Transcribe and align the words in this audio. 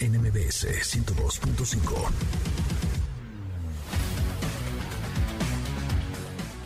NMBS 0.00 0.66
102.5. 0.66 2.44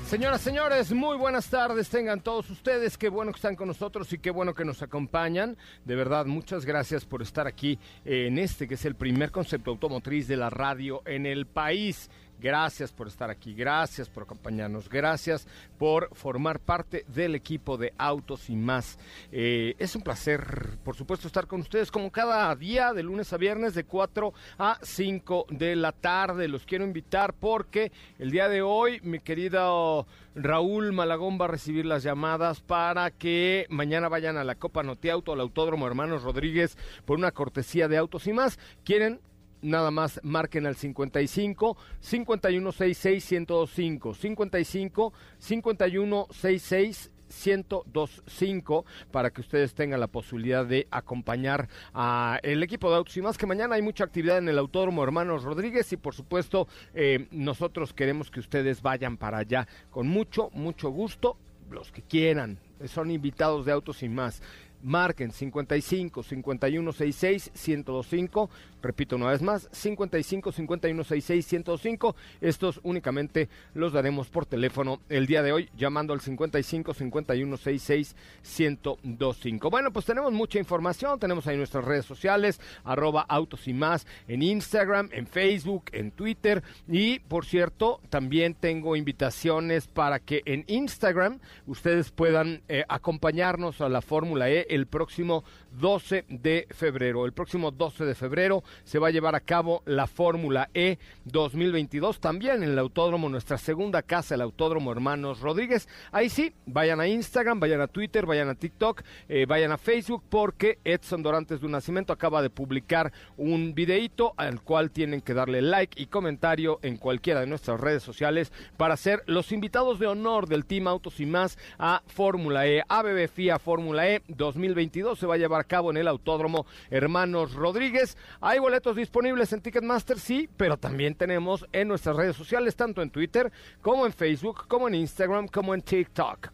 Señoras, 0.08 0.40
señores, 0.40 0.90
muy 0.90 1.18
buenas 1.18 1.50
tardes. 1.50 1.90
Tengan 1.90 2.22
todos 2.22 2.48
ustedes. 2.48 2.96
Qué 2.96 3.10
bueno 3.10 3.30
que 3.30 3.36
están 3.36 3.56
con 3.56 3.68
nosotros 3.68 4.10
y 4.14 4.18
qué 4.18 4.30
bueno 4.30 4.54
que 4.54 4.64
nos 4.64 4.80
acompañan. 4.80 5.58
De 5.84 5.96
verdad, 5.96 6.24
muchas 6.24 6.64
gracias 6.64 7.04
por 7.04 7.20
estar 7.20 7.46
aquí 7.46 7.78
en 8.06 8.38
este 8.38 8.66
que 8.66 8.74
es 8.74 8.84
el 8.86 8.94
primer 8.94 9.30
concepto 9.30 9.70
automotriz 9.70 10.26
de 10.26 10.38
la 10.38 10.48
radio 10.48 11.02
en 11.04 11.26
el 11.26 11.46
país. 11.46 12.08
Gracias 12.40 12.92
por 12.92 13.08
estar 13.08 13.30
aquí, 13.30 13.52
gracias 13.52 14.08
por 14.08 14.22
acompañarnos, 14.22 14.88
gracias 14.88 15.48
por 15.76 16.14
formar 16.14 16.60
parte 16.60 17.04
del 17.08 17.34
equipo 17.34 17.76
de 17.76 17.92
Autos 17.98 18.48
y 18.48 18.54
más. 18.54 18.96
Eh, 19.32 19.74
es 19.78 19.96
un 19.96 20.02
placer, 20.02 20.78
por 20.84 20.94
supuesto, 20.94 21.26
estar 21.26 21.48
con 21.48 21.60
ustedes 21.60 21.90
como 21.90 22.12
cada 22.12 22.54
día, 22.54 22.92
de 22.92 23.02
lunes 23.02 23.32
a 23.32 23.38
viernes, 23.38 23.74
de 23.74 23.82
4 23.82 24.32
a 24.58 24.78
5 24.80 25.46
de 25.50 25.74
la 25.74 25.90
tarde. 25.90 26.46
Los 26.46 26.64
quiero 26.64 26.84
invitar 26.84 27.32
porque 27.32 27.90
el 28.20 28.30
día 28.30 28.48
de 28.48 28.62
hoy, 28.62 29.00
mi 29.02 29.18
querido 29.18 30.06
Raúl 30.36 30.92
Malagón 30.92 31.38
va 31.40 31.46
a 31.46 31.48
recibir 31.48 31.86
las 31.86 32.04
llamadas 32.04 32.60
para 32.60 33.10
que 33.10 33.66
mañana 33.68 34.08
vayan 34.08 34.36
a 34.36 34.44
la 34.44 34.54
Copa 34.54 34.84
Notiauto, 34.84 35.32
al 35.32 35.40
Autódromo 35.40 35.88
Hermanos 35.88 36.22
Rodríguez, 36.22 36.78
por 37.04 37.18
una 37.18 37.32
cortesía 37.32 37.88
de 37.88 37.96
Autos 37.96 38.28
y 38.28 38.32
más. 38.32 38.60
¿Quieren 38.84 39.20
nada 39.62 39.90
más 39.90 40.20
marquen 40.22 40.66
al 40.66 40.76
55 40.76 41.76
5166 42.00 43.32
1025 43.32 44.14
55 44.14 45.12
5166 45.38 47.10
1025 47.28 48.84
para 49.10 49.30
que 49.30 49.40
ustedes 49.40 49.74
tengan 49.74 50.00
la 50.00 50.06
posibilidad 50.06 50.64
de 50.64 50.86
acompañar 50.90 51.68
a 51.94 52.38
el 52.42 52.62
equipo 52.62 52.90
de 52.90 52.96
autos. 52.96 53.16
Y 53.16 53.22
más 53.22 53.38
que 53.38 53.46
mañana 53.46 53.74
hay 53.74 53.82
mucha 53.82 54.04
actividad 54.04 54.38
en 54.38 54.48
el 54.48 54.58
Autódromo 54.58 55.02
Hermanos 55.04 55.44
Rodríguez 55.44 55.92
y 55.92 55.96
por 55.96 56.14
supuesto 56.14 56.68
eh, 56.94 57.28
nosotros 57.30 57.92
queremos 57.92 58.30
que 58.30 58.40
ustedes 58.40 58.82
vayan 58.82 59.16
para 59.16 59.38
allá 59.38 59.68
con 59.90 60.08
mucho 60.08 60.50
mucho 60.52 60.90
gusto 60.90 61.36
los 61.70 61.92
que 61.92 62.02
quieran. 62.02 62.58
Son 62.86 63.10
invitados 63.10 63.66
de 63.66 63.72
autos 63.72 64.02
y 64.02 64.08
más 64.08 64.42
marquen 64.82 65.32
55 65.32 66.22
51 66.22 66.92
66 66.92 67.50
1025 67.54 68.50
Repito 68.80 69.16
una 69.16 69.30
vez 69.30 69.42
más, 69.42 69.68
55 69.72 70.52
51 70.52 71.04
66 71.04 71.46
105. 71.46 72.16
Estos 72.40 72.80
únicamente 72.84 73.48
los 73.74 73.92
daremos 73.92 74.28
por 74.28 74.46
teléfono 74.46 75.00
el 75.08 75.26
día 75.26 75.42
de 75.42 75.52
hoy, 75.52 75.68
llamando 75.76 76.12
al 76.12 76.20
55 76.20 76.94
51 76.94 77.56
66 77.56 78.16
1025. 78.58 79.70
Bueno, 79.70 79.92
pues 79.92 80.04
tenemos 80.04 80.32
mucha 80.32 80.60
información. 80.60 81.18
Tenemos 81.18 81.46
ahí 81.46 81.56
nuestras 81.56 81.84
redes 81.84 82.06
sociales, 82.06 82.60
arroba 82.84 83.22
autos 83.22 83.66
y 83.66 83.72
más, 83.72 84.06
en 84.28 84.42
Instagram, 84.42 85.08
en 85.12 85.26
Facebook, 85.26 85.84
en 85.92 86.12
Twitter. 86.12 86.62
Y 86.86 87.18
por 87.18 87.46
cierto, 87.46 88.00
también 88.10 88.54
tengo 88.54 88.94
invitaciones 88.94 89.88
para 89.88 90.20
que 90.20 90.42
en 90.44 90.64
Instagram 90.68 91.40
ustedes 91.66 92.12
puedan 92.12 92.62
eh, 92.68 92.84
acompañarnos 92.88 93.80
a 93.80 93.88
la 93.88 94.02
Fórmula 94.02 94.48
E 94.48 94.67
el 94.68 94.86
próximo 94.86 95.44
12 95.72 96.24
de 96.28 96.66
febrero. 96.70 97.26
El 97.26 97.32
próximo 97.32 97.70
12 97.70 98.04
de 98.04 98.14
febrero 98.14 98.62
se 98.84 98.98
va 98.98 99.08
a 99.08 99.10
llevar 99.10 99.34
a 99.34 99.40
cabo 99.40 99.82
la 99.86 100.06
Fórmula 100.06 100.70
E 100.74 100.98
2022 101.24 102.20
también 102.20 102.62
en 102.62 102.70
el 102.70 102.78
Autódromo, 102.78 103.28
nuestra 103.28 103.58
segunda 103.58 104.02
casa, 104.02 104.34
el 104.34 104.40
Autódromo 104.40 104.92
Hermanos 104.92 105.40
Rodríguez. 105.40 105.88
Ahí 106.12 106.28
sí, 106.28 106.54
vayan 106.66 107.00
a 107.00 107.08
Instagram, 107.08 107.60
vayan 107.60 107.80
a 107.80 107.86
Twitter, 107.88 108.26
vayan 108.26 108.48
a 108.48 108.54
TikTok, 108.54 109.02
eh, 109.28 109.46
vayan 109.46 109.72
a 109.72 109.78
Facebook 109.78 110.24
porque 110.28 110.78
Edson 110.84 111.22
Dorantes 111.22 111.60
de 111.60 111.66
un 111.66 111.72
Nacimiento 111.72 112.12
acaba 112.12 112.42
de 112.42 112.50
publicar 112.50 113.12
un 113.36 113.74
videíto 113.74 114.34
al 114.36 114.62
cual 114.62 114.90
tienen 114.90 115.20
que 115.20 115.34
darle 115.34 115.62
like 115.62 116.00
y 116.00 116.06
comentario 116.06 116.78
en 116.82 116.96
cualquiera 116.96 117.40
de 117.40 117.46
nuestras 117.46 117.80
redes 117.80 118.02
sociales 118.02 118.52
para 118.76 118.96
ser 118.96 119.22
los 119.26 119.52
invitados 119.52 119.98
de 119.98 120.06
honor 120.06 120.48
del 120.48 120.64
Team 120.64 120.88
Autos 120.88 121.20
y 121.20 121.26
más 121.26 121.58
a 121.78 122.02
Fórmula 122.06 122.66
E. 122.66 122.82
ABB 122.88 123.28
FIA 123.28 123.58
Fórmula 123.58 124.08
E 124.08 124.22
2022 124.28 125.18
se 125.18 125.26
va 125.26 125.34
a 125.34 125.38
llevar 125.38 125.57
a 125.58 125.64
cabo 125.64 125.90
en 125.90 125.96
el 125.96 126.08
Autódromo 126.08 126.66
Hermanos 126.90 127.54
Rodríguez. 127.54 128.16
Hay 128.40 128.58
boletos 128.58 128.96
disponibles 128.96 129.52
en 129.52 129.60
Ticketmaster, 129.60 130.18
sí, 130.18 130.48
pero 130.56 130.76
también 130.76 131.14
tenemos 131.14 131.66
en 131.72 131.88
nuestras 131.88 132.16
redes 132.16 132.36
sociales, 132.36 132.76
tanto 132.76 133.02
en 133.02 133.10
Twitter 133.10 133.52
como 133.82 134.06
en 134.06 134.12
Facebook, 134.12 134.66
como 134.68 134.88
en 134.88 134.94
Instagram, 134.94 135.48
como 135.48 135.74
en 135.74 135.82
TikTok. 135.82 136.52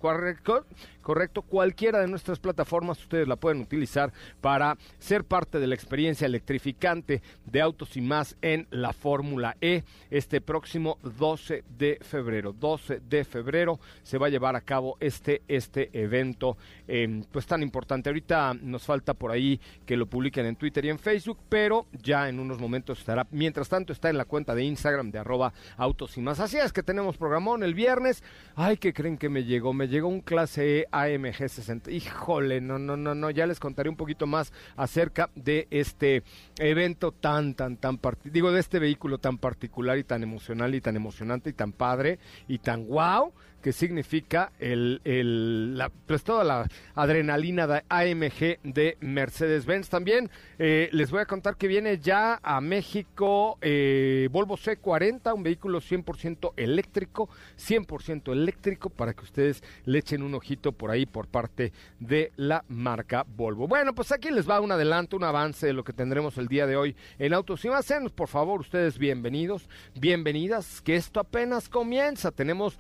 ¿Correcto? 1.04 1.42
cualquiera 1.42 2.00
de 2.00 2.09
nuestras 2.09 2.38
plataformas 2.38 3.00
ustedes 3.00 3.28
la 3.28 3.37
pueden 3.37 3.60
utilizar 3.60 4.12
para 4.41 4.76
ser 4.98 5.25
parte 5.25 5.60
de 5.60 5.66
la 5.66 5.75
experiencia 5.75 6.26
electrificante 6.26 7.22
de 7.44 7.60
autos 7.60 7.97
y 7.97 8.00
más 8.00 8.37
en 8.42 8.66
la 8.70 8.92
Fórmula 8.92 9.56
E 9.60 9.84
este 10.10 10.41
próximo 10.41 10.98
12 11.03 11.64
de 11.76 11.98
febrero. 12.00 12.53
12 12.53 13.00
de 13.09 13.25
febrero 13.25 13.78
se 14.03 14.19
va 14.19 14.26
a 14.28 14.31
llevar 14.31 14.56
a 14.56 14.62
cabo 14.62 14.97
este, 14.98 15.43
este 15.47 15.91
evento 15.93 16.56
em, 16.88 17.22
pues 17.31 17.47
tan 17.47 17.62
importante. 17.62 18.09
Ahorita 18.09 18.54
nos 18.54 18.82
falta 18.82 19.14
por 19.14 19.31
ahí 19.31 19.60
que 19.84 19.97
lo 19.97 20.06
publiquen 20.06 20.47
en 20.47 20.56
Twitter 20.56 20.87
y 20.87 20.88
en 20.88 20.98
Facebook, 20.98 21.38
pero 21.48 21.87
ya 21.93 22.28
en 22.28 22.41
unos 22.41 22.59
momentos 22.59 22.98
estará. 22.98 23.26
Mientras 23.31 23.69
tanto 23.69 23.93
está 23.93 24.10
en 24.10 24.16
la 24.16 24.25
cuenta 24.25 24.54
de 24.54 24.64
Instagram 24.64 25.10
de 25.10 25.19
arroba 25.19 25.53
autos 25.76 26.16
y 26.16 26.20
más. 26.22 26.41
Así 26.41 26.56
es 26.56 26.72
que 26.72 26.82
tenemos 26.82 27.16
programón 27.19 27.62
el 27.62 27.75
viernes. 27.75 28.22
Ay, 28.56 28.78
¿qué 28.78 28.93
creen 28.93 29.19
que 29.19 29.28
me 29.28 29.44
llegó? 29.44 29.75
Me 29.75 29.88
llegó 29.88 30.09
un 30.09 30.20
clase 30.20 30.81
E 30.81 30.87
AMG 31.03 31.49
60. 31.49 31.91
Híjole, 31.91 32.60
no, 32.60 32.78
no, 32.78 32.97
no, 32.97 33.15
no, 33.15 33.31
ya 33.31 33.47
les 33.47 33.60
contaré 33.60 33.88
un 33.88 33.97
poquito 33.97 34.27
más 34.27 34.53
acerca 34.77 35.31
de 35.34 35.66
este 35.71 36.22
evento 36.59 37.12
tan, 37.12 37.55
tan, 37.55 37.77
tan, 37.77 38.00
digo, 38.25 38.53
de 38.53 38.60
este 38.60 38.78
vehículo 38.78 39.19
tan 39.19 39.38
particular 39.38 39.99
y 39.99 40.05
tan 40.05 40.22
emocional 40.22 40.75
y 40.75 40.81
tan 40.81 40.97
emocionante 40.97 41.50
y 41.50 41.53
tan 41.53 41.72
padre 41.72 42.19
y 42.49 42.59
tan 42.59 42.87
wow 42.87 43.32
que 43.64 43.72
significa 43.72 44.52
el, 44.58 45.00
el 45.04 45.82
pues 46.06 46.22
toda 46.22 46.44
la 46.44 46.69
adrenalina 46.94 47.66
de 47.66 47.82
AMG 47.88 48.60
de 48.62 48.98
Mercedes-Benz. 49.00 49.88
También 49.88 50.30
eh, 50.58 50.91
les 50.92 51.10
voy 51.10 51.20
a 51.22 51.25
contar 51.25 51.56
que 51.56 51.66
viene 51.66 51.98
ya 51.98 52.40
a 52.43 52.61
México 52.61 53.56
eh, 53.62 54.28
Volvo 54.31 54.58
C40, 54.58 55.34
un 55.34 55.43
vehículo 55.43 55.81
100% 55.81 56.52
eléctrico, 56.58 57.31
100% 57.58 58.32
eléctrico 58.32 58.90
para 58.90 59.14
que 59.14 59.25
ustedes 59.25 59.62
le 59.87 60.00
echen 60.00 60.22
un 60.22 60.34
ojito 60.34 60.72
por 60.72 60.90
ahí 60.90 61.06
por 61.06 61.26
parte 61.26 61.72
de 61.99 62.32
la 62.37 62.66
marca 62.69 63.25
Volvo. 63.26 63.66
Bueno, 63.66 63.94
pues 63.94 64.12
aquí 64.12 64.31
les 64.31 64.46
va 64.46 64.61
un 64.61 64.72
adelanto, 64.72 65.16
un 65.16 65.25
avance 65.25 65.69
de 65.69 65.72
lo 65.72 65.84
que 65.84 65.94
tendremos 65.94 66.37
el 66.37 66.49
día 66.49 66.66
de 66.66 66.76
hoy 66.76 66.96
en 67.19 67.32
Autos 67.32 67.64
y 67.64 67.70
más. 67.70 67.90
por 68.14 68.28
favor, 68.28 68.61
ustedes 68.61 68.99
bienvenidos, 68.99 69.70
bienvenidas, 69.94 70.82
que 70.82 70.96
esto 70.96 71.19
apenas 71.19 71.70
comienza. 71.70 72.31
Tenemos 72.31 72.78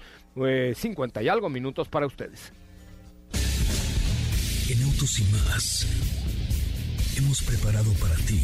50 0.78 1.22
y 1.22 1.28
algo 1.28 1.48
minutos 1.48 1.88
para 1.88 2.06
ustedes. 2.06 2.52
En 4.68 4.82
Autos 4.82 5.18
y 5.18 5.24
más 5.24 5.86
hemos 7.16 7.42
preparado 7.42 7.92
para 7.94 8.14
ti 8.16 8.42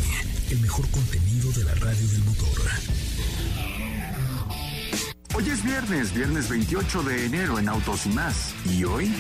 el 0.51 0.61
mejor 0.61 0.89
contenido 0.91 1.51
de 1.53 1.65
la 1.65 1.75
radio 1.75 2.07
del 2.09 2.25
motor. 2.25 2.51
Hoy 5.35 5.49
es 5.49 5.65
viernes, 5.65 6.13
viernes 6.13 6.49
28 6.49 7.03
de 7.05 7.27
enero 7.27 7.59
en 7.59 7.69
Autos 7.69 8.07
y 8.07 8.11
más. 8.11 8.55
¿Y 8.67 8.85
hoy? 8.85 9.13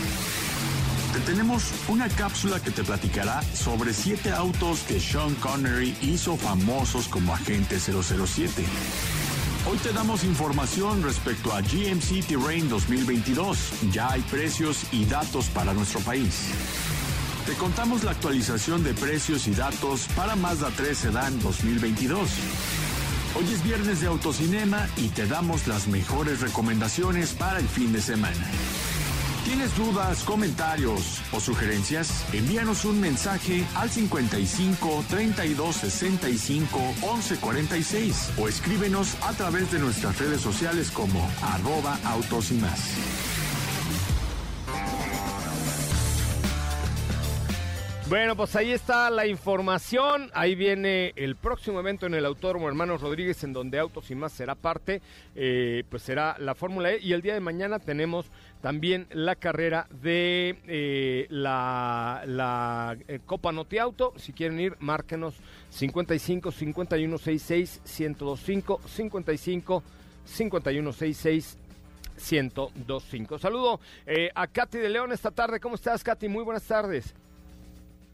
Te 1.12 1.20
tenemos 1.20 1.72
una 1.88 2.08
cápsula 2.08 2.60
que 2.60 2.70
te 2.70 2.84
platicará 2.84 3.42
sobre 3.42 3.92
siete 3.92 4.30
autos 4.30 4.80
que 4.82 5.00
Sean 5.00 5.34
Connery 5.36 5.96
hizo 6.02 6.36
famosos 6.36 7.08
como 7.08 7.34
agente 7.34 7.78
007. 7.80 8.64
Hoy 9.68 9.76
te 9.78 9.92
damos 9.92 10.24
información 10.24 11.02
respecto 11.02 11.52
a 11.52 11.60
GMC 11.60 12.26
Terrain 12.26 12.68
2022. 12.68 13.92
Ya 13.92 14.10
hay 14.10 14.22
precios 14.22 14.86
y 14.90 15.04
datos 15.04 15.48
para 15.48 15.74
nuestro 15.74 16.00
país. 16.00 16.48
Te 17.44 17.52
contamos 17.54 18.02
la 18.02 18.12
actualización 18.12 18.82
de 18.82 18.94
precios 18.94 19.46
y 19.48 19.50
datos 19.50 20.08
para 20.16 20.34
Mazda 20.34 20.70
3 20.74 20.96
Sedan 20.96 21.40
2022. 21.40 22.30
Hoy 23.38 23.44
es 23.52 23.62
viernes 23.62 24.00
de 24.00 24.06
autocinema 24.06 24.88
y 24.96 25.08
te 25.08 25.26
damos 25.26 25.66
las 25.66 25.88
mejores 25.88 26.40
recomendaciones 26.40 27.32
para 27.34 27.58
el 27.58 27.68
fin 27.68 27.92
de 27.92 28.00
semana. 28.00 28.50
¿Tienes 29.44 29.75
dudas, 29.76 30.22
comentarios 30.25 31.22
o 31.32 31.40
sugerencias? 31.40 32.26
Envíanos 32.32 32.84
un 32.84 33.00
mensaje 33.00 33.64
al 33.75 33.88
55 33.88 35.04
32 35.08 35.76
65 35.76 36.78
11 37.00 37.37
46 37.37 38.32
o 38.38 38.48
escríbenos 38.48 39.16
a 39.22 39.32
través 39.32 39.72
de 39.72 39.78
nuestras 39.78 40.19
redes 40.19 40.42
sociales 40.42 40.90
como 40.90 41.26
arroba 41.42 41.98
autos 42.04 42.50
y 42.50 42.54
más. 42.54 43.39
Bueno, 48.10 48.34
pues 48.34 48.56
ahí 48.56 48.72
está 48.72 49.08
la 49.08 49.28
información. 49.28 50.32
Ahí 50.34 50.56
viene 50.56 51.12
el 51.14 51.36
próximo 51.36 51.78
evento 51.78 52.06
en 52.06 52.14
el 52.14 52.26
Autódromo 52.26 52.66
Hermanos 52.66 53.02
Rodríguez, 53.02 53.44
en 53.44 53.52
donde 53.52 53.78
Autos 53.78 54.10
y 54.10 54.16
más 54.16 54.32
será 54.32 54.56
parte. 54.56 55.00
Eh, 55.36 55.84
pues 55.88 56.02
será 56.02 56.34
la 56.40 56.56
Fórmula 56.56 56.90
E. 56.90 56.98
Y 57.00 57.12
el 57.12 57.22
día 57.22 57.34
de 57.34 57.40
mañana 57.40 57.78
tenemos 57.78 58.26
también 58.62 59.06
la 59.12 59.36
carrera 59.36 59.86
de 60.02 60.58
eh, 60.66 61.28
la, 61.30 62.24
la 62.26 62.96
eh, 63.06 63.20
Copa 63.24 63.52
Noti 63.52 63.78
Auto. 63.78 64.12
Si 64.16 64.32
quieren 64.32 64.58
ir, 64.58 64.76
márquenos 64.80 65.36
55 65.68 66.50
51 66.50 67.16
66 67.16 67.80
1025 67.84 68.80
55 68.88 69.84
51 70.24 70.92
66 70.92 71.58
1025. 72.28 73.38
Saludo 73.38 73.78
eh, 74.04 74.30
a 74.34 74.48
Katy 74.48 74.78
de 74.78 74.88
León 74.88 75.12
esta 75.12 75.30
tarde. 75.30 75.60
¿Cómo 75.60 75.76
estás, 75.76 76.02
Katy? 76.02 76.28
Muy 76.28 76.42
buenas 76.42 76.64
tardes. 76.64 77.14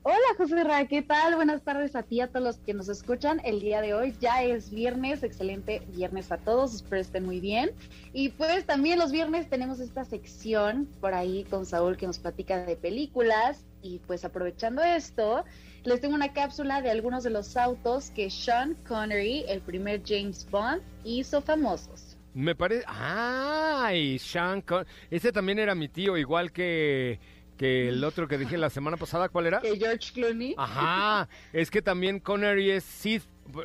Hola 0.08 0.36
José 0.36 0.62
Ra, 0.62 0.86
¿qué 0.86 1.02
tal? 1.02 1.34
Buenas 1.34 1.64
tardes 1.64 1.96
a 1.96 2.04
ti, 2.04 2.20
a 2.20 2.28
todos 2.28 2.44
los 2.44 2.56
que 2.58 2.74
nos 2.74 2.88
escuchan 2.88 3.40
el 3.42 3.58
día 3.58 3.80
de 3.80 3.92
hoy. 3.92 4.14
Ya 4.20 4.44
es 4.44 4.70
viernes, 4.70 5.24
excelente 5.24 5.82
viernes 5.88 6.30
a 6.30 6.38
todos, 6.38 6.76
espero 6.76 7.00
estén 7.00 7.26
muy 7.26 7.40
bien. 7.40 7.72
Y 8.12 8.28
pues 8.28 8.64
también 8.66 9.00
los 9.00 9.10
viernes 9.10 9.50
tenemos 9.50 9.80
esta 9.80 10.04
sección 10.04 10.88
por 11.00 11.12
ahí 11.12 11.42
con 11.50 11.66
Saúl 11.66 11.96
que 11.96 12.06
nos 12.06 12.20
platica 12.20 12.64
de 12.64 12.76
películas. 12.76 13.64
Y 13.82 13.98
pues 14.06 14.24
aprovechando 14.24 14.80
esto, 14.84 15.44
les 15.82 16.00
tengo 16.00 16.14
una 16.14 16.32
cápsula 16.32 16.82
de 16.82 16.92
algunos 16.92 17.24
de 17.24 17.30
los 17.30 17.56
autos 17.56 18.10
que 18.10 18.30
Sean 18.30 18.76
Connery, 18.86 19.44
el 19.48 19.60
primer 19.60 20.02
James 20.06 20.46
Bond, 20.48 20.82
hizo 21.02 21.42
famosos. 21.42 22.16
Me 22.32 22.54
parece... 22.54 22.84
¡Ay! 22.86 24.20
Sean 24.20 24.60
Con... 24.60 24.86
Ese 25.10 25.32
también 25.32 25.58
era 25.58 25.74
mi 25.74 25.88
tío, 25.88 26.16
igual 26.16 26.52
que 26.52 27.18
que 27.56 27.88
el 27.88 28.04
otro 28.04 28.28
que 28.28 28.38
dije 28.38 28.58
la 28.58 28.70
semana 28.70 28.96
pasada, 28.96 29.28
¿cuál 29.28 29.46
era? 29.46 29.60
Que 29.60 29.76
George 29.76 30.12
Clooney. 30.12 30.54
Ajá, 30.56 31.28
es 31.52 31.70
que 31.70 31.82
también 31.82 32.20
Connery 32.20 32.70
es 32.70 32.84
Sid, 32.84 33.22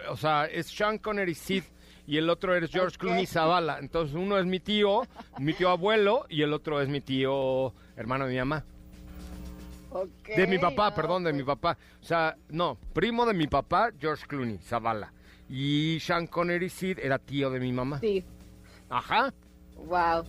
o 0.09 0.17
sea, 0.17 0.45
es 0.45 0.67
Sean 0.67 0.97
Connery 0.97 1.35
Sid 1.35 1.63
y 2.07 2.17
el 2.17 2.29
otro 2.29 2.55
es 2.55 2.69
George 2.71 2.97
Clooney 2.97 3.25
Zavala. 3.25 3.79
Entonces 3.79 4.15
uno 4.15 4.37
es 4.37 4.45
mi 4.45 4.59
tío, 4.59 5.03
mi 5.39 5.53
tío 5.53 5.69
abuelo 5.69 6.25
y 6.29 6.41
el 6.41 6.53
otro 6.53 6.81
es 6.81 6.89
mi 6.89 7.01
tío 7.01 7.73
hermano 7.95 8.25
de 8.25 8.31
mi 8.31 8.39
mamá. 8.39 8.65
Okay, 9.93 10.37
de 10.37 10.47
mi 10.47 10.57
papá, 10.57 10.89
no, 10.89 10.95
perdón, 10.95 11.23
de 11.23 11.31
pues, 11.31 11.41
mi 11.41 11.45
papá. 11.45 11.77
O 12.01 12.05
sea, 12.05 12.37
no, 12.49 12.77
primo 12.93 13.25
de 13.25 13.33
mi 13.33 13.47
papá, 13.47 13.91
George 13.99 14.25
Clooney 14.25 14.57
Zavala. 14.59 15.11
Y 15.49 15.99
Sean 15.99 16.27
Connery 16.27 16.69
Sid 16.69 16.99
era 16.99 17.19
tío 17.19 17.49
de 17.49 17.59
mi 17.59 17.73
mamá. 17.73 17.99
Sí, 17.99 18.23
Ajá. 18.89 19.33
wow. 19.75 20.25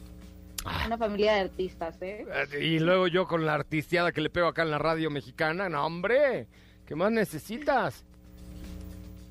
Ah. 0.64 0.84
Una 0.86 0.98
familia 0.98 1.34
de 1.34 1.40
artistas, 1.40 1.96
¿eh? 2.00 2.26
Y 2.60 2.78
luego 2.78 3.08
yo 3.08 3.26
con 3.26 3.44
la 3.44 3.54
artisteada 3.54 4.12
que 4.12 4.20
le 4.20 4.30
pego 4.30 4.46
acá 4.46 4.62
en 4.62 4.70
la 4.70 4.78
radio 4.78 5.10
mexicana. 5.10 5.68
No, 5.68 5.84
hombre, 5.84 6.46
¿qué 6.86 6.94
más 6.94 7.10
necesitas? 7.10 8.04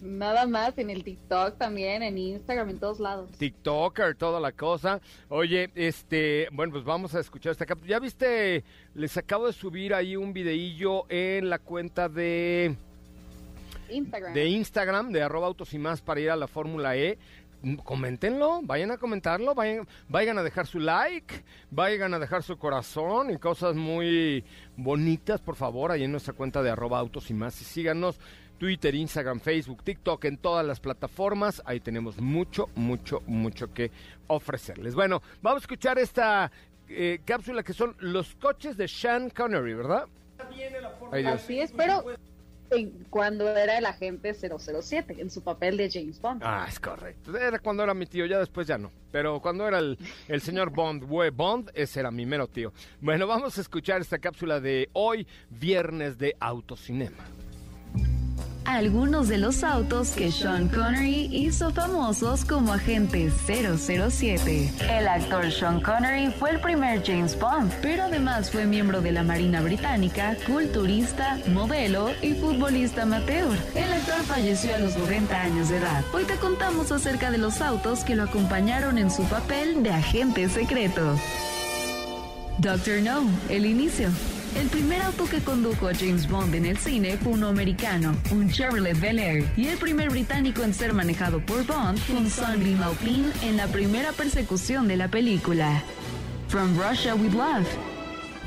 Nada 0.02 0.48
más 0.48 0.76
en 0.80 0.90
el 0.90 1.04
TikTok 1.04 1.60
también, 1.60 2.02
en 2.02 2.18
Instagram, 2.18 2.72
en 2.72 2.80
todos 2.80 3.00
lados. 3.00 3.30
TikToker, 3.38 4.16
toda 4.16 4.40
la 4.40 4.52
cosa. 4.52 5.00
Oye, 5.30 5.70
este, 5.76 6.48
bueno, 6.52 6.74
pues 6.74 6.84
vamos 6.84 7.14
a 7.14 7.20
escuchar 7.20 7.52
esta 7.52 7.68
cápsula. 7.68 7.88
¿Ya 7.92 8.00
viste? 8.00 8.64
Les 8.96 9.16
acabo 9.16 9.46
de 9.46 9.54
subir 9.54 9.94
ahí 9.94 10.16
un 10.16 10.34
videillo 10.34 11.06
en 11.08 11.52
la 11.52 11.60
cuenta 11.60 12.10
de, 12.10 12.76
Instagram. 13.90 14.34
de 14.34 14.46
Instagram, 14.48 15.12
de 15.12 15.22
arroba 15.22 15.46
autos 15.46 15.72
y 15.76 15.78
más 15.78 16.02
para 16.02 16.20
ir 16.20 16.32
a 16.32 16.36
la 16.36 16.48
Fórmula 16.48 16.98
E. 16.98 17.20
Coméntenlo, 17.84 18.62
vayan 18.64 18.90
a 18.92 18.98
comentarlo, 18.98 19.54
vayan, 19.54 19.88
vayan 20.10 20.38
a 20.40 20.44
dejar 20.44 20.66
su 20.66 20.80
like, 20.80 21.44
vayan 21.70 22.14
a 22.14 22.20
dejar 22.20 22.42
su 22.42 22.58
corazón 22.58 23.30
y 23.30 23.38
cosas 23.38 23.76
muy 23.76 24.44
bonitas, 24.76 25.42
por 25.42 25.56
favor, 25.56 25.92
ahí 25.92 26.04
en 26.04 26.12
nuestra 26.12 26.34
cuenta 26.34 26.64
de 26.64 26.72
arroba 26.72 26.98
autos 26.98 27.30
y 27.30 27.36
más. 27.36 27.62
Y 27.62 27.66
síganos 27.66 28.20
Twitter, 28.58 28.94
Instagram, 28.96 29.40
Facebook, 29.40 29.84
TikTok, 29.84 30.26
en 30.26 30.38
todas 30.38 30.66
las 30.66 30.80
plataformas. 30.80 31.62
Ahí 31.66 31.80
tenemos 31.80 32.20
mucho, 32.20 32.70
mucho, 32.76 33.22
mucho 33.26 33.74
que 33.74 33.92
ofrecerles. 34.28 34.96
Bueno, 34.96 35.22
vamos 35.42 35.62
a 35.62 35.64
escuchar 35.64 36.00
esta 36.00 36.52
eh, 36.88 37.22
cápsula 37.26 37.64
que 37.64 37.74
son 37.74 37.96
los 38.00 38.36
coches 38.36 38.78
de 38.78 38.88
Sean 38.88 39.30
Connery, 39.30 39.74
¿verdad? 39.74 40.06
Ay, 41.12 41.24
Dios. 41.24 41.36
Así 41.36 41.60
es, 41.60 41.72
pero 41.72 42.04
cuando 43.10 43.50
era 43.50 43.78
el 43.78 43.86
agente 43.86 44.34
007, 44.34 45.16
en 45.20 45.30
su 45.30 45.44
papel 45.44 45.78
de 45.78 45.90
James 45.92 46.20
Bond. 46.22 46.42
Ah, 46.44 46.66
es 46.68 46.80
correcto. 46.80 47.38
Era 47.38 47.60
cuando 47.60 47.84
era 47.84 47.94
mi 47.94 48.06
tío, 48.06 48.26
ya 48.26 48.40
después 48.40 48.68
ya 48.68 48.78
no. 48.78 48.92
Pero 49.12 49.42
cuando 49.42 49.68
era 49.68 49.80
el, 49.80 49.98
señor 50.42 50.72
Bond, 50.72 51.04
güey, 51.04 51.30
Bond, 51.30 51.72
ese 51.74 52.00
era 52.00 52.12
mi 52.12 52.26
mero 52.26 52.48
tío. 52.48 52.72
Bueno, 53.02 53.28
vamos 53.28 53.58
a 53.58 53.62
escuchar 53.62 54.02
esta 54.02 54.20
cápsula 54.20 54.60
de 54.60 54.90
hoy, 54.94 55.28
viernes 55.50 56.18
de 56.18 56.36
autocinema. 56.40 57.24
Algunos 58.66 59.28
de 59.28 59.40
los 59.40 59.64
autos 59.64 60.12
que 60.12 60.32
Sean 60.32 60.68
Connery 60.68 61.30
hizo 61.32 61.72
famosos 61.72 62.46
como 62.46 62.74
agente 62.74 63.32
007. 63.32 64.72
El 64.88 65.08
actor 65.08 65.52
Sean 65.52 65.82
Connery 65.82 66.32
fue 66.32 66.52
el 66.52 66.60
primer 66.60 67.04
James 67.04 67.38
Bond, 67.40 67.72
pero 67.82 68.04
además 68.04 68.52
fue 68.52 68.66
miembro 68.66 69.02
de 69.02 69.12
la 69.12 69.24
Marina 69.24 69.62
Británica, 69.62 70.38
culturista, 70.46 71.40
modelo 71.48 72.12
y 72.22 72.34
futbolista 72.34 73.02
amateur. 73.02 73.58
El 73.74 73.92
actor 73.92 74.22
falleció 74.26 74.76
a 74.76 74.80
los 74.80 74.96
90 74.96 75.42
años 75.42 75.70
de 75.70 75.78
edad. 75.78 76.04
Hoy 76.14 76.26
te 76.26 76.36
contamos 76.36 76.92
acerca 76.92 77.32
de 77.32 77.40
los 77.40 77.62
autos 77.62 78.04
que 78.04 78.16
lo 78.16 78.24
acompañaron 78.24 79.00
en 79.00 79.10
su 79.10 79.24
papel 79.24 79.82
de 79.82 79.90
agente 79.90 80.48
secreto. 80.50 81.16
Doctor 82.60 83.02
No, 83.02 83.24
el 83.50 83.66
inicio. 83.66 84.10
El 84.56 84.68
primer 84.68 85.02
auto 85.02 85.26
que 85.26 85.40
condujo 85.40 85.88
a 85.88 85.96
James 85.96 86.28
Bond 86.30 86.54
en 86.56 86.66
el 86.66 86.78
cine 86.78 87.18
fue 87.18 87.34
uno 87.34 87.48
americano, 87.48 88.14
un 88.32 88.50
Chevrolet 88.50 89.00
Bel 89.00 89.18
Air, 89.18 89.46
y 89.56 89.68
el 89.68 89.78
primer 89.78 90.10
británico 90.10 90.62
en 90.64 90.74
ser 90.74 90.94
manejado 90.94 91.40
por 91.40 91.66
Bond 91.66 91.98
fue 92.00 92.18
un 92.18 92.30
Sunbeam 92.30 92.84
Alpine 92.84 93.32
en 93.44 93.56
la 93.56 93.68
primera 93.68 94.12
persecución 94.12 94.90
de 94.90 94.98
la 94.98 95.08
película. 95.08 95.82
From 96.50 96.78
Russia 96.78 97.16
with 97.16 97.32
Love. 97.32 97.68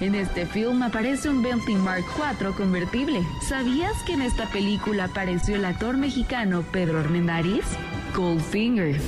En 0.00 0.14
este 0.14 0.44
film 0.44 0.82
aparece 0.82 1.30
un 1.30 1.42
Bentley 1.42 1.76
Mark 1.76 2.04
IV 2.18 2.54
convertible. 2.54 3.22
¿Sabías 3.48 3.94
que 4.04 4.12
en 4.12 4.22
esta 4.22 4.46
película 4.50 5.04
apareció 5.04 5.56
el 5.56 5.64
actor 5.64 5.96
mexicano 5.96 6.64
Pedro 6.70 7.00
Armendáriz? 7.00 7.64
Goldfinger. 8.14 9.00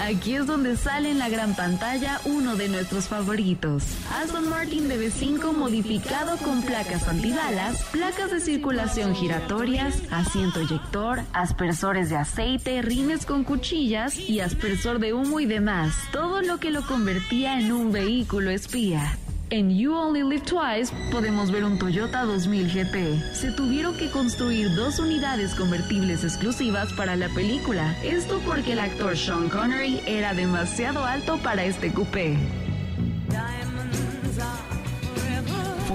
Aquí 0.00 0.34
es 0.34 0.46
donde 0.46 0.76
sale 0.76 1.10
en 1.10 1.18
la 1.18 1.28
gran 1.28 1.54
pantalla 1.54 2.20
uno 2.24 2.56
de 2.56 2.68
nuestros 2.68 3.08
favoritos. 3.08 3.82
Aston 4.12 4.48
Martin 4.48 4.88
DB5 4.88 5.52
modificado 5.52 6.36
con 6.38 6.62
placas 6.62 7.08
antibalas, 7.08 7.82
placas 7.92 8.30
de 8.30 8.40
circulación 8.40 9.14
giratorias, 9.14 10.02
asiento 10.10 10.60
eyector, 10.60 11.22
aspersores 11.32 12.10
de 12.10 12.16
aceite, 12.16 12.82
rines 12.82 13.26
con 13.26 13.44
cuchillas 13.44 14.18
y 14.18 14.40
aspersor 14.40 14.98
de 14.98 15.14
humo 15.14 15.40
y 15.40 15.46
demás. 15.46 15.94
Todo 16.12 16.42
lo 16.42 16.58
que 16.58 16.70
lo 16.70 16.86
convertía 16.86 17.58
en 17.58 17.72
un 17.72 17.92
vehículo 17.92 18.50
espía. 18.50 19.16
En 19.50 19.70
You 19.70 19.94
Only 19.94 20.24
Live 20.24 20.40
Twice 20.40 20.92
podemos 21.12 21.52
ver 21.52 21.62
un 21.62 21.78
Toyota 21.78 22.24
2000 22.24 22.66
GT. 22.66 23.32
Se 23.32 23.52
tuvieron 23.52 23.96
que 23.96 24.10
construir 24.10 24.74
dos 24.74 24.98
unidades 24.98 25.54
convertibles 25.54 26.24
exclusivas 26.24 26.92
para 26.94 27.14
la 27.14 27.28
película. 27.28 27.94
Esto 28.02 28.40
porque 28.44 28.72
el 28.72 28.80
actor 28.80 29.16
Sean 29.16 29.48
Connery 29.48 30.00
era 30.04 30.34
demasiado 30.34 31.04
alto 31.04 31.38
para 31.44 31.64
este 31.64 31.92
coupé. 31.92 32.36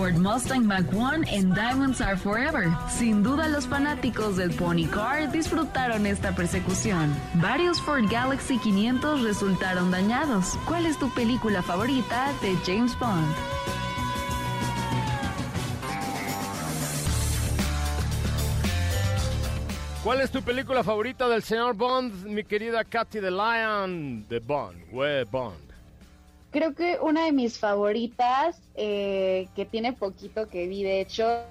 Ford 0.02 0.18
Mustang 0.18 0.66
Mach 0.66 0.92
1 0.92 1.26
en 1.28 1.54
Diamonds 1.54 2.02
Are 2.02 2.18
Forever. 2.18 2.76
Sin 2.90 3.22
duda 3.22 3.48
los 3.48 3.68
fanáticos 3.68 4.36
del 4.36 4.50
Pony 4.50 4.88
Car 4.88 5.32
disfrutaron 5.32 6.08
esta 6.08 6.34
persecución. 6.34 7.16
Varios 7.36 7.80
Ford 7.84 8.06
Galaxy 8.10 8.58
500 8.58 9.22
resultaron 9.22 9.92
dañados. 9.92 10.58
¿Cuál 10.68 10.88
es 10.88 10.98
tu 10.98 11.08
película 11.14 11.62
favorita 11.62 12.34
de 12.42 12.56
James 12.66 12.98
Bond? 12.98 13.32
¿Cuál 20.04 20.22
es 20.22 20.32
tu 20.32 20.42
película 20.42 20.84
favorita 20.84 21.30
del 21.30 21.44
señor 21.44 21.76
Bond, 21.76 22.26
mi 22.26 22.44
querida 22.44 22.84
Katy 22.84 23.20
de 23.20 23.30
Lion? 23.30 24.28
De 24.28 24.40
Bond, 24.40 24.82
we 24.92 25.26
Bond. 25.26 25.71
Creo 26.52 26.76
que 26.76 26.98
una 27.02 27.26
de 27.26 27.32
mis 27.32 27.58
favoritas, 27.58 28.62
eh, 28.76 29.48
que 29.56 29.66
tiene 29.66 29.94
poquito 29.94 30.48
que 30.48 30.68
vi, 30.68 30.84
de 30.84 31.00
hecho, 31.00 31.44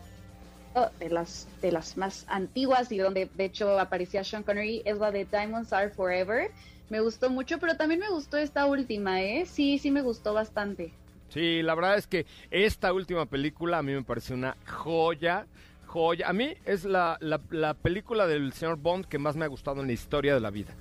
de 0.99 1.09
las, 1.09 1.49
de 1.63 1.73
las 1.73 1.97
más 1.97 2.25
antiguas 2.29 2.93
y 2.93 2.99
donde 2.99 3.29
de 3.35 3.45
hecho 3.47 3.79
aparecía 3.79 4.23
Sean 4.25 4.43
Connery, 4.43 4.83
es 4.85 4.99
la 4.99 5.11
de 5.11 5.25
Diamonds 5.25 5.73
Are 5.73 5.91
Forever. 5.91 6.51
Me 6.91 7.01
gustó 7.01 7.31
mucho, 7.31 7.59
pero 7.59 7.77
también 7.77 8.01
me 8.01 8.11
gustó 8.11 8.37
esta 8.37 8.67
última, 8.67 9.23
¿eh? 9.23 9.47
Sí, 9.47 9.79
sí 9.79 9.91
me 9.91 10.03
gustó 10.03 10.35
bastante. 10.35 10.93
Sí, 11.31 11.63
la 11.63 11.75
verdad 11.75 11.97
es 11.97 12.07
que 12.07 12.27
esta 12.51 12.93
última 12.93 13.27
película 13.27 13.79
a 13.79 13.83
mí 13.83 13.93
me 13.93 14.03
parece 14.03 14.35
una 14.35 14.57
joya, 14.67 15.47
joya. 15.87 16.29
A 16.29 16.33
mí 16.33 16.55
es 16.65 16.85
la, 16.85 17.17
la, 17.21 17.75
película 17.75 18.27
del 18.27 18.53
señor 18.53 18.77
Bond 18.77 19.07
que 19.07 19.19
más 19.19 19.37
me 19.37 19.45
ha 19.45 19.49
gustado 19.49 19.81
en 19.81 19.87
la 19.87 19.93
historia 19.93 20.35
de 20.35 20.41
la 20.41 20.51
vida. 20.51 20.75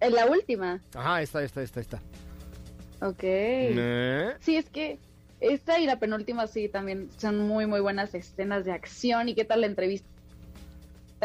¿En 0.00 0.14
la 0.14 0.26
última? 0.26 0.80
Ajá, 0.94 1.22
esta, 1.22 1.42
esta, 1.42 1.62
esta, 1.62 1.80
esta. 1.80 2.02
Ok. 3.08 3.20
¿Eh? 3.22 4.34
Sí, 4.40 4.56
es 4.56 4.68
que 4.68 4.98
esta 5.40 5.78
y 5.78 5.86
la 5.86 5.98
penúltima 5.98 6.46
sí 6.46 6.68
también 6.68 7.08
son 7.18 7.38
muy, 7.38 7.66
muy 7.66 7.80
buenas 7.80 8.14
escenas 8.14 8.64
de 8.64 8.72
acción. 8.72 9.28
¿Y 9.28 9.34
qué 9.34 9.44
tal 9.44 9.60
la 9.60 9.66
entrevista 9.66 10.06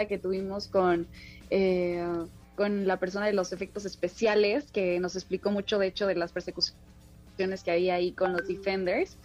que 0.08 0.18
tuvimos 0.18 0.68
con... 0.68 1.08
Eh, 1.50 2.06
con 2.56 2.86
la 2.86 2.98
persona 2.98 3.26
de 3.26 3.34
los 3.34 3.54
efectos 3.54 3.86
especiales, 3.86 4.72
que 4.72 5.00
nos 5.00 5.16
explicó 5.16 5.50
mucho, 5.50 5.80
de 5.80 5.88
hecho, 5.88 6.06
de 6.06 6.14
las 6.14 6.32
persecuciones 6.32 7.64
que 7.64 7.72
había 7.72 7.96
ahí 7.96 8.12
con 8.12 8.34
los 8.34 8.48
Defenders. 8.48 9.18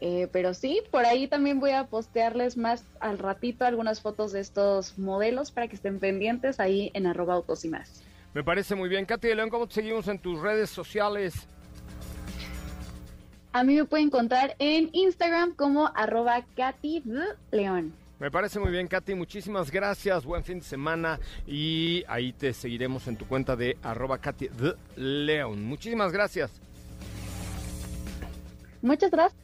Eh, 0.00 0.28
pero 0.32 0.54
sí, 0.54 0.80
por 0.90 1.04
ahí 1.04 1.26
también 1.26 1.58
voy 1.58 1.72
a 1.72 1.86
postearles 1.88 2.56
más 2.56 2.84
al 3.00 3.18
ratito 3.18 3.64
algunas 3.64 4.00
fotos 4.00 4.32
de 4.32 4.40
estos 4.40 4.96
modelos 4.96 5.50
para 5.50 5.66
que 5.66 5.74
estén 5.74 5.98
pendientes 5.98 6.60
ahí 6.60 6.90
en 6.94 7.06
arroba 7.06 7.34
autos 7.34 7.64
y 7.64 7.68
más. 7.68 8.02
Me 8.32 8.44
parece 8.44 8.74
muy 8.74 8.88
bien. 8.88 9.04
Katy 9.04 9.28
de 9.28 9.34
León, 9.34 9.50
¿cómo 9.50 9.66
te 9.66 9.74
seguimos 9.74 10.06
en 10.06 10.18
tus 10.18 10.40
redes 10.40 10.70
sociales? 10.70 11.48
A 13.52 13.64
mí 13.64 13.76
me 13.76 13.84
pueden 13.84 14.08
encontrar 14.08 14.54
en 14.58 14.90
Instagram 14.92 15.54
como 15.54 15.90
arroba 15.94 16.44
Katy 16.54 17.02
León. 17.50 17.94
Me 18.18 18.30
parece 18.30 18.58
muy 18.58 18.70
bien, 18.70 18.88
Katy. 18.88 19.14
Muchísimas 19.14 19.70
gracias. 19.70 20.24
Buen 20.24 20.44
fin 20.44 20.58
de 20.58 20.64
semana. 20.64 21.18
Y 21.46 22.04
ahí 22.08 22.32
te 22.32 22.52
seguiremos 22.52 23.06
en 23.06 23.16
tu 23.16 23.26
cuenta 23.26 23.56
de 23.56 23.78
arroba 23.82 24.18
Katy 24.18 24.50
León. 24.96 25.64
Muchísimas 25.64 26.12
gracias. 26.12 26.50
Muchas 28.82 29.10
gracias. 29.10 29.40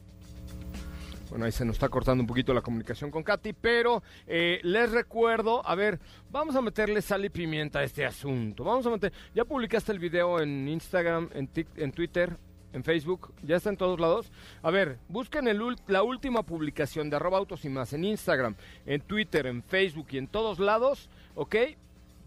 Bueno, 1.29 1.45
ahí 1.45 1.51
se 1.51 1.65
nos 1.65 1.75
está 1.75 1.89
cortando 1.89 2.21
un 2.21 2.27
poquito 2.27 2.53
la 2.53 2.61
comunicación 2.61 3.09
con 3.09 3.23
Katy, 3.23 3.53
pero 3.53 4.03
eh, 4.27 4.59
les 4.61 4.91
recuerdo, 4.91 5.67
a 5.67 5.73
ver, 5.73 5.99
vamos 6.29 6.55
a 6.55 6.61
meterle 6.61 7.01
sal 7.01 7.25
y 7.25 7.29
pimienta 7.29 7.79
a 7.79 7.83
este 7.83 8.05
asunto. 8.05 8.63
Vamos 8.63 8.85
a 8.85 8.91
meter, 8.91 9.11
ya 9.33 9.43
publicaste 9.43 9.91
el 9.91 9.99
video 9.99 10.39
en 10.39 10.67
Instagram, 10.67 11.29
en, 11.33 11.49
en 11.75 11.91
Twitter, 11.91 12.37
en 12.75 12.83
Facebook, 12.83 13.33
ya 13.41 13.55
está 13.55 13.69
en 13.69 13.77
todos 13.77 13.99
lados. 13.99 14.31
A 14.61 14.69
ver, 14.69 14.99
busquen 15.07 15.47
el, 15.47 15.59
la 15.87 16.03
última 16.03 16.43
publicación 16.43 17.09
de 17.09 17.15
arroba 17.15 17.37
autos 17.37 17.65
y 17.65 17.69
más 17.69 17.93
en 17.93 18.03
Instagram, 18.03 18.55
en 18.85 19.01
Twitter, 19.01 19.47
en 19.47 19.63
Facebook 19.63 20.07
y 20.11 20.17
en 20.17 20.27
todos 20.27 20.59
lados, 20.59 21.09
¿ok? 21.35 21.55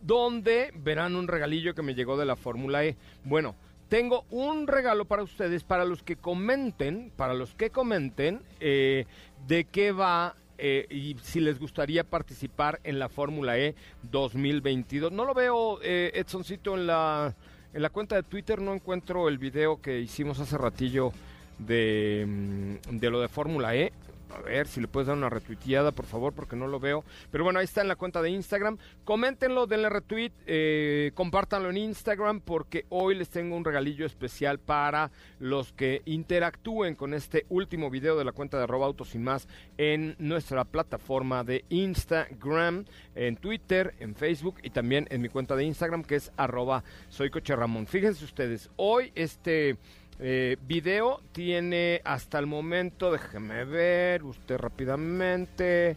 Donde 0.03 0.73
verán 0.75 1.17
un 1.17 1.29
regalillo 1.29 1.75
que 1.75 1.83
me 1.83 1.95
llegó 1.95 2.17
de 2.17 2.25
la 2.25 2.37
Fórmula 2.37 2.85
E. 2.85 2.97
Bueno, 3.25 3.55
tengo 3.89 4.25
un 4.31 4.67
regalo 4.67 5.05
para 5.05 5.23
ustedes, 5.23 5.65
para 5.65 5.85
los 5.85 6.03
que 6.03 6.17
comenten, 6.17 7.13
para 7.17 7.35
los 7.35 7.55
que 7.55 7.71
comenten 7.71 8.43
eh, 8.61 9.07
de 9.47 9.65
qué 9.65 9.93
va 9.93 10.35
eh, 10.59 10.87
y 10.91 11.17
si 11.23 11.41
les 11.41 11.59
gustaría 11.59 12.05
participar 12.05 12.81
en 12.85 12.99
la 12.99 13.09
Fórmula 13.09 13.59
E 13.59 13.75
2022. 14.11 15.13
No 15.13 15.25
lo 15.25 15.35
veo, 15.35 15.79
eh, 15.83 16.11
Edsoncito, 16.15 16.75
en 16.75 16.87
la 16.87 17.35
en 17.73 17.83
la 17.83 17.91
cuenta 17.91 18.17
de 18.17 18.23
Twitter 18.23 18.61
no 18.61 18.75
encuentro 18.75 19.29
el 19.29 19.39
video 19.39 19.81
que 19.81 20.01
hicimos 20.01 20.41
hace 20.41 20.57
ratillo 20.57 21.13
de, 21.59 22.25
mm, 22.27 22.99
de 22.99 23.11
lo 23.11 23.21
de 23.21 23.29
Fórmula 23.29 23.75
E. 23.75 23.93
A 24.31 24.41
ver 24.41 24.67
si 24.67 24.81
le 24.81 24.89
puedes 24.89 25.07
dar 25.07 25.17
una 25.17 25.31
retuiteada, 25.31 25.93
por 25.93 26.07
favor, 26.07 26.33
porque 26.33 26.57
no 26.57 26.67
lo 26.67 26.81
veo. 26.81 27.05
Pero 27.31 27.45
bueno, 27.45 27.59
ahí 27.59 27.65
está 27.65 27.81
en 27.81 27.89
la 27.89 27.97
cuenta 27.97 28.23
de 28.23 28.31
Instagram. 28.31 28.79
Coméntenlo, 29.05 29.67
denle 29.67 29.89
retweet, 29.89 30.33
eh, 30.47 31.13
compártanlo 31.15 31.71
en 31.71 31.77
Instagram, 31.79 32.41
porque 32.41 32.85
hoy 32.89 33.15
les 33.15 33.31
tengo 33.31 33.57
un 33.57 33.65
regalillo 33.65 34.07
especial 34.07 34.59
para 34.59 35.11
los 35.39 35.73
que 35.73 36.03
interactúen 36.05 36.95
con 36.95 37.15
este 37.15 37.47
último 37.49 37.91
video 37.91 38.17
de 38.17 38.25
la 38.25 38.33
cuenta 38.33 38.59
de 38.59 38.65
arroba 38.65 38.87
autos 38.87 39.15
y 39.15 39.19
más 39.19 39.49
en 39.77 40.17
nuestra 40.19 40.65
plataforma 40.65 41.45
de 41.45 41.65
Instagram, 41.69 42.85
en 43.15 43.37
Twitter, 43.37 43.95
en 43.99 44.15
Facebook 44.15 44.57
y 44.63 44.71
también 44.71 45.07
en 45.11 45.23
mi 45.23 45.29
cuenta 45.29 45.57
de 45.57 45.65
Instagram, 45.65 46.05
que 46.05 46.17
es 46.17 46.33
arroba 46.37 46.85
soy 47.09 47.31
Coche 47.31 47.57
Ramón. 47.57 47.87
Fíjense 47.87 48.25
ustedes, 48.25 48.71
hoy 48.77 49.13
este 49.15 49.77
eh, 50.21 50.57
video 50.67 51.21
tiene 51.33 52.01
hasta 52.05 52.39
el 52.39 52.47
momento, 52.47 53.13
déjeme 53.13 53.65
ver, 53.65 54.25
usted 54.25 54.57
rápidamente. 54.57 55.97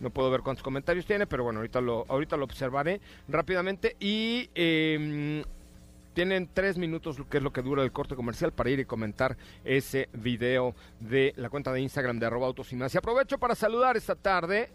No 0.00 0.10
puedo 0.10 0.30
ver 0.30 0.42
cuántos 0.42 0.62
comentarios 0.62 1.06
tiene, 1.06 1.26
pero 1.26 1.44
bueno, 1.44 1.60
ahorita 1.60 1.80
lo, 1.80 2.04
ahorita 2.08 2.36
lo 2.36 2.44
observaré 2.44 3.00
rápidamente. 3.28 3.96
Y 3.98 4.50
eh, 4.54 5.42
tienen 6.16 6.48
tres 6.52 6.78
minutos, 6.78 7.18
que 7.30 7.36
es 7.36 7.42
lo 7.42 7.52
que 7.52 7.62
dura 7.62 7.82
el 7.82 7.92
corte 7.92 8.14
comercial, 8.14 8.52
para 8.52 8.70
ir 8.70 8.80
y 8.80 8.84
comentar 8.84 9.36
ese 9.64 10.08
video 10.12 10.74
de 11.00 11.34
la 11.36 11.50
cuenta 11.50 11.72
de 11.72 11.80
Instagram 11.80 12.18
de 12.18 12.26
arroba 12.26 12.46
autos 12.46 12.72
y 12.72 12.76
más. 12.76 12.94
Y 12.94 12.98
aprovecho 12.98 13.38
para 13.38 13.54
saludar 13.54 13.96
esta 13.96 14.14
tarde 14.14 14.70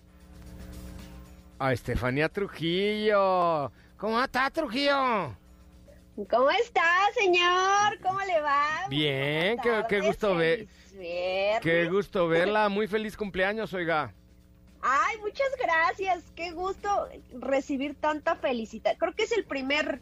a 1.58 1.74
Estefanía 1.74 2.30
Trujillo. 2.30 3.72
¿Cómo 3.98 4.22
está 4.22 4.50
Trujillo? 4.50 5.41
¿Cómo 6.30 6.50
está, 6.52 6.84
señor? 7.14 8.00
¿Cómo 8.02 8.20
le 8.22 8.42
va? 8.42 8.88
Bien, 8.90 9.58
qué, 9.88 10.02
gusto 10.02 10.36
ver. 10.36 10.68
Qué 11.62 11.88
gusto 11.90 12.28
verla. 12.30 12.70
Muy 12.70 12.88
feliz 12.88 13.16
cumpleaños, 13.16 13.74
oiga. 13.74 14.14
Ay, 14.82 15.18
muchas 15.20 15.50
gracias. 15.60 16.32
Qué 16.36 16.52
gusto 16.52 17.08
recibir 17.40 17.96
tanta 17.96 18.36
felicidad. 18.36 18.96
Creo 18.98 19.14
que 19.14 19.24
es 19.24 19.32
el 19.32 19.46
primer 19.46 20.02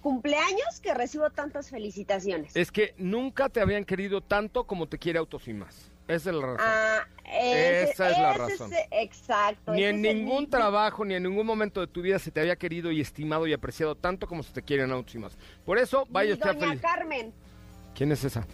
cumpleaños 0.00 0.80
que 0.82 0.94
recibo 0.94 1.30
tantas 1.30 1.70
felicitaciones. 1.70 2.54
Es 2.54 2.70
que 2.70 2.94
nunca 2.98 3.48
te 3.48 3.60
habían 3.60 3.84
querido 3.84 4.20
tanto 4.20 4.64
como 4.64 4.88
te 4.88 4.98
quiere 4.98 5.18
Autos 5.18 5.48
y 5.48 5.54
más. 5.54 5.90
Esa 6.08 6.30
es 6.30 6.36
la 6.36 6.46
razón. 6.46 6.60
Ah, 6.60 7.06
esa 7.24 8.10
es 8.10 8.18
la 8.18 8.32
razón. 8.34 8.70
exacto. 8.90 9.72
Ni 9.72 9.84
en 9.84 10.00
ningún 10.00 10.48
trabajo, 10.48 11.04
ni 11.04 11.14
en 11.14 11.24
ningún 11.24 11.46
momento 11.46 11.80
de 11.80 11.88
tu 11.88 12.02
vida 12.02 12.18
se 12.18 12.30
te 12.30 12.40
había 12.40 12.56
querido 12.56 12.92
y 12.92 13.00
estimado 13.00 13.46
y 13.46 13.52
apreciado 13.52 13.94
tanto 13.96 14.26
como 14.26 14.42
se 14.42 14.52
te 14.52 14.62
quieren 14.62 14.92
Autos 14.92 15.14
y 15.14 15.18
más. 15.18 15.36
Por 15.64 15.78
eso, 15.78 16.06
vaya 16.10 16.34
usted 16.34 16.54
Doña 16.54 16.80
Carmen. 16.80 17.34
¿Quién 17.94 18.12
es 18.12 18.22
esa? 18.24 18.46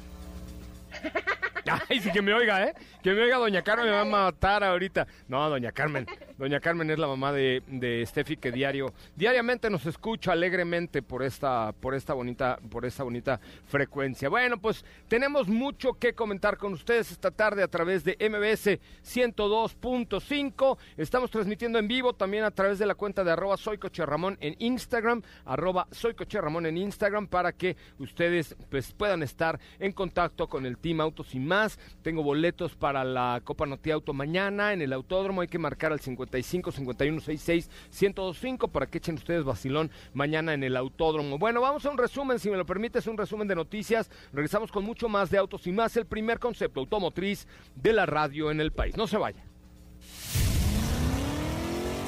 Ay, 1.88 2.00
sí 2.00 2.10
que 2.10 2.22
me 2.22 2.34
oiga, 2.34 2.66
¿eh? 2.66 2.74
Que 3.02 3.12
me 3.12 3.22
oiga 3.22 3.36
Doña 3.36 3.62
Carmen, 3.62 3.86
me 3.86 3.92
va 3.92 4.00
a 4.00 4.04
matar 4.04 4.64
ahorita. 4.64 5.06
No, 5.28 5.48
Doña 5.48 5.72
Carmen. 5.72 6.06
Doña 6.42 6.58
Carmen 6.58 6.90
es 6.90 6.98
la 6.98 7.06
mamá 7.06 7.30
de, 7.30 7.62
de 7.68 8.04
Steffi 8.04 8.36
que 8.36 8.50
diario, 8.50 8.92
diariamente 9.14 9.70
nos 9.70 9.86
escucha 9.86 10.32
alegremente 10.32 11.00
por 11.00 11.22
esta, 11.22 11.70
por 11.70 11.94
esta 11.94 12.14
bonita, 12.14 12.58
por 12.68 12.84
esta 12.84 13.04
bonita 13.04 13.38
frecuencia. 13.68 14.28
Bueno, 14.28 14.58
pues 14.58 14.84
tenemos 15.06 15.46
mucho 15.46 15.92
que 15.92 16.14
comentar 16.14 16.58
con 16.58 16.72
ustedes 16.72 17.12
esta 17.12 17.30
tarde 17.30 17.62
a 17.62 17.68
través 17.68 18.02
de 18.02 18.16
MBS 18.18 18.80
102.5. 19.04 20.78
Estamos 20.96 21.30
transmitiendo 21.30 21.78
en 21.78 21.86
vivo 21.86 22.12
también 22.12 22.42
a 22.42 22.50
través 22.50 22.80
de 22.80 22.86
la 22.86 22.96
cuenta 22.96 23.22
de 23.22 23.30
arroba 23.30 23.56
soy 23.56 23.78
Ramón 23.98 24.36
en 24.40 24.56
Instagram, 24.58 25.22
arroba 25.44 25.86
soy 25.92 26.16
Ramón 26.28 26.66
en 26.66 26.76
Instagram 26.76 27.28
para 27.28 27.52
que 27.52 27.76
ustedes 28.00 28.56
pues 28.68 28.90
puedan 28.90 29.22
estar 29.22 29.60
en 29.78 29.92
contacto 29.92 30.48
con 30.48 30.66
el 30.66 30.76
Team 30.76 31.02
Autos 31.02 31.36
y 31.36 31.38
más. 31.38 31.78
Tengo 32.02 32.24
boletos 32.24 32.74
para 32.74 33.04
la 33.04 33.40
Copa 33.44 33.64
Noti 33.64 33.92
Auto 33.92 34.12
mañana 34.12 34.72
en 34.72 34.82
el 34.82 34.92
autódromo. 34.92 35.42
Hay 35.42 35.46
que 35.46 35.60
marcar 35.60 35.92
al 35.92 36.00
55 36.32 36.72
51 36.72 37.20
66 37.20 37.70
1025 37.90 38.68
para 38.68 38.86
que 38.86 38.98
echen 38.98 39.16
ustedes 39.16 39.44
vacilón 39.44 39.90
mañana 40.14 40.54
en 40.54 40.64
el 40.64 40.76
autódromo. 40.76 41.38
Bueno, 41.38 41.60
vamos 41.60 41.84
a 41.84 41.90
un 41.90 41.98
resumen, 41.98 42.38
si 42.38 42.50
me 42.50 42.56
lo 42.56 42.64
permites, 42.64 43.06
un 43.06 43.18
resumen 43.18 43.48
de 43.48 43.54
noticias. 43.54 44.10
Regresamos 44.32 44.72
con 44.72 44.84
mucho 44.84 45.08
más 45.08 45.30
de 45.30 45.38
autos 45.38 45.66
y 45.66 45.72
más. 45.72 45.96
El 45.96 46.06
primer 46.06 46.38
concepto 46.38 46.80
automotriz 46.80 47.46
de 47.74 47.92
la 47.92 48.06
radio 48.06 48.50
en 48.50 48.60
el 48.60 48.72
país. 48.72 48.96
No 48.96 49.06
se 49.06 49.18
vaya. 49.18 49.44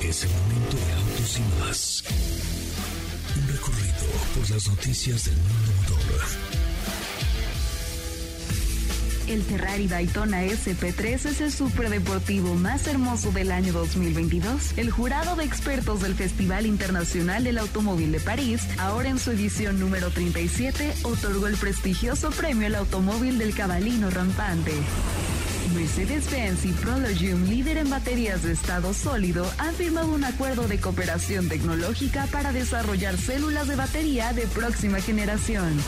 Es 0.03 0.25
el 0.25 0.31
momento 0.31 0.77
de 0.77 0.93
autos 0.93 1.39
y 1.39 1.43
más. 1.61 2.05
Un 3.37 3.49
recorrido 3.53 4.07
por 4.35 4.51
las 4.51 4.69
noticias 4.69 5.25
del 5.25 5.37
mundo 5.37 5.74
El 9.27 9.43
Ferrari 9.43 9.89
Daytona 9.89 10.45
SP3 10.45 11.27
es 11.27 11.41
el 11.41 11.51
superdeportivo 11.51 12.55
más 12.57 12.87
hermoso 12.87 13.33
del 13.33 13.53
año 13.53 13.73
2022. 13.73 14.77
El 14.77 14.91
jurado 14.91 15.35
de 15.35 15.45
expertos 15.45 16.03
del 16.03 16.15
Festival 16.15 16.67
Internacional 16.67 17.43
del 17.43 17.57
Automóvil 17.57 18.13
de 18.13 18.21
París, 18.21 18.63
ahora 18.79 19.09
en 19.09 19.19
su 19.19 19.31
edición 19.31 19.81
número 19.81 20.11
37, 20.11 20.93
otorgó 21.05 21.47
el 21.47 21.57
prestigioso 21.57 22.31
premio 22.31 22.67
al 22.67 22.75
automóvil 22.75 23.39
del 23.39 23.55
cabalino 23.55 24.11
rampante. 24.11 24.73
Mercedes-Benz 25.75 26.67
y 26.67 26.73
Prologium, 26.73 27.45
líder 27.49 27.79
en 27.79 27.89
baterías 27.89 28.43
de 28.43 28.53
estado 28.53 28.93
sólido, 28.93 29.51
han 29.57 29.75
firmado 29.75 30.13
un 30.13 30.25
acuerdo 30.25 30.69
de 30.69 30.79
cooperación 30.79 31.49
tecnológica 31.49 32.27
para 32.31 32.53
desarrollar 32.53 33.17
células 33.17 33.69
de 33.69 33.77
batería 33.77 34.35
de 34.35 34.47
próxima 34.47 35.01
generación. 35.01 35.81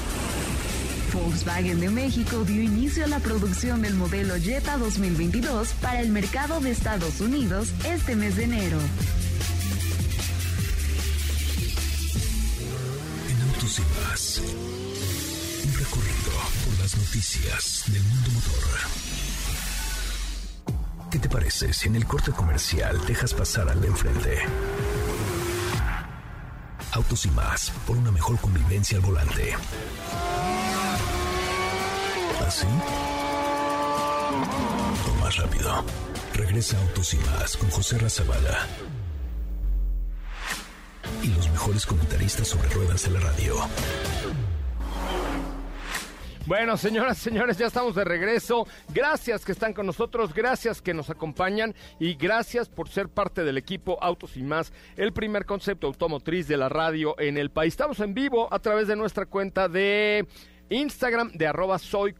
Volkswagen 1.17 1.81
de 1.81 1.89
México 1.89 2.45
dio 2.45 2.63
inicio 2.63 3.05
a 3.05 3.09
la 3.09 3.19
producción 3.21 3.81
del 3.81 3.95
modelo 3.95 4.37
Jetta 4.37 4.77
2022 4.77 5.69
para 5.81 6.01
el 6.01 6.11
mercado 6.11 6.61
de 6.61 6.71
Estados 6.71 7.21
Unidos 7.21 7.73
este 7.85 8.15
mes 8.15 8.37
de 8.37 8.45
enero. 8.45 8.79
En 13.31 13.43
Autos 13.49 13.79
y 13.79 13.83
más, 13.83 14.43
un 15.65 15.75
recorrido 15.75 16.33
por 16.65 16.79
las 16.81 16.97
noticias 16.97 17.85
del 17.87 18.03
mundo 18.03 18.31
motor. 18.33 18.63
¿Qué 21.11 21.19
te 21.19 21.29
parece 21.31 21.73
si 21.73 21.89
en 21.89 21.97
el 21.97 22.05
corte 22.05 22.33
comercial 22.33 23.01
dejas 23.07 23.33
pasar 23.33 23.71
al 23.71 23.81
de 23.81 23.87
enfrente? 23.87 24.39
Autos 26.93 27.25
y 27.25 27.31
más, 27.31 27.73
por 27.87 27.97
una 27.97 28.11
mejor 28.11 28.39
convivencia 28.39 28.99
al 28.99 29.03
volante. 29.03 29.55
¿Así? 32.47 32.67
Más 35.21 35.37
rápido. 35.37 35.85
Regresa 36.33 36.79
Autos 36.81 37.13
y 37.15 37.17
más 37.17 37.57
con 37.57 37.69
José 37.71 37.99
Razabala. 37.99 38.67
Y 41.25 41.29
los 41.29 41.51
mejores 41.51 41.85
comentaristas 41.85 42.47
sobre 42.47 42.69
ruedas 42.69 43.03
de 43.05 43.11
la 43.11 43.21
radio. 43.21 43.57
Bueno, 46.47 46.77
señoras, 46.77 47.19
señores, 47.19 47.59
ya 47.59 47.67
estamos 47.67 47.97
de 47.97 48.05
regreso. 48.05 48.69
Gracias 48.95 49.45
que 49.45 49.51
están 49.51 49.73
con 49.73 49.85
nosotros, 49.85 50.33
gracias 50.33 50.81
que 50.81 50.95
nos 50.95 51.11
acompañan 51.11 51.75
y 51.99 52.15
gracias 52.15 52.69
por 52.69 52.89
ser 52.89 53.09
parte 53.09 53.43
del 53.43 53.59
equipo 53.59 53.99
Autos 54.01 54.37
y 54.37 54.45
Más, 54.45 54.73
el 54.97 55.13
primer 55.13 55.45
concepto 55.45 55.89
automotriz 55.89 56.47
de 56.47 56.57
la 56.57 56.69
radio 56.69 57.19
en 57.19 57.37
el 57.37 57.51
país. 57.51 57.73
Estamos 57.73 57.99
en 57.99 58.15
vivo 58.15 58.47
a 58.55 58.61
través 58.61 58.87
de 58.87 58.95
nuestra 58.95 59.27
cuenta 59.27 59.69
de 59.69 60.29
Instagram 60.69 61.31
de 61.33 61.47
arroba 61.47 61.79
soy 61.79 62.15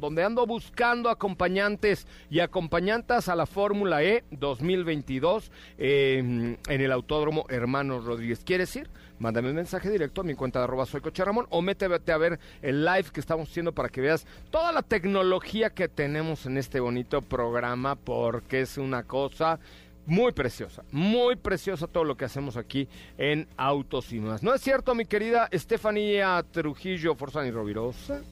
donde 0.00 0.24
ando 0.24 0.46
buscando 0.46 1.10
acompañantes 1.10 2.06
y 2.30 2.40
acompañantas 2.40 3.28
a 3.28 3.36
la 3.36 3.44
Fórmula 3.44 4.02
E 4.02 4.24
2022 4.30 5.52
eh, 5.76 6.18
en 6.18 6.80
el 6.80 6.92
Autódromo 6.92 7.44
Hermanos 7.50 8.04
Rodríguez. 8.04 8.42
¿Quieres 8.44 8.74
ir? 8.76 8.88
Mándame 9.18 9.50
un 9.50 9.56
mensaje 9.56 9.90
directo 9.90 10.22
a 10.22 10.24
mi 10.24 10.34
cuenta 10.34 10.58
de 10.58 10.64
arroba 10.64 10.86
soy 10.86 11.02
o 11.50 11.62
métete 11.62 12.12
a 12.12 12.16
ver 12.18 12.38
el 12.62 12.84
live 12.84 13.10
que 13.12 13.20
estamos 13.20 13.48
haciendo 13.48 13.72
para 13.72 13.88
que 13.88 14.00
veas 14.00 14.26
toda 14.50 14.72
la 14.72 14.82
tecnología 14.82 15.70
que 15.70 15.88
tenemos 15.88 16.46
en 16.46 16.56
este 16.58 16.80
bonito 16.80 17.22
programa 17.22 17.94
porque 17.94 18.62
es 18.62 18.78
una 18.78 19.02
cosa 19.02 19.58
muy 20.06 20.32
preciosa, 20.32 20.84
muy 20.92 21.36
preciosa 21.36 21.86
todo 21.86 22.04
lo 22.04 22.16
que 22.16 22.24
hacemos 22.24 22.56
aquí 22.56 22.88
en 23.18 23.48
Autos 23.56 24.12
y 24.12 24.20
más. 24.20 24.42
¿No 24.42 24.54
es 24.54 24.60
cierto, 24.60 24.94
mi 24.94 25.04
querida 25.04 25.48
Estefanía 25.50 26.44
Trujillo 26.50 27.14
Forzani 27.14 27.50
Rovirosa? 27.50 28.22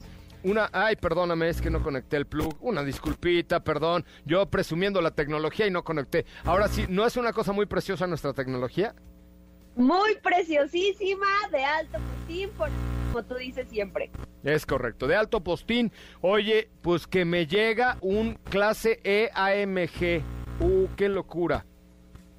Una, 0.43 0.69
ay, 0.71 0.95
perdóname, 0.95 1.49
es 1.49 1.59
que 1.59 1.71
no 1.71 1.81
conecté 1.81 2.17
el 2.17 2.27
plug. 2.27 2.55
Una 2.61 2.83
disculpita, 2.83 3.63
perdón. 3.63 4.05
Yo 4.25 4.45
presumiendo 4.45 5.01
la 5.01 5.09
tecnología 5.09 5.65
y 5.65 5.71
no 5.71 5.83
conecté. 5.83 6.25
Ahora 6.43 6.67
sí, 6.67 6.85
¿no 6.87 7.05
es 7.05 7.17
una 7.17 7.33
cosa 7.33 7.51
muy 7.51 7.65
preciosa 7.65 8.05
nuestra 8.05 8.31
tecnología? 8.31 8.93
Muy 9.75 10.15
preciosísima, 10.21 11.25
de 11.51 11.63
alto 11.63 11.97
postín, 11.99 12.49
por, 12.51 12.69
como 13.11 13.25
tú 13.25 13.35
dices 13.35 13.67
siempre. 13.69 14.11
Es 14.43 14.67
correcto, 14.67 15.07
de 15.07 15.15
alto 15.15 15.43
postín. 15.43 15.91
Oye, 16.21 16.69
pues 16.83 17.07
que 17.07 17.25
me 17.25 17.47
llega 17.47 17.97
un 18.01 18.35
clase 18.35 18.99
E 19.03 19.31
EAMG. 19.35 20.44
Uh, 20.59 20.87
qué 20.95 21.09
locura. 21.09 21.65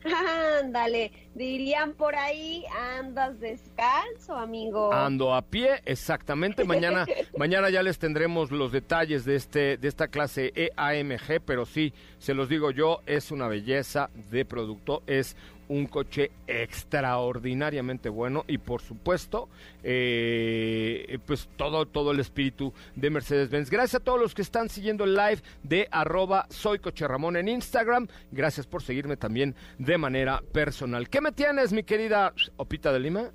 Ándale, 0.63 1.13
dirían 1.35 1.95
por 1.95 2.15
ahí, 2.15 2.65
andas 2.99 3.39
descalzo, 3.41 4.37
amigo. 4.37 4.93
Ando 4.93 5.35
a 5.35 5.43
pie, 5.43 5.83
exactamente. 5.85 6.65
Mañana, 6.65 7.07
mañana 7.37 7.71
ya 7.71 7.83
les 7.83 7.99
tendremos 7.99 8.51
los 8.51 8.73
detalles 8.73 9.25
de 9.25 9.37
este, 9.37 9.77
de 9.77 9.89
esta 9.89 10.09
clase 10.09 10.53
EAMG, 10.55 11.41
pero 11.45 11.67
sí, 11.67 11.93
se 12.19 12.35
los 12.35 12.49
digo 12.49 12.71
yo, 12.71 13.01
es 13.07 13.31
una 13.31 13.49
belleza 13.49 14.11
de 14.31 14.45
producto, 14.45 15.03
es 15.07 15.37
un 15.69 15.87
coche 15.87 16.31
extraordinariamente 16.47 18.09
bueno 18.09 18.45
y 18.47 18.59
por 18.59 18.83
supuesto 18.83 19.49
eh, 19.83 21.19
pues 21.27 21.49
todo 21.57 21.87
todo 21.87 22.13
el 22.13 22.21
espíritu 22.21 22.73
de 22.95 23.11
Mercedes-Benz 23.11 23.71
gracias 23.71 24.01
a 24.01 24.05
todos 24.05 24.21
los 24.21 24.35
que 24.35 24.43
están 24.43 24.69
siguiendo 24.69 25.05
el 25.05 25.15
live 25.15 25.43
de 25.63 25.89
arroba 25.91 26.47
soy 26.51 26.79
coche 26.79 27.07
Ramón 27.07 27.37
en 27.37 27.49
Instagram 27.49 28.09
gracias 28.31 28.67
por 28.67 28.83
seguirme 28.83 29.17
también 29.17 29.55
de 29.79 29.99
manera 29.99 30.43
personal 30.53 31.09
¿qué 31.09 31.21
me 31.21 31.33
tienes 31.33 31.73
mi 31.73 31.83
querida 31.83 32.33
Opita 32.57 32.93
de 32.93 33.01
Lima? 33.01 33.33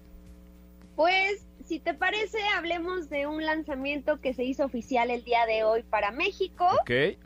Pues 0.95 1.45
si 1.65 1.79
te 1.79 1.93
parece, 1.93 2.37
hablemos 2.55 3.09
de 3.09 3.27
un 3.27 3.45
lanzamiento 3.45 4.19
que 4.19 4.33
se 4.33 4.43
hizo 4.43 4.65
oficial 4.65 5.09
el 5.09 5.23
día 5.23 5.45
de 5.45 5.63
hoy 5.63 5.83
para 5.83 6.11
México. 6.11 6.67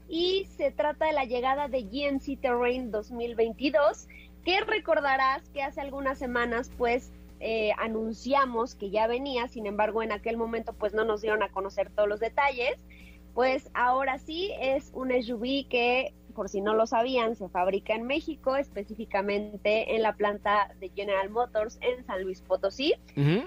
Y 0.07 0.47
se 0.55 0.71
trata 0.71 1.07
de 1.07 1.13
la 1.13 1.25
llegada 1.25 1.67
de 1.67 1.83
GMC 1.83 2.39
Terrain 2.39 2.91
2022 2.91 4.07
que 4.45 4.61
recordarás 4.61 5.49
que 5.49 5.61
hace 5.63 5.81
algunas 5.81 6.17
semanas 6.17 6.71
pues 6.77 7.11
eh, 7.41 7.71
anunciamos 7.77 8.75
que 8.75 8.89
ya 8.91 9.07
venía, 9.07 9.49
sin 9.49 9.65
embargo 9.65 10.01
en 10.01 10.13
aquel 10.13 10.37
momento 10.37 10.71
pues 10.71 10.93
no 10.93 11.03
nos 11.03 11.21
dieron 11.21 11.43
a 11.43 11.49
conocer 11.49 11.89
todos 11.89 12.07
los 12.07 12.21
detalles, 12.21 12.77
pues 13.33 13.69
ahora 13.73 14.17
sí 14.19 14.53
es 14.61 14.91
un 14.93 15.11
SUV 15.11 15.67
que 15.67 16.13
por 16.33 16.49
si 16.49 16.59
no 16.59 16.73
lo 16.73 16.85
sabían, 16.85 17.35
se 17.37 17.47
fabrica 17.47 17.95
en 17.95 18.03
México, 18.03 18.57
específicamente 18.57 19.95
en 19.95 20.01
la 20.01 20.17
planta 20.17 20.69
de 20.81 20.89
General 20.89 21.29
Motors 21.29 21.77
en 21.81 22.05
San 22.05 22.23
Luis 22.23 22.41
Potosí, 22.41 22.93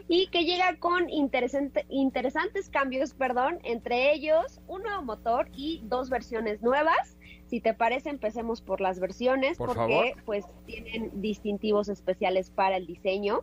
y 0.08 0.28
que 0.28 0.44
llega 0.46 0.74
con 0.78 1.11
interesante- 1.11 1.84
interesantes 1.90 2.70
cambios, 2.70 3.12
perdón, 3.12 3.58
entre 3.62 4.14
ellos 4.14 4.61
un 4.68 4.82
nuevo 4.84 5.02
motor 5.02 5.50
y 5.52 5.82
dos 5.84 6.08
versiones 6.08 6.62
nuevas. 6.62 7.17
Si 7.48 7.61
te 7.61 7.74
parece, 7.74 8.11
empecemos 8.11 8.61
por 8.61 8.80
las 8.80 9.00
versiones, 9.00 9.56
Por 9.56 9.68
porque 9.68 9.80
favor. 9.80 10.24
pues 10.24 10.44
tienen 10.66 11.11
distintivos 11.20 11.88
especiales 11.88 12.50
para 12.50 12.76
el 12.76 12.87
diseño. 12.87 13.42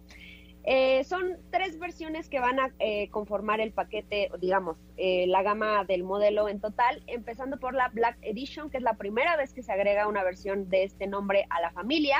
Eh, 0.67 1.03
son 1.03 1.37
tres 1.51 1.77
versiones 1.77 2.27
que 2.27 2.39
van 2.39 2.59
a 2.59 2.71
eh, 2.79 3.09
conformar 3.09 3.61
el 3.61 3.71
paquete, 3.71 4.31
digamos, 4.39 4.77
eh, 4.97 5.27
la 5.27 5.43
gama 5.43 5.83
del 5.83 6.03
modelo 6.03 6.49
en 6.49 6.59
total, 6.59 7.03
empezando 7.05 7.57
por 7.57 7.75
la 7.75 7.89
Black 7.89 8.17
Edition, 8.23 8.71
que 8.71 8.77
es 8.77 8.83
la 8.83 8.95
primera 8.95 9.37
vez 9.37 9.53
que 9.53 9.61
se 9.61 9.71
agrega 9.71 10.07
una 10.07 10.23
versión 10.23 10.67
de 10.69 10.83
este 10.83 11.05
nombre 11.05 11.45
a 11.51 11.61
la 11.61 11.71
familia. 11.71 12.17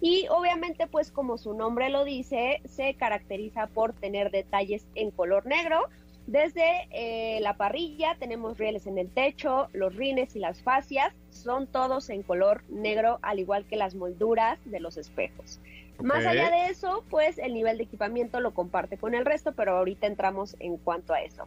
Y 0.00 0.28
obviamente, 0.30 0.86
pues 0.86 1.10
como 1.10 1.36
su 1.36 1.52
nombre 1.52 1.90
lo 1.90 2.04
dice, 2.04 2.60
se 2.64 2.94
caracteriza 2.94 3.66
por 3.66 3.92
tener 3.92 4.30
detalles 4.30 4.86
en 4.94 5.10
color 5.10 5.46
negro. 5.46 5.88
Desde 6.26 6.88
eh, 6.90 7.40
la 7.40 7.56
parrilla 7.56 8.16
tenemos 8.18 8.58
rieles 8.58 8.86
en 8.86 8.98
el 8.98 9.10
techo, 9.10 9.68
los 9.72 9.96
rines 9.96 10.36
y 10.36 10.38
las 10.38 10.62
fascias 10.62 11.12
son 11.30 11.66
todos 11.66 12.08
en 12.10 12.22
color 12.22 12.62
negro, 12.68 13.18
al 13.22 13.38
igual 13.38 13.64
que 13.64 13.76
las 13.76 13.94
molduras 13.94 14.58
de 14.64 14.80
los 14.80 14.96
espejos. 14.96 15.60
Más 16.02 16.24
allá 16.24 16.50
de 16.50 16.66
eso, 16.66 17.04
pues 17.10 17.36
el 17.38 17.52
nivel 17.52 17.76
de 17.76 17.84
equipamiento 17.84 18.40
lo 18.40 18.54
comparte 18.54 18.96
con 18.96 19.14
el 19.14 19.24
resto, 19.24 19.52
pero 19.52 19.76
ahorita 19.76 20.06
entramos 20.06 20.56
en 20.58 20.78
cuanto 20.78 21.12
a 21.12 21.20
eso. 21.20 21.46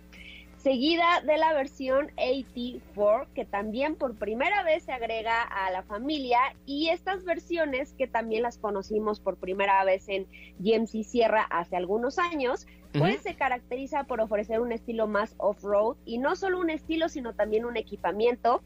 Seguida 0.64 1.22
de 1.26 1.38
la 1.38 1.52
versión 1.52 2.08
AT4, 2.16 3.28
que 3.34 3.44
también 3.44 3.98
por 3.98 4.16
primera 4.16 4.64
vez 4.64 4.84
se 4.84 4.94
agrega 4.94 5.42
a 5.42 5.70
la 5.72 5.84
familia, 5.84 6.40
y 6.66 6.88
estas 6.88 7.26
versiones 7.26 7.94
que 7.98 8.08
también 8.08 8.44
las 8.44 8.58
conocimos 8.58 9.20
por 9.20 9.36
primera 9.36 9.84
vez 9.84 10.08
en 10.08 10.26
GMC 10.60 11.04
Sierra 11.04 11.42
hace 11.50 11.76
algunos 11.76 12.18
años, 12.18 12.66
pues 12.98 13.24
se 13.24 13.36
caracteriza 13.36 14.06
por 14.06 14.22
ofrecer 14.22 14.62
un 14.62 14.72
estilo 14.72 15.06
más 15.06 15.36
off-road 15.38 15.98
y 16.06 16.18
no 16.20 16.38
solo 16.38 16.62
un 16.62 16.70
estilo, 16.70 17.10
sino 17.10 17.34
también 17.34 17.66
un 17.66 17.76
equipamiento 17.76 18.64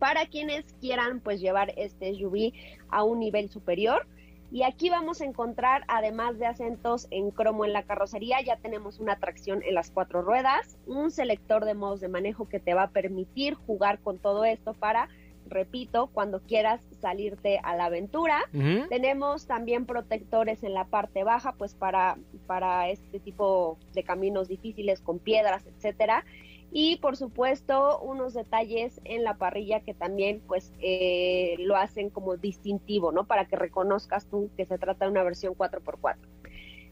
para 0.00 0.26
quienes 0.26 0.64
quieran 0.80 1.20
pues 1.20 1.40
llevar 1.40 1.72
este 1.76 2.14
SUV 2.14 2.52
a 2.88 3.04
un 3.04 3.20
nivel 3.20 3.48
superior. 3.48 4.08
Y 4.50 4.62
aquí 4.62 4.88
vamos 4.88 5.20
a 5.20 5.26
encontrar, 5.26 5.84
además 5.88 6.38
de 6.38 6.46
acentos 6.46 7.06
en 7.10 7.30
cromo 7.30 7.66
en 7.66 7.74
la 7.74 7.82
carrocería, 7.82 8.40
ya 8.40 8.56
tenemos 8.56 8.98
una 8.98 9.16
tracción 9.16 9.62
en 9.62 9.74
las 9.74 9.90
cuatro 9.90 10.22
ruedas, 10.22 10.78
un 10.86 11.10
selector 11.10 11.66
de 11.66 11.74
modos 11.74 12.00
de 12.00 12.08
manejo 12.08 12.48
que 12.48 12.58
te 12.58 12.72
va 12.72 12.84
a 12.84 12.90
permitir 12.90 13.54
jugar 13.54 13.98
con 13.98 14.18
todo 14.18 14.46
esto 14.46 14.72
para, 14.72 15.08
repito, 15.48 16.06
cuando 16.14 16.40
quieras 16.40 16.80
salirte 16.98 17.60
a 17.62 17.76
la 17.76 17.86
aventura. 17.86 18.40
Tenemos 18.88 19.46
también 19.46 19.84
protectores 19.84 20.64
en 20.64 20.72
la 20.72 20.84
parte 20.84 21.24
baja, 21.24 21.52
pues 21.52 21.74
para, 21.74 22.16
para 22.46 22.88
este 22.88 23.20
tipo 23.20 23.76
de 23.92 24.02
caminos 24.02 24.48
difíciles 24.48 25.02
con 25.02 25.18
piedras, 25.18 25.66
etcétera. 25.66 26.24
Y 26.70 26.96
por 26.96 27.16
supuesto, 27.16 27.98
unos 28.00 28.34
detalles 28.34 29.00
en 29.04 29.24
la 29.24 29.38
parrilla 29.38 29.80
que 29.80 29.94
también 29.94 30.42
pues 30.46 30.72
eh, 30.80 31.56
lo 31.58 31.76
hacen 31.76 32.10
como 32.10 32.36
distintivo, 32.36 33.10
¿no? 33.10 33.26
Para 33.26 33.46
que 33.46 33.56
reconozcas 33.56 34.26
tú 34.26 34.50
que 34.56 34.66
se 34.66 34.78
trata 34.78 35.06
de 35.06 35.10
una 35.10 35.22
versión 35.22 35.54
4x4. 35.54 36.16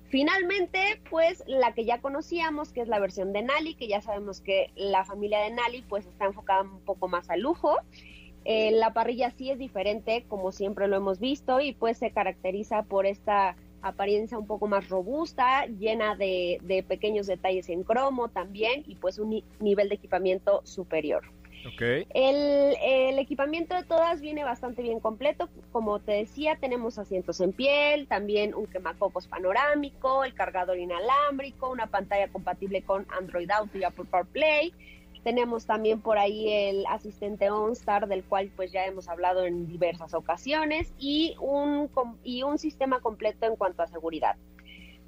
Finalmente, 0.08 1.02
pues 1.10 1.42
la 1.46 1.74
que 1.74 1.84
ya 1.84 2.00
conocíamos, 2.00 2.72
que 2.72 2.80
es 2.80 2.88
la 2.88 3.00
versión 3.00 3.32
de 3.32 3.42
Nali, 3.42 3.74
que 3.74 3.88
ya 3.88 4.00
sabemos 4.00 4.40
que 4.40 4.70
la 4.76 5.04
familia 5.04 5.40
de 5.40 5.50
Nali 5.50 5.82
pues 5.82 6.06
está 6.06 6.26
enfocada 6.26 6.62
un 6.62 6.80
poco 6.80 7.08
más 7.08 7.28
al 7.28 7.40
lujo. 7.40 7.76
Eh, 8.44 8.70
la 8.70 8.92
parrilla 8.92 9.30
sí 9.32 9.50
es 9.50 9.58
diferente, 9.58 10.24
como 10.28 10.52
siempre 10.52 10.86
lo 10.86 10.96
hemos 10.96 11.18
visto, 11.18 11.60
y 11.60 11.72
pues 11.72 11.98
se 11.98 12.12
caracteriza 12.12 12.84
por 12.84 13.04
esta 13.04 13.56
apariencia 13.88 14.38
un 14.38 14.46
poco 14.46 14.66
más 14.66 14.88
robusta, 14.88 15.66
llena 15.66 16.16
de, 16.16 16.58
de 16.62 16.82
pequeños 16.82 17.26
detalles 17.26 17.68
en 17.68 17.82
cromo 17.82 18.28
también, 18.28 18.84
y 18.86 18.94
pues 18.96 19.18
un 19.18 19.30
ni- 19.30 19.44
nivel 19.60 19.88
de 19.88 19.94
equipamiento 19.96 20.60
superior. 20.64 21.22
El, 22.14 22.76
el 22.80 23.18
equipamiento 23.18 23.74
de 23.74 23.82
todas 23.82 24.20
viene 24.20 24.44
bastante 24.44 24.82
bien 24.82 25.00
completo. 25.00 25.48
Como 25.72 25.98
te 25.98 26.12
decía, 26.12 26.56
tenemos 26.60 26.96
asientos 26.96 27.40
en 27.40 27.52
piel, 27.52 28.06
también 28.06 28.54
un 28.54 28.66
quemacocos 28.66 29.26
panorámico, 29.26 30.22
el 30.22 30.32
cargador 30.32 30.78
inalámbrico, 30.78 31.68
una 31.68 31.88
pantalla 31.88 32.28
compatible 32.28 32.82
con 32.82 33.04
Android 33.18 33.50
Auto 33.50 33.78
y 33.78 33.82
Apple 33.82 34.04
CarPlay. 34.08 34.72
Tenemos 35.26 35.66
también 35.66 36.00
por 36.00 36.18
ahí 36.18 36.48
el 36.52 36.86
asistente 36.86 37.50
OnStar, 37.50 38.06
del 38.06 38.22
cual 38.22 38.48
pues 38.54 38.70
ya 38.70 38.86
hemos 38.86 39.08
hablado 39.08 39.44
en 39.44 39.66
diversas 39.66 40.14
ocasiones, 40.14 40.92
y 41.00 41.34
un, 41.40 41.90
y 42.22 42.44
un 42.44 42.58
sistema 42.58 43.00
completo 43.00 43.44
en 43.46 43.56
cuanto 43.56 43.82
a 43.82 43.88
seguridad. 43.88 44.36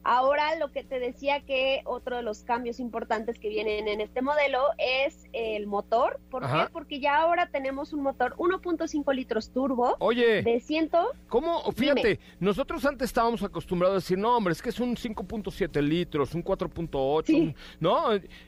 Ahora 0.02 0.56
lo 0.56 0.72
que 0.72 0.82
te 0.82 0.98
decía 0.98 1.40
que 1.40 1.82
otro 1.84 2.16
de 2.16 2.22
los 2.22 2.42
cambios 2.42 2.80
importantes 2.80 3.38
que 3.38 3.48
vienen 3.48 3.86
en 3.86 4.00
este 4.00 4.20
modelo 4.22 4.60
es 4.78 5.26
el 5.32 5.66
motor. 5.68 6.18
¿Por 6.30 6.44
Ajá. 6.44 6.66
qué? 6.66 6.72
Porque 6.72 6.98
ya 6.98 7.20
ahora 7.20 7.48
tenemos 7.50 7.92
un 7.92 8.02
motor 8.02 8.34
1.5 8.38 9.14
litros 9.14 9.50
turbo 9.52 9.94
Oye, 10.00 10.42
de 10.42 10.58
100. 10.60 10.90
¿cómo? 11.28 11.60
Fíjate, 11.72 12.18
nosotros 12.40 12.84
antes 12.86 13.06
estábamos 13.06 13.42
acostumbrados 13.44 13.94
a 13.94 13.98
decir, 13.98 14.18
no, 14.18 14.36
hombre, 14.36 14.52
es 14.52 14.62
que 14.62 14.70
es 14.70 14.80
un 14.80 14.96
5.7 14.96 15.80
litros, 15.82 16.34
un 16.34 16.42
4.8, 16.42 17.26
Sí. 17.26 17.34
un- 17.40 17.54
¿no? 17.78 18.04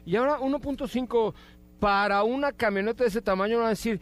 Y 0.06 0.16
ahora 0.16 0.38
1.5 0.40 1.34
para 1.80 2.22
una 2.22 2.52
camioneta 2.52 3.02
de 3.02 3.08
ese 3.08 3.22
tamaño 3.22 3.58
van 3.58 3.66
a 3.66 3.70
decir, 3.70 4.00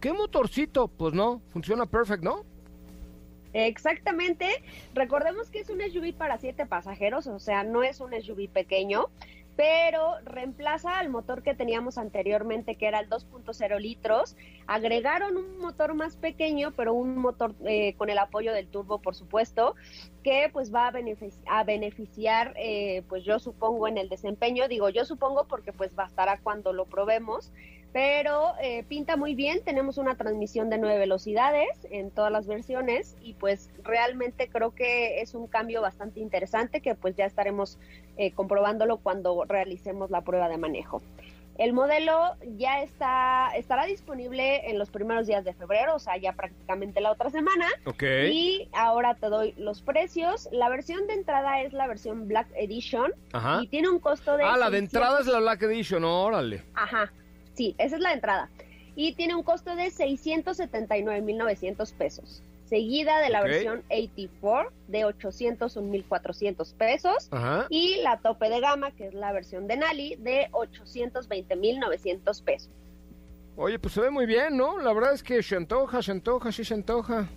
¿qué 0.00 0.12
motorcito? 0.12 0.88
Pues 0.88 1.12
no, 1.12 1.42
funciona 1.48 1.84
perfecto, 1.84 2.24
¿no? 2.24 2.58
Exactamente. 3.52 4.46
Recordemos 4.94 5.50
que 5.50 5.60
es 5.60 5.70
un 5.70 5.80
SUV 5.80 6.14
para 6.14 6.38
siete 6.38 6.64
pasajeros, 6.64 7.26
o 7.26 7.38
sea, 7.40 7.64
no 7.64 7.82
es 7.82 8.00
un 8.00 8.12
SUV 8.12 8.48
pequeño, 8.48 9.08
pero 9.58 10.20
reemplaza 10.24 11.00
al 11.00 11.08
motor 11.10 11.42
que 11.42 11.52
teníamos 11.52 11.98
anteriormente, 11.98 12.76
que 12.76 12.86
era 12.86 13.00
el 13.00 13.08
2.0 13.10 13.80
litros. 13.80 14.36
Agregaron 14.68 15.36
un 15.36 15.58
motor 15.58 15.94
más 15.94 16.16
pequeño, 16.16 16.70
pero 16.76 16.94
un 16.94 17.16
motor 17.18 17.56
eh, 17.64 17.94
con 17.94 18.08
el 18.08 18.18
apoyo 18.18 18.52
del 18.52 18.68
turbo, 18.68 19.00
por 19.00 19.16
supuesto, 19.16 19.74
que 20.22 20.48
pues 20.52 20.72
va 20.72 20.86
a, 20.86 20.92
benefici- 20.92 21.42
a 21.48 21.64
beneficiar, 21.64 22.54
eh, 22.56 23.02
pues 23.08 23.24
yo 23.24 23.40
supongo 23.40 23.88
en 23.88 23.98
el 23.98 24.08
desempeño. 24.08 24.68
Digo 24.68 24.90
yo 24.90 25.04
supongo 25.04 25.48
porque 25.48 25.72
pues 25.72 25.92
bastará 25.92 26.38
cuando 26.38 26.72
lo 26.72 26.84
probemos 26.84 27.52
pero 27.92 28.52
eh, 28.60 28.84
pinta 28.84 29.16
muy 29.16 29.34
bien. 29.34 29.62
Tenemos 29.64 29.98
una 29.98 30.16
transmisión 30.16 30.70
de 30.70 30.78
nueve 30.78 30.98
velocidades 30.98 31.68
en 31.90 32.10
todas 32.10 32.30
las 32.30 32.46
versiones 32.46 33.16
y 33.22 33.34
pues 33.34 33.70
realmente 33.82 34.48
creo 34.48 34.74
que 34.74 35.20
es 35.20 35.34
un 35.34 35.46
cambio 35.46 35.80
bastante 35.82 36.20
interesante 36.20 36.80
que 36.80 36.94
pues 36.94 37.16
ya 37.16 37.24
estaremos 37.24 37.78
eh, 38.16 38.32
comprobándolo 38.32 38.98
cuando 38.98 39.44
realicemos 39.44 40.10
la 40.10 40.20
prueba 40.20 40.48
de 40.48 40.58
manejo. 40.58 41.02
El 41.56 41.72
modelo 41.72 42.36
ya 42.56 42.82
está 42.82 43.50
estará 43.56 43.84
disponible 43.84 44.70
en 44.70 44.78
los 44.78 44.90
primeros 44.90 45.26
días 45.26 45.44
de 45.44 45.54
febrero, 45.54 45.96
o 45.96 45.98
sea, 45.98 46.16
ya 46.16 46.32
prácticamente 46.32 47.00
la 47.00 47.10
otra 47.10 47.30
semana. 47.30 47.66
Ok. 47.84 48.04
Y 48.30 48.68
ahora 48.72 49.16
te 49.16 49.26
doy 49.26 49.54
los 49.56 49.82
precios. 49.82 50.48
La 50.52 50.68
versión 50.68 51.08
de 51.08 51.14
entrada 51.14 51.60
es 51.62 51.72
la 51.72 51.88
versión 51.88 52.28
Black 52.28 52.46
Edition 52.54 53.12
Ajá. 53.32 53.58
y 53.60 53.66
tiene 53.66 53.88
un 53.88 53.98
costo 53.98 54.36
de 54.36 54.44
Ah, 54.44 54.56
la 54.56 54.70
de 54.70 54.78
600 54.78 54.82
entrada 54.94 55.20
es 55.20 55.26
la 55.26 55.40
Black 55.40 55.62
Edition, 55.62 56.04
órale. 56.04 56.62
Ajá, 56.74 57.12
sí, 57.58 57.74
esa 57.76 57.96
es 57.96 58.02
la 58.02 58.14
entrada. 58.14 58.48
Y 58.96 59.12
tiene 59.14 59.34
un 59.34 59.42
costo 59.42 59.76
de 59.76 59.88
679.900 59.90 61.92
pesos. 61.92 62.42
Seguida 62.66 63.20
de 63.20 63.30
la 63.30 63.40
Ok. 63.40 63.46
versión 63.46 63.82
84 63.90 64.72
de 64.88 65.04
801.400 65.06 66.74
pesos. 66.74 67.28
Ajá. 67.30 67.66
Y 67.70 67.96
la 68.02 68.18
tope 68.18 68.48
de 68.48 68.60
gama, 68.60 68.90
que 68.92 69.06
es 69.08 69.14
la 69.14 69.32
versión 69.32 69.66
de 69.66 69.76
Nali, 69.76 70.16
de 70.16 70.48
820.900 70.52 72.42
pesos. 72.44 72.70
Oye, 73.56 73.78
pues 73.78 73.94
se 73.94 74.00
ve 74.02 74.10
muy 74.10 74.26
bien, 74.26 74.56
¿no? 74.56 74.78
La 74.78 74.92
verdad 74.92 75.14
es 75.14 75.22
que 75.22 75.42
se 75.42 75.56
antoja, 75.56 76.02
se 76.02 76.12
antoja, 76.12 76.52
sí 76.52 76.64
se 76.64 76.74
antoja. 76.74 77.28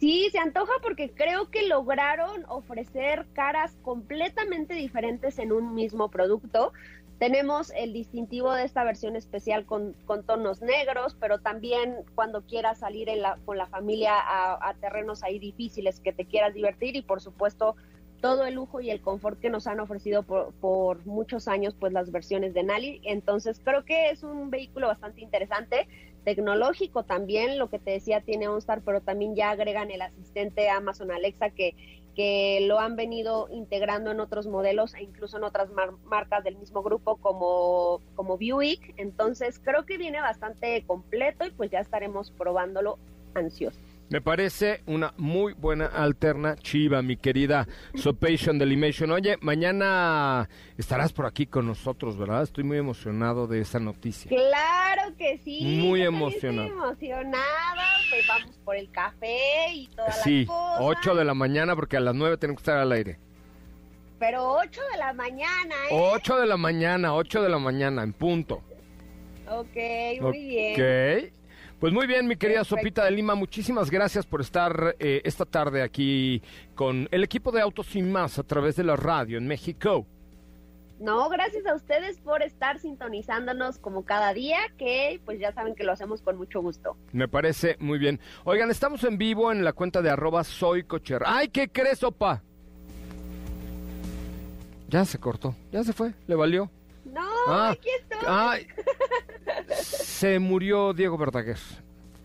Sí, 0.00 0.28
se 0.30 0.38
antoja 0.38 0.72
porque 0.80 1.10
creo 1.10 1.50
que 1.50 1.66
lograron 1.66 2.44
ofrecer 2.48 3.26
caras 3.34 3.76
completamente 3.82 4.74
diferentes 4.74 5.38
en 5.40 5.50
un 5.52 5.74
mismo 5.74 6.08
producto. 6.08 6.72
Tenemos 7.18 7.72
el 7.74 7.92
distintivo 7.92 8.52
de 8.52 8.62
esta 8.64 8.84
versión 8.84 9.16
especial 9.16 9.66
con, 9.66 9.94
con 10.06 10.24
tonos 10.24 10.62
negros, 10.62 11.16
pero 11.18 11.40
también 11.40 11.96
cuando 12.14 12.42
quieras 12.42 12.78
salir 12.78 13.08
en 13.08 13.22
la- 13.22 13.38
con 13.44 13.58
la 13.58 13.66
familia 13.66 14.12
a, 14.16 14.72
terrenos 14.80 15.24
ahí 15.24 15.40
difíciles 15.40 15.98
que 15.98 16.12
te 16.12 16.26
quieras 16.26 16.54
divertir 16.54 16.94
y 16.94 17.02
por 17.02 17.20
supuesto 17.20 17.74
todo 18.20 18.44
el 18.44 18.54
lujo 18.54 18.80
y 18.80 18.90
el 18.90 19.00
confort 19.00 19.38
que 19.40 19.50
nos 19.50 19.66
han 19.66 19.80
ofrecido 19.80 20.22
por, 20.22 20.52
por 20.54 21.04
muchos 21.06 21.48
años 21.48 21.74
pues 21.78 21.92
las 21.92 22.10
versiones 22.12 22.54
de 22.54 22.62
Nali. 22.62 23.00
Entonces 23.04 23.60
creo 23.64 23.84
que 23.84 24.10
es 24.10 24.22
un 24.22 24.50
vehículo 24.50 24.86
bastante 24.86 25.20
interesante 25.20 25.88
tecnológico 26.24 27.04
también, 27.04 27.58
lo 27.58 27.70
que 27.70 27.78
te 27.78 27.92
decía 27.92 28.20
tiene 28.20 28.48
OnStar, 28.48 28.82
pero 28.82 29.00
también 29.00 29.34
ya 29.34 29.50
agregan 29.50 29.90
el 29.90 30.02
asistente 30.02 30.68
Amazon 30.68 31.10
Alexa 31.10 31.50
que, 31.50 31.74
que 32.18 32.58
lo 32.66 32.80
han 32.80 32.96
venido 32.96 33.46
integrando 33.48 34.10
en 34.10 34.18
otros 34.18 34.48
modelos 34.48 34.92
e 34.94 35.04
incluso 35.04 35.36
en 35.36 35.44
otras 35.44 35.70
mar- 35.70 35.92
marcas 36.02 36.42
del 36.42 36.56
mismo 36.56 36.82
grupo 36.82 37.16
como, 37.18 38.00
como 38.16 38.36
Buick. 38.36 38.92
Entonces 38.96 39.60
creo 39.60 39.86
que 39.86 39.98
viene 39.98 40.20
bastante 40.20 40.84
completo 40.84 41.46
y 41.46 41.52
pues 41.52 41.70
ya 41.70 41.78
estaremos 41.78 42.32
probándolo 42.32 42.98
ansiosos. 43.34 43.80
Me 44.10 44.22
parece 44.22 44.80
una 44.86 45.12
muy 45.18 45.52
buena 45.52 45.86
alternativa, 45.86 47.02
mi 47.02 47.16
querida 47.18 47.68
Sopation 47.94 48.58
Delimation. 48.58 49.10
Oye, 49.10 49.36
mañana 49.42 50.48
estarás 50.78 51.12
por 51.12 51.26
aquí 51.26 51.46
con 51.46 51.66
nosotros, 51.66 52.16
¿verdad? 52.16 52.42
Estoy 52.42 52.64
muy 52.64 52.78
emocionado 52.78 53.46
de 53.46 53.60
esa 53.60 53.78
noticia. 53.80 54.30
Claro 54.30 55.14
que 55.18 55.38
sí. 55.44 55.60
Muy 55.82 56.02
emocionado. 56.02 56.68
Estoy 56.68 56.78
emocionada. 57.10 57.84
Pues 58.08 58.26
vamos 58.26 58.58
por 58.64 58.76
el 58.76 58.90
café 58.90 59.74
y 59.74 59.88
toda 59.88 60.10
Sí, 60.12 60.46
la 60.46 60.52
cosa. 60.54 60.82
8 60.84 61.14
de 61.14 61.24
la 61.26 61.34
mañana 61.34 61.76
porque 61.76 61.98
a 61.98 62.00
las 62.00 62.14
9 62.14 62.38
tenemos 62.38 62.60
que 62.60 62.62
estar 62.62 62.78
al 62.78 62.92
aire. 62.92 63.18
Pero 64.18 64.52
8 64.54 64.80
de 64.90 64.98
la 64.98 65.12
mañana, 65.12 65.74
¿eh? 65.90 65.92
8 65.92 66.40
de 66.40 66.46
la 66.46 66.56
mañana, 66.56 67.14
8 67.14 67.42
de 67.42 67.48
la 67.50 67.58
mañana, 67.58 68.02
en 68.02 68.14
punto. 68.14 68.62
Ok, 69.50 69.76
muy 70.22 70.46
bien. 70.46 70.72
Ok. 70.72 71.32
Pues 71.80 71.92
muy 71.92 72.08
bien, 72.08 72.26
mi 72.26 72.34
querida 72.34 72.58
Perfecto. 72.60 72.76
Sopita 72.76 73.04
de 73.04 73.12
Lima, 73.12 73.36
muchísimas 73.36 73.88
gracias 73.88 74.26
por 74.26 74.40
estar 74.40 74.96
eh, 74.98 75.20
esta 75.24 75.44
tarde 75.44 75.82
aquí 75.82 76.42
con 76.74 77.08
el 77.12 77.22
equipo 77.22 77.52
de 77.52 77.60
Autos 77.60 77.86
Sin 77.86 78.10
Más 78.10 78.36
a 78.40 78.42
través 78.42 78.74
de 78.74 78.82
la 78.82 78.96
radio 78.96 79.38
en 79.38 79.46
México. 79.46 80.04
No, 80.98 81.28
gracias 81.28 81.64
a 81.66 81.76
ustedes 81.76 82.18
por 82.18 82.42
estar 82.42 82.80
sintonizándonos 82.80 83.78
como 83.78 84.04
cada 84.04 84.34
día, 84.34 84.58
que 84.76 85.20
pues 85.24 85.38
ya 85.38 85.52
saben 85.52 85.76
que 85.76 85.84
lo 85.84 85.92
hacemos 85.92 86.20
con 86.20 86.36
mucho 86.36 86.60
gusto. 86.60 86.96
Me 87.12 87.28
parece 87.28 87.76
muy 87.78 88.00
bien. 88.00 88.18
Oigan, 88.42 88.72
estamos 88.72 89.04
en 89.04 89.16
vivo 89.16 89.52
en 89.52 89.64
la 89.64 89.72
cuenta 89.72 90.02
de 90.02 90.10
arroba 90.10 90.42
soy 90.42 90.82
cocher. 90.82 91.22
¡Ay, 91.24 91.46
qué 91.46 91.68
crees, 91.68 92.02
opa! 92.02 92.42
Ya 94.88 95.04
se 95.04 95.18
cortó, 95.18 95.54
ya 95.70 95.84
se 95.84 95.92
fue, 95.92 96.14
le 96.26 96.34
valió. 96.34 96.68
Ah, 97.46 97.70
aquí 97.70 97.88
estoy. 98.00 98.18
Ay, 98.26 98.66
se 99.80 100.38
murió 100.38 100.92
Diego 100.92 101.16
Verdaguer. 101.18 101.58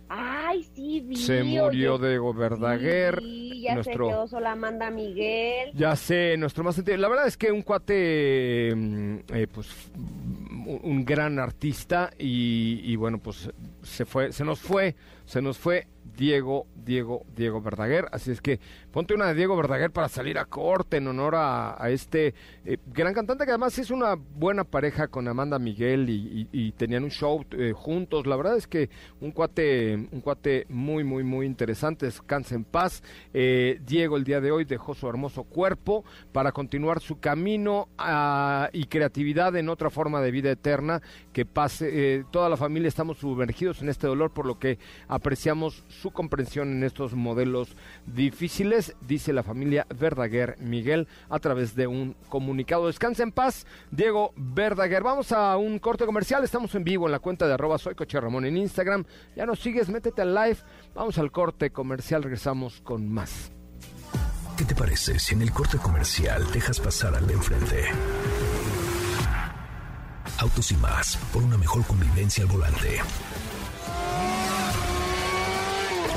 Ay, 0.10 0.63
sí, 0.76 0.99
vi. 1.02 1.15
Se 1.15 1.41
murió 1.43 1.95
oye. 1.95 2.08
Diego 2.10 2.34
Verdaguer. 2.34 3.19
Sí, 3.19 3.62
ya 3.62 3.73
nuestro- 3.76 4.06
se 4.06 4.12
quedó 4.12 4.28
sola 4.28 4.52
Amanda 4.52 4.91
Miguel. 4.91 5.71
Ya 5.73 5.95
sé, 5.95 6.36
nuestro 6.38 6.63
más 6.63 6.76
sentido. 6.76 6.97
La 6.97 7.08
verdad 7.10 7.26
es 7.28 7.36
que 7.38 7.52
un 7.52 7.63
cuate, 7.63 8.71
mm, 8.76 9.15
eh, 9.34 9.47
pues, 9.52 9.69
un, 9.95 10.80
un 10.84 11.06
gran 11.06 11.39
artista 11.39 12.12
y, 12.19 12.82
y 12.84 12.95
bueno, 12.95 13.17
pues 13.17 13.49
se 13.82 14.06
fue, 14.06 14.32
se 14.32 14.43
nos 14.45 14.60
fue, 14.60 14.95
se 15.26 15.42
nos 15.42 15.58
fue 15.58 15.88
Diego, 16.16 16.68
Diego, 16.76 17.26
Diego 17.36 17.62
Verdaguer. 17.62 18.08
Así 18.12 18.32
es 18.32 18.42
que 18.42 18.60
ponte 18.92 19.14
una 19.14 19.28
de 19.28 19.36
Diego 19.36 19.56
Verdaguer 19.56 19.92
para 19.92 20.10
salir 20.10 20.38
a 20.38 20.46
corte 20.46 20.98
en 20.98 21.08
honor 21.08 21.36
a, 21.36 21.78
este 21.90 22.34
eh, 22.66 22.78
gran 22.88 23.14
cantante 23.14 23.46
que 23.46 23.52
además 23.52 23.78
es 23.80 23.90
una 23.90 24.16
buena 24.16 24.64
pareja 24.64 25.08
con 25.08 25.28
Amanda 25.28 25.60
Miguel 25.60 26.10
y, 26.10 26.72
tenían 26.74 27.04
un 27.04 27.12
show 27.12 27.46
eh, 27.52 27.74
juntos. 27.76 28.26
La 28.28 28.36
verdad 28.36 28.58
es 28.58 28.68
que 28.68 28.90
un 29.22 29.32
cuate, 29.32 29.96
un 30.12 30.22
cuate 30.22 30.66
muy, 30.70 31.04
muy, 31.04 31.24
muy 31.24 31.46
interesante. 31.46 32.06
Descansa 32.06 32.56
en 32.56 32.64
paz. 32.64 33.04
Eh, 33.34 33.80
Diego 33.86 34.18
el 34.18 34.24
día 34.24 34.42
de 34.42 34.52
hoy 34.52 34.66
dejó 34.66 34.94
su 34.94 35.08
hermoso 35.08 35.44
cuerpo 35.44 36.04
para 36.32 36.52
continuar 36.52 37.00
su 37.00 37.20
camino 37.20 37.90
ah, 37.98 38.70
y 38.74 38.86
creatividad 38.86 39.56
en 39.56 39.70
otra 39.70 39.90
forma 39.90 40.22
de 40.22 40.32
vida 40.32 40.52
eterna 40.52 41.02
que 41.32 41.46
pase. 41.46 42.26
toda 42.32 42.50
la 42.50 42.58
familia 42.58 42.88
estamos 42.88 43.18
sumergidos 43.18 43.82
en 43.82 43.90
este 43.90 44.08
dolor 44.08 44.32
por 44.32 44.46
lo 44.46 44.60
que 44.60 44.78
Apreciamos 45.13 45.84
su 45.89 46.10
comprensión 46.10 46.71
en 46.71 46.84
estos 46.84 47.13
modelos 47.13 47.76
difíciles, 48.08 48.95
dice 48.99 49.32
la 49.32 49.43
familia 49.43 49.86
Verdaguer 49.95 50.56
Miguel 50.60 51.08
a 51.30 51.38
través 51.38 51.76
de 51.76 51.86
un 51.86 52.15
comunicado. 52.30 52.88
Descansa 52.88 53.21
en 53.21 53.32
paz, 53.32 53.67
Diego 53.91 54.34
Verdaguer. 54.36 55.04
Vamos 55.04 55.32
a 55.32 55.56
un 55.58 55.78
corte 55.78 56.08
comercial, 56.08 56.43
estamos 56.43 56.73
en 56.73 56.84
vivo 56.84 57.06
en 57.06 57.12
la 57.12 57.19
cuenta 57.19 57.45
de 57.45 57.54
arroba 57.54 57.78
soy 57.78 57.93
Ramón 57.93 58.45
en 58.45 58.58
Instagram. 58.58 59.06
Ya 59.36 59.45
nos 59.45 59.60
sigues, 59.60 59.88
métete 59.88 60.23
al 60.23 60.34
live. 60.34 60.58
Vamos 60.95 61.19
al 61.19 61.32
corte 61.32 61.69
comercial, 61.69 62.23
regresamos 62.23 62.82
con 62.82 63.08
más. 63.08 63.52
¿Qué 64.58 64.65
te 64.65 64.73
parece 64.73 65.19
si 65.19 65.36
en 65.36 65.43
el 65.43 65.52
corte 65.52 65.78
comercial 65.78 66.43
dejas 66.52 66.80
pasar 66.80 67.13
al 67.13 67.28
de 67.28 67.34
enfrente? 67.34 67.86
Autos 70.39 70.71
y 70.71 70.76
más, 70.78 71.17
por 71.32 71.43
una 71.43 71.58
mejor 71.60 71.86
convivencia 71.86 72.43
al 72.45 72.49
volante. 72.49 72.99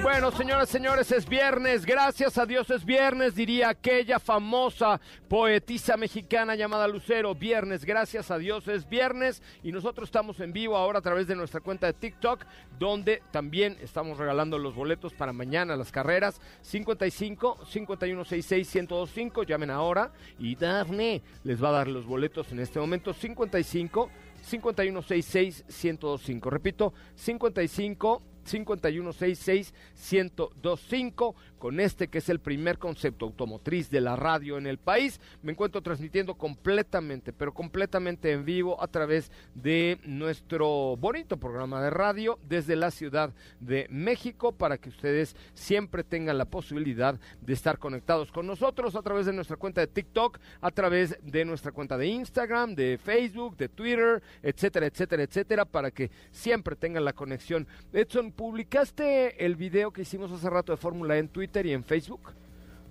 Bueno, 0.00 0.32
señoras 0.32 0.68
señores, 0.68 1.12
es 1.12 1.28
viernes. 1.28 1.84
Gracias 1.84 2.38
a 2.38 2.46
Dios 2.46 2.70
es 2.70 2.84
viernes, 2.84 3.34
diría 3.34 3.68
aquella 3.68 4.18
famosa 4.18 5.00
poetisa 5.28 5.96
mexicana 5.96 6.56
llamada 6.56 6.88
Lucero. 6.88 7.34
Viernes, 7.34 7.84
gracias 7.84 8.30
a 8.30 8.38
Dios 8.38 8.66
es 8.68 8.88
viernes. 8.88 9.42
Y 9.62 9.70
nosotros 9.70 10.08
estamos 10.08 10.40
en 10.40 10.52
vivo 10.52 10.76
ahora 10.76 11.00
a 11.00 11.02
través 11.02 11.26
de 11.26 11.36
nuestra 11.36 11.60
cuenta 11.60 11.86
de 11.86 11.92
TikTok, 11.92 12.44
donde 12.78 13.22
también 13.30 13.76
estamos 13.80 14.18
regalando 14.18 14.58
los 14.58 14.74
boletos 14.74 15.12
para 15.12 15.32
mañana 15.32 15.76
las 15.76 15.92
carreras. 15.92 16.40
55 16.62 17.58
5166 17.64 18.74
1025. 18.74 19.42
Llamen 19.44 19.70
ahora. 19.70 20.12
Y 20.38 20.56
Dafne 20.56 21.22
les 21.44 21.62
va 21.62 21.68
a 21.68 21.72
dar 21.72 21.88
los 21.88 22.06
boletos 22.06 22.50
en 22.50 22.60
este 22.60 22.80
momento. 22.80 23.12
55 23.12 24.10
5166 24.42 25.64
1025. 25.68 26.50
Repito, 26.50 26.94
55 27.14 28.31
5166-1025 28.44 31.34
con 31.58 31.80
este 31.80 32.08
que 32.08 32.18
es 32.18 32.28
el 32.28 32.40
primer 32.40 32.78
concepto 32.78 33.24
automotriz 33.26 33.88
de 33.90 34.00
la 34.00 34.16
radio 34.16 34.58
en 34.58 34.66
el 34.66 34.78
país. 34.78 35.20
Me 35.42 35.52
encuentro 35.52 35.80
transmitiendo 35.82 36.34
completamente, 36.34 37.32
pero 37.32 37.54
completamente 37.54 38.32
en 38.32 38.44
vivo 38.44 38.82
a 38.82 38.88
través 38.88 39.30
de 39.54 40.00
nuestro 40.04 40.96
bonito 40.96 41.36
programa 41.36 41.80
de 41.82 41.90
radio 41.90 42.38
desde 42.48 42.76
la 42.76 42.90
Ciudad 42.90 43.32
de 43.60 43.86
México 43.90 44.52
para 44.52 44.78
que 44.78 44.88
ustedes 44.88 45.36
siempre 45.54 46.04
tengan 46.04 46.38
la 46.38 46.46
posibilidad 46.46 47.18
de 47.40 47.52
estar 47.52 47.78
conectados 47.78 48.32
con 48.32 48.46
nosotros 48.46 48.96
a 48.96 49.02
través 49.02 49.26
de 49.26 49.32
nuestra 49.32 49.56
cuenta 49.56 49.80
de 49.80 49.86
TikTok, 49.86 50.38
a 50.60 50.70
través 50.70 51.18
de 51.22 51.44
nuestra 51.44 51.72
cuenta 51.72 51.96
de 51.96 52.08
Instagram, 52.08 52.74
de 52.74 52.98
Facebook, 52.98 53.56
de 53.56 53.68
Twitter, 53.68 54.22
etcétera, 54.42 54.86
etcétera, 54.86 55.22
etcétera, 55.22 55.64
para 55.64 55.90
que 55.90 56.10
siempre 56.30 56.76
tengan 56.76 57.04
la 57.04 57.12
conexión. 57.12 57.66
Edson, 57.92 58.31
¿publicaste 58.36 59.44
el 59.44 59.56
video 59.56 59.92
que 59.92 60.02
hicimos 60.02 60.32
hace 60.32 60.50
rato 60.50 60.72
de 60.72 60.76
Fórmula 60.76 61.18
en 61.18 61.28
Twitter? 61.28 61.66
y 61.66 61.72
en 61.72 61.84
Facebook. 61.84 62.32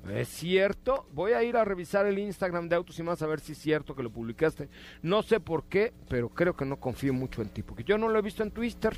Es 0.10 0.30
cierto, 0.30 1.06
voy 1.14 1.34
a 1.34 1.44
ir 1.44 1.56
a 1.56 1.64
revisar 1.64 2.08
el 2.08 2.18
Instagram 2.18 2.68
de 2.68 2.76
Autos 2.76 2.98
y 2.98 3.04
más 3.04 3.22
a 3.22 3.28
ver 3.28 3.40
si 3.40 3.52
es 3.52 3.60
cierto 3.60 3.96
que 3.96 4.02
lo 4.02 4.10
publicaste. 4.12 4.68
No 5.04 5.22
sé 5.22 5.40
por 5.40 5.66
qué, 5.66 5.94
pero 6.10 6.30
creo 6.30 6.56
que 6.56 6.66
no 6.66 6.80
confío 6.80 7.14
mucho 7.14 7.42
en 7.42 7.50
ti, 7.50 7.62
porque 7.62 7.84
yo 7.84 7.98
no 7.98 8.10
lo 8.10 8.18
he 8.18 8.22
visto 8.24 8.42
en 8.42 8.52
Twitter. 8.52 8.96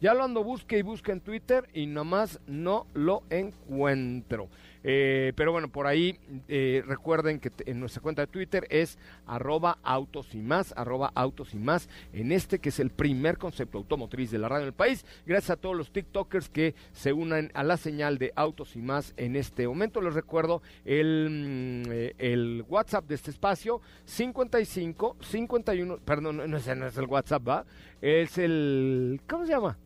Ya 0.00 0.12
lo 0.12 0.22
ando 0.22 0.44
busque 0.44 0.78
y 0.78 0.82
busque 0.82 1.10
en 1.10 1.20
Twitter 1.20 1.68
y 1.72 1.86
nomás 1.86 2.38
no 2.46 2.86
lo 2.92 3.22
encuentro. 3.30 4.48
Eh, 4.88 5.32
pero 5.34 5.50
bueno, 5.50 5.68
por 5.68 5.88
ahí 5.88 6.16
eh, 6.46 6.80
recuerden 6.86 7.40
que 7.40 7.50
en 7.66 7.80
nuestra 7.80 8.00
cuenta 8.00 8.22
de 8.22 8.28
Twitter 8.28 8.68
es 8.70 9.00
arroba 9.26 9.78
autos 9.82 10.32
y 10.32 10.38
más, 10.38 10.72
arroba 10.76 11.10
autos 11.16 11.54
y 11.54 11.58
más, 11.58 11.88
en 12.12 12.30
este 12.30 12.60
que 12.60 12.68
es 12.68 12.78
el 12.78 12.90
primer 12.90 13.36
concepto 13.36 13.78
automotriz 13.78 14.30
de 14.30 14.38
la 14.38 14.48
radio 14.48 14.66
del 14.66 14.74
país. 14.74 15.04
Gracias 15.26 15.50
a 15.50 15.56
todos 15.56 15.76
los 15.76 15.90
TikTokers 15.90 16.48
que 16.48 16.76
se 16.92 17.12
unan 17.12 17.50
a 17.54 17.64
la 17.64 17.78
señal 17.78 18.18
de 18.18 18.32
autos 18.36 18.76
y 18.76 18.78
más 18.78 19.12
en 19.16 19.34
este 19.34 19.66
momento. 19.66 20.00
Les 20.00 20.14
recuerdo 20.14 20.62
el, 20.84 21.30
mm, 21.30 21.90
eh, 21.90 22.14
el 22.18 22.64
WhatsApp 22.68 23.08
de 23.08 23.16
este 23.16 23.32
espacio, 23.32 23.80
55 24.04 25.16
51, 25.20 25.98
perdón, 25.98 26.48
no 26.48 26.56
es, 26.56 26.76
no 26.76 26.86
es 26.86 26.96
el 26.96 27.06
WhatsApp, 27.06 27.48
¿va? 27.48 27.66
Es 28.00 28.38
el, 28.38 29.20
¿cómo 29.26 29.46
se 29.46 29.50
llama? 29.50 29.78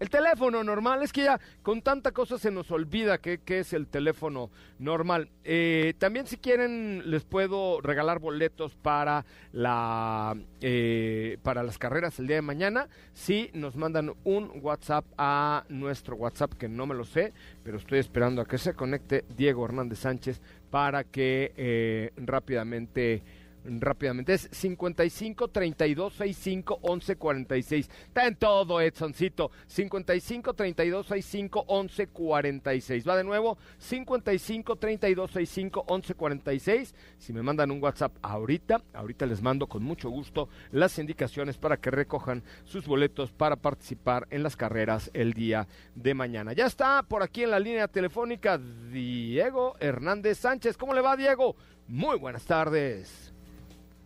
El 0.00 0.08
teléfono 0.08 0.64
normal, 0.64 1.02
es 1.02 1.12
que 1.12 1.24
ya 1.24 1.38
con 1.62 1.82
tanta 1.82 2.12
cosa 2.12 2.38
se 2.38 2.50
nos 2.50 2.70
olvida 2.70 3.18
que, 3.18 3.38
es 3.46 3.74
el 3.74 3.86
teléfono 3.86 4.50
normal. 4.78 5.28
Eh, 5.44 5.92
también 5.98 6.26
si 6.26 6.38
quieren 6.38 7.02
les 7.04 7.24
puedo 7.24 7.82
regalar 7.82 8.18
boletos 8.18 8.74
para, 8.76 9.26
la, 9.52 10.34
eh, 10.62 11.36
para 11.42 11.62
las 11.62 11.76
carreras 11.76 12.18
el 12.18 12.28
día 12.28 12.36
de 12.36 12.42
mañana. 12.42 12.88
Si 13.12 13.50
nos 13.52 13.76
mandan 13.76 14.14
un 14.24 14.50
WhatsApp 14.62 15.04
a 15.18 15.64
nuestro 15.68 16.16
WhatsApp, 16.16 16.54
que 16.54 16.70
no 16.70 16.86
me 16.86 16.94
lo 16.94 17.04
sé, 17.04 17.34
pero 17.62 17.76
estoy 17.76 17.98
esperando 17.98 18.40
a 18.40 18.46
que 18.46 18.56
se 18.56 18.72
conecte 18.72 19.26
Diego 19.36 19.66
Hernández 19.66 19.98
Sánchez 19.98 20.40
para 20.70 21.04
que 21.04 21.52
eh, 21.58 22.12
rápidamente 22.16 23.22
rápidamente. 23.64 24.34
Es 24.34 24.48
55 24.50 25.48
32 25.48 26.12
65 26.14 26.78
11 26.82 27.16
46. 27.16 27.90
Está 28.06 28.26
en 28.26 28.36
todo, 28.36 28.80
Edsoncito. 28.80 29.50
55 29.66 30.54
32 30.54 31.06
65 31.06 31.64
11 31.66 32.06
46. 32.08 33.08
Va 33.08 33.16
de 33.16 33.24
nuevo. 33.24 33.58
55 33.78 34.76
32 34.76 35.30
65 35.30 35.84
11 35.86 36.14
46. 36.14 36.94
Si 37.18 37.32
me 37.32 37.42
mandan 37.42 37.70
un 37.70 37.82
WhatsApp 37.82 38.16
ahorita, 38.22 38.82
ahorita 38.92 39.26
les 39.26 39.42
mando 39.42 39.66
con 39.66 39.82
mucho 39.82 40.10
gusto 40.10 40.48
las 40.70 40.98
indicaciones 40.98 41.58
para 41.58 41.78
que 41.78 41.90
recojan 41.90 42.42
sus 42.64 42.86
boletos 42.86 43.32
para 43.32 43.56
participar 43.56 44.26
en 44.30 44.42
las 44.42 44.56
carreras 44.56 45.10
el 45.14 45.32
día 45.32 45.68
de 45.94 46.14
mañana. 46.14 46.52
Ya 46.52 46.66
está 46.66 47.02
por 47.02 47.22
aquí 47.22 47.42
en 47.42 47.50
la 47.50 47.60
línea 47.60 47.88
telefónica 47.88 48.58
Diego 48.58 49.76
Hernández 49.80 50.38
Sánchez. 50.38 50.76
¿Cómo 50.76 50.94
le 50.94 51.00
va, 51.00 51.16
Diego? 51.16 51.56
Muy 51.86 52.18
buenas 52.18 52.44
tardes. 52.44 53.29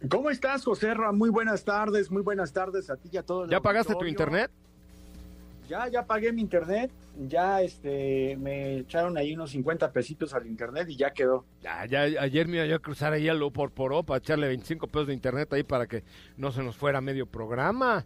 ¿Cómo 0.09 0.31
estás, 0.31 0.65
José 0.65 0.93
Ra? 0.93 1.13
Muy 1.13 1.31
buenas 1.31 1.65
tardes, 1.65 2.11
muy 2.11 2.23
buenas 2.23 2.53
tardes 2.53 2.91
a 2.91 2.97
ti 2.97 3.09
y 3.13 3.17
a 3.17 3.23
todos. 3.23 3.49
¿Ya 3.49 3.61
pagaste 3.61 3.95
tu 3.95 4.05
internet? 4.05 4.51
Ya, 5.69 5.89
ya 5.89 6.05
pagué 6.05 6.31
mi 6.31 6.43
internet, 6.43 6.91
ya 7.27 7.63
este, 7.63 8.37
me 8.37 8.79
echaron 8.79 9.17
ahí 9.17 9.33
unos 9.33 9.51
50 9.53 9.93
pesitos 9.93 10.35
al 10.35 10.47
internet 10.47 10.89
y 10.91 10.97
ya 10.97 11.13
quedó. 11.13 11.47
Ya, 11.63 11.87
ya, 11.87 12.03
ayer 12.21 12.47
me 12.47 12.67
iba 12.67 12.77
a 12.77 12.79
cruzar 12.79 13.15
ahí 13.15 13.29
a 13.29 13.35
lo 13.35 13.51
por 13.51 13.71
por 13.71 14.05
para 14.05 14.19
echarle 14.19 14.47
25 14.49 14.89
pesos 14.89 15.07
de 15.07 15.15
internet 15.15 15.51
ahí 15.55 15.63
para 15.63 15.87
que 15.87 16.05
no 16.37 16.53
se 16.53 16.63
nos 16.63 16.77
fuera 16.77 17.01
medio 17.01 17.25
programa. 17.25 18.05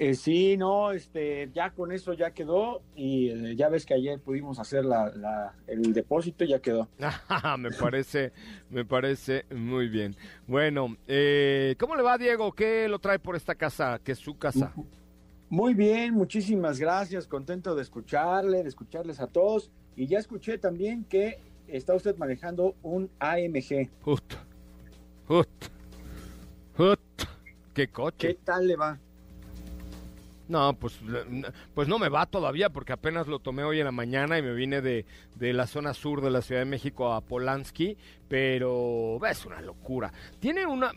Eh, 0.00 0.14
sí, 0.14 0.56
no, 0.56 0.92
este, 0.92 1.50
ya 1.52 1.70
con 1.70 1.90
eso 1.90 2.12
ya 2.12 2.30
quedó 2.30 2.82
y 2.94 3.30
eh, 3.30 3.56
ya 3.56 3.68
ves 3.68 3.84
que 3.84 3.94
ayer 3.94 4.20
pudimos 4.20 4.60
hacer 4.60 4.84
la, 4.84 5.52
el 5.66 5.92
depósito 5.92 6.44
y 6.44 6.50
ya 6.50 6.60
quedó. 6.60 6.88
me 7.58 7.72
parece, 7.72 8.32
me 8.70 8.84
parece 8.84 9.44
muy 9.50 9.88
bien. 9.88 10.14
Bueno, 10.46 10.96
eh, 11.08 11.74
¿cómo 11.80 11.96
le 11.96 12.02
va 12.02 12.16
Diego? 12.16 12.52
¿Qué 12.52 12.86
lo 12.88 13.00
trae 13.00 13.18
por 13.18 13.34
esta 13.34 13.56
casa, 13.56 13.98
que 14.04 14.12
es 14.12 14.18
su 14.20 14.38
casa? 14.38 14.72
Muy 15.48 15.74
bien, 15.74 16.14
muchísimas 16.14 16.78
gracias, 16.78 17.26
contento 17.26 17.74
de 17.74 17.82
escucharle, 17.82 18.62
de 18.62 18.68
escucharles 18.68 19.18
a 19.18 19.26
todos 19.26 19.72
y 19.96 20.06
ya 20.06 20.20
escuché 20.20 20.58
también 20.58 21.02
que 21.02 21.40
está 21.66 21.96
usted 21.96 22.16
manejando 22.16 22.76
un 22.84 23.10
AMG. 23.18 23.90
Justo, 24.02 24.36
justo, 25.26 25.66
justo. 26.76 27.24
¿Qué 27.74 27.88
coche? 27.88 28.28
¿Qué 28.28 28.34
tal 28.34 28.68
le 28.68 28.76
va? 28.76 29.00
No, 30.48 30.72
pues, 30.72 30.98
pues 31.74 31.88
no 31.88 31.98
me 31.98 32.08
va 32.08 32.24
todavía 32.24 32.70
porque 32.70 32.94
apenas 32.94 33.26
lo 33.26 33.38
tomé 33.38 33.64
hoy 33.64 33.80
en 33.80 33.84
la 33.84 33.92
mañana 33.92 34.38
y 34.38 34.42
me 34.42 34.54
vine 34.54 34.80
de, 34.80 35.04
de 35.34 35.52
la 35.52 35.66
zona 35.66 35.92
sur 35.92 36.22
de 36.22 36.30
la 36.30 36.40
Ciudad 36.40 36.62
de 36.62 36.64
México 36.64 37.12
a 37.12 37.20
Polanski, 37.20 37.98
pero 38.28 39.18
es 39.26 39.44
una 39.44 39.60
locura. 39.60 40.10
Tiene 40.40 40.66
una, 40.66 40.90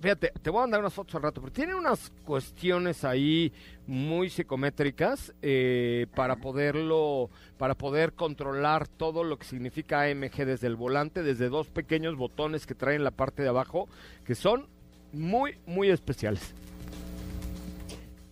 fíjate, 0.00 0.32
te 0.42 0.50
voy 0.50 0.58
a 0.58 0.62
mandar 0.62 0.80
unas 0.80 0.92
fotos 0.92 1.14
al 1.14 1.22
rato, 1.22 1.40
pero 1.40 1.52
tiene 1.52 1.74
unas 1.74 2.12
cuestiones 2.26 3.02
ahí 3.02 3.50
muy 3.86 4.28
psicométricas 4.28 5.32
eh, 5.40 6.06
para 6.14 6.36
poderlo, 6.36 7.30
para 7.56 7.74
poder 7.74 8.12
controlar 8.12 8.88
todo 8.88 9.24
lo 9.24 9.38
que 9.38 9.46
significa 9.46 10.02
AMG 10.02 10.44
desde 10.44 10.66
el 10.66 10.76
volante, 10.76 11.22
desde 11.22 11.48
dos 11.48 11.68
pequeños 11.68 12.14
botones 12.16 12.66
que 12.66 12.74
traen 12.74 12.96
en 12.96 13.04
la 13.04 13.10
parte 13.10 13.42
de 13.42 13.48
abajo, 13.48 13.88
que 14.26 14.34
son 14.34 14.66
muy, 15.14 15.56
muy 15.64 15.88
especiales. 15.88 16.54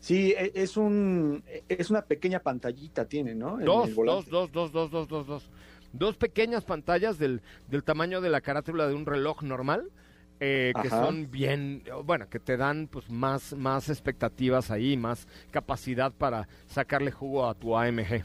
Sí, 0.06 0.32
e, 0.38 0.52
es 0.54 0.76
un 0.76 1.42
es 1.68 1.90
una 1.90 2.02
pequeña 2.02 2.38
pantallita 2.38 3.06
tiene, 3.06 3.34
¿no? 3.34 3.58
Dos, 3.58 3.92
dos, 3.92 4.30
dos, 4.30 4.52
dos, 4.52 4.70
dos, 4.70 4.90
dos, 4.92 5.08
dos, 5.08 5.26
dos. 5.26 5.50
Dos 5.92 6.16
pequeñas 6.16 6.62
pantallas 6.62 7.18
del, 7.18 7.42
del 7.66 7.82
tamaño 7.82 8.20
de 8.20 8.30
la 8.30 8.40
carátula 8.40 8.86
de 8.86 8.94
un 8.94 9.04
reloj 9.04 9.42
normal. 9.42 9.90
Eh, 10.38 10.72
que 10.80 10.90
son 10.90 11.28
bien, 11.28 11.82
bueno, 12.04 12.28
que 12.28 12.38
te 12.38 12.56
dan 12.56 12.86
pues 12.86 13.10
más, 13.10 13.56
más 13.56 13.88
expectativas 13.88 14.70
ahí, 14.70 14.96
más 14.96 15.26
capacidad 15.50 16.12
para 16.12 16.46
sacarle 16.66 17.10
jugo 17.10 17.48
a 17.48 17.54
tu 17.54 17.76
AMG. 17.76 18.22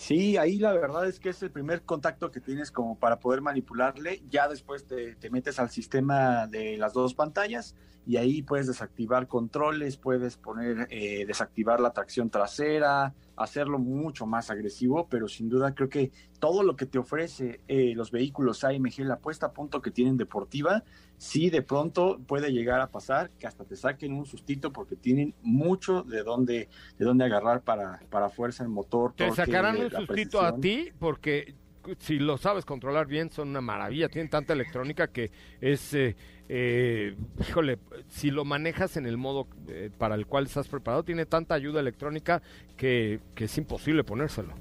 Sí, 0.00 0.38
ahí 0.38 0.56
la 0.56 0.72
verdad 0.72 1.06
es 1.06 1.20
que 1.20 1.28
es 1.28 1.42
el 1.42 1.50
primer 1.50 1.82
contacto 1.82 2.30
que 2.30 2.40
tienes 2.40 2.72
como 2.72 2.98
para 2.98 3.20
poder 3.20 3.42
manipularle. 3.42 4.22
Ya 4.30 4.48
después 4.48 4.86
te, 4.86 5.14
te, 5.16 5.28
metes 5.28 5.58
al 5.58 5.68
sistema 5.68 6.46
de 6.46 6.78
las 6.78 6.94
dos 6.94 7.12
pantallas 7.12 7.76
y 8.06 8.16
ahí 8.16 8.40
puedes 8.40 8.66
desactivar 8.66 9.28
controles, 9.28 9.98
puedes 9.98 10.38
poner, 10.38 10.88
eh, 10.88 11.26
desactivar 11.26 11.80
la 11.80 11.92
tracción 11.92 12.30
trasera, 12.30 13.12
hacerlo 13.42 13.78
mucho 13.78 14.26
más 14.26 14.50
agresivo, 14.50 15.08
pero 15.08 15.26
sin 15.28 15.48
duda 15.48 15.74
creo 15.74 15.88
que 15.88 16.12
todo 16.38 16.62
lo 16.62 16.76
que 16.76 16.86
te 16.86 16.98
ofrece 16.98 17.60
eh, 17.68 17.94
los 17.94 18.10
vehículos 18.10 18.64
AMG, 18.64 19.00
la 19.00 19.18
puesta 19.18 19.46
a 19.46 19.52
punto 19.52 19.80
que 19.80 19.90
tienen 19.90 20.16
deportiva, 20.16 20.84
sí 21.16 21.48
de 21.48 21.62
pronto 21.62 22.20
puede 22.26 22.52
llegar 22.52 22.80
a 22.80 22.88
pasar 22.88 23.30
que 23.38 23.46
hasta 23.46 23.64
te 23.64 23.76
saquen 23.76 24.12
un 24.12 24.26
sustito 24.26 24.72
porque 24.72 24.94
tienen 24.94 25.34
mucho 25.42 26.02
de 26.02 26.22
dónde, 26.22 26.68
de 26.98 27.04
dónde 27.04 27.24
agarrar 27.24 27.62
para, 27.62 28.00
para 28.10 28.28
fuerza 28.28 28.62
el 28.62 28.68
motor. 28.68 29.14
Te 29.14 29.30
sacarán 29.32 29.76
un 29.78 29.90
sustito 29.90 30.40
a 30.42 30.56
ti 30.56 30.90
porque 30.98 31.54
si 31.98 32.18
lo 32.18 32.36
sabes 32.36 32.66
controlar 32.66 33.06
bien 33.06 33.30
son 33.30 33.48
una 33.48 33.62
maravilla, 33.62 34.08
tienen 34.08 34.30
tanta 34.30 34.52
electrónica 34.52 35.08
que 35.08 35.30
es... 35.60 35.94
Eh, 35.94 36.16
eh, 36.52 37.14
híjole, 37.38 37.78
si 38.08 38.32
lo 38.32 38.44
manejas 38.44 38.96
en 38.96 39.06
el 39.06 39.16
modo 39.16 39.46
eh, 39.68 39.88
para 39.96 40.16
el 40.16 40.26
cual 40.26 40.46
estás 40.46 40.66
preparado, 40.66 41.04
tiene 41.04 41.24
tanta 41.24 41.54
ayuda 41.54 41.78
electrónica 41.78 42.42
que, 42.76 43.20
es 43.36 43.56
imposible 43.56 44.02
ponérselo. 44.02 44.52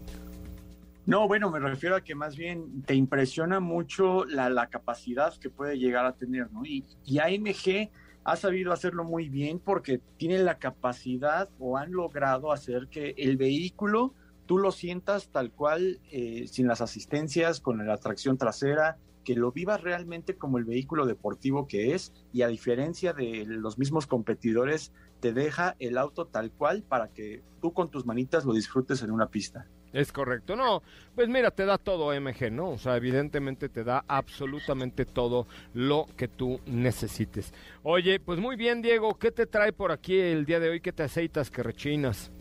No, 1.07 1.27
bueno, 1.27 1.49
me 1.49 1.57
refiero 1.57 1.95
a 1.95 2.01
que 2.01 2.13
más 2.13 2.37
bien 2.37 2.83
te 2.83 2.93
impresiona 2.93 3.59
mucho 3.59 4.23
la, 4.25 4.51
la 4.51 4.67
capacidad 4.67 5.35
que 5.37 5.49
puede 5.49 5.79
llegar 5.79 6.05
a 6.05 6.13
tener, 6.13 6.51
¿no? 6.51 6.63
Y, 6.63 6.85
y 7.05 7.17
AMG 7.17 7.89
ha 8.23 8.35
sabido 8.35 8.71
hacerlo 8.71 9.03
muy 9.03 9.27
bien 9.27 9.57
porque 9.57 9.99
tiene 10.17 10.37
la 10.37 10.59
capacidad 10.59 11.49
o 11.57 11.75
han 11.75 11.91
logrado 11.91 12.51
hacer 12.51 12.87
que 12.89 13.15
el 13.17 13.35
vehículo 13.35 14.13
tú 14.45 14.59
lo 14.59 14.71
sientas 14.71 15.29
tal 15.29 15.51
cual, 15.51 15.99
eh, 16.11 16.45
sin 16.47 16.67
las 16.67 16.81
asistencias, 16.81 17.59
con 17.59 17.85
la 17.85 17.97
tracción 17.97 18.37
trasera, 18.37 18.97
que 19.23 19.35
lo 19.35 19.51
vivas 19.51 19.81
realmente 19.81 20.35
como 20.35 20.57
el 20.57 20.65
vehículo 20.65 21.05
deportivo 21.05 21.67
que 21.67 21.93
es 21.93 22.13
y 22.33 22.41
a 22.41 22.47
diferencia 22.47 23.13
de 23.13 23.45
los 23.45 23.77
mismos 23.77 24.07
competidores, 24.07 24.91
te 25.19 25.33
deja 25.33 25.75
el 25.79 25.97
auto 25.97 26.25
tal 26.25 26.51
cual 26.51 26.83
para 26.83 27.09
que 27.09 27.43
tú 27.61 27.73
con 27.73 27.89
tus 27.89 28.05
manitas 28.05 28.45
lo 28.45 28.53
disfrutes 28.53 29.01
en 29.03 29.11
una 29.11 29.29
pista. 29.29 29.67
Es 29.91 30.11
correcto, 30.11 30.55
no, 30.55 30.83
pues 31.15 31.29
mira, 31.29 31.49
te 31.49 31.65
da 31.65 31.79
todo 31.79 32.13
MG, 32.13 32.51
¿no? 32.51 32.69
O 32.71 32.77
sea, 32.77 32.95
evidentemente 32.95 33.69
te 33.69 33.83
da 33.83 34.05
absolutamente 34.07 35.05
todo 35.05 35.47
lo 35.73 36.05
que 36.15 36.27
tú 36.27 36.59
necesites. 36.67 37.53
Oye, 37.81 38.19
pues 38.19 38.39
muy 38.39 38.55
bien, 38.55 38.83
Diego, 38.83 39.17
¿qué 39.17 39.31
te 39.31 39.47
trae 39.47 39.73
por 39.73 39.91
aquí 39.91 40.15
el 40.15 40.45
día 40.45 40.59
de 40.59 40.69
hoy? 40.69 40.79
¿Qué 40.79 40.93
te 40.93 41.03
aceitas, 41.03 41.49
que 41.49 41.63
rechinas? 41.63 42.31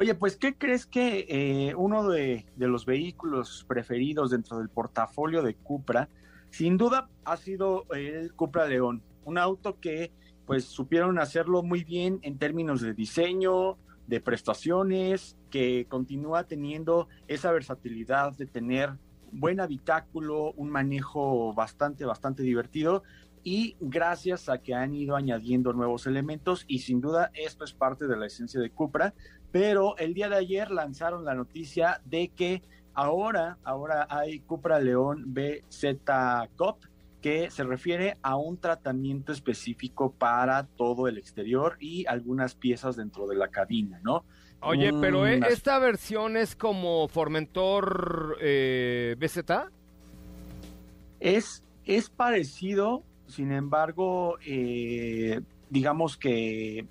Oye, 0.00 0.14
pues, 0.14 0.36
¿qué 0.36 0.54
crees 0.54 0.86
que 0.86 1.26
eh, 1.28 1.74
uno 1.74 2.08
de, 2.08 2.46
de, 2.56 2.68
los 2.68 2.86
vehículos 2.86 3.66
preferidos 3.68 4.30
dentro 4.30 4.56
del 4.56 4.70
portafolio 4.70 5.42
de 5.42 5.54
Cupra, 5.54 6.08
sin 6.48 6.78
duda, 6.78 7.10
ha 7.26 7.36
sido 7.36 7.84
el 7.92 8.32
Cupra 8.32 8.66
León? 8.66 9.02
Un 9.26 9.36
auto 9.36 9.78
que, 9.78 10.10
pues, 10.46 10.64
supieron 10.64 11.18
hacerlo 11.18 11.62
muy 11.62 11.84
bien 11.84 12.18
en 12.22 12.38
términos 12.38 12.80
de 12.80 12.94
diseño, 12.94 13.76
de 14.06 14.22
prestaciones, 14.22 15.36
que 15.50 15.84
continúa 15.86 16.44
teniendo 16.44 17.08
esa 17.28 17.52
versatilidad 17.52 18.32
de 18.38 18.46
tener 18.46 18.94
buen 19.32 19.60
habitáculo, 19.60 20.52
un 20.52 20.70
manejo 20.70 21.52
bastante, 21.52 22.06
bastante 22.06 22.42
divertido 22.42 23.02
y 23.42 23.76
gracias 23.80 24.48
a 24.48 24.58
que 24.58 24.74
han 24.74 24.94
ido 24.94 25.16
añadiendo 25.16 25.72
nuevos 25.72 26.06
elementos 26.06 26.64
y 26.66 26.80
sin 26.80 27.00
duda 27.00 27.30
esto 27.34 27.64
es 27.64 27.72
parte 27.72 28.06
de 28.06 28.16
la 28.16 28.26
esencia 28.26 28.60
de 28.60 28.70
Cupra, 28.70 29.14
pero 29.52 29.96
el 29.98 30.14
día 30.14 30.28
de 30.28 30.36
ayer 30.36 30.70
lanzaron 30.70 31.24
la 31.24 31.34
noticia 31.34 32.00
de 32.04 32.28
que 32.28 32.62
ahora, 32.94 33.58
ahora 33.64 34.06
hay 34.08 34.40
Cupra 34.40 34.80
León 34.80 35.24
BZ 35.26 36.00
Cop 36.56 36.84
que 37.20 37.50
se 37.50 37.64
refiere 37.64 38.16
a 38.22 38.36
un 38.36 38.58
tratamiento 38.58 39.32
específico 39.32 40.12
para 40.12 40.64
todo 40.64 41.06
el 41.06 41.18
exterior 41.18 41.76
y 41.78 42.06
algunas 42.06 42.54
piezas 42.54 42.96
dentro 42.96 43.26
de 43.26 43.36
la 43.36 43.48
cabina, 43.48 44.00
¿no? 44.02 44.24
Oye, 44.62 44.92
pero 45.00 45.26
¿eh? 45.26 45.40
esta 45.48 45.78
versión 45.78 46.36
es 46.36 46.54
como 46.54 47.08
Formentor 47.08 48.36
eh, 48.40 49.16
BZ. 49.18 49.38
Es, 51.18 51.62
es 51.84 52.10
parecido, 52.10 53.02
sin 53.26 53.52
embargo, 53.52 54.38
eh, 54.44 55.40
digamos 55.70 56.16
que 56.16 56.86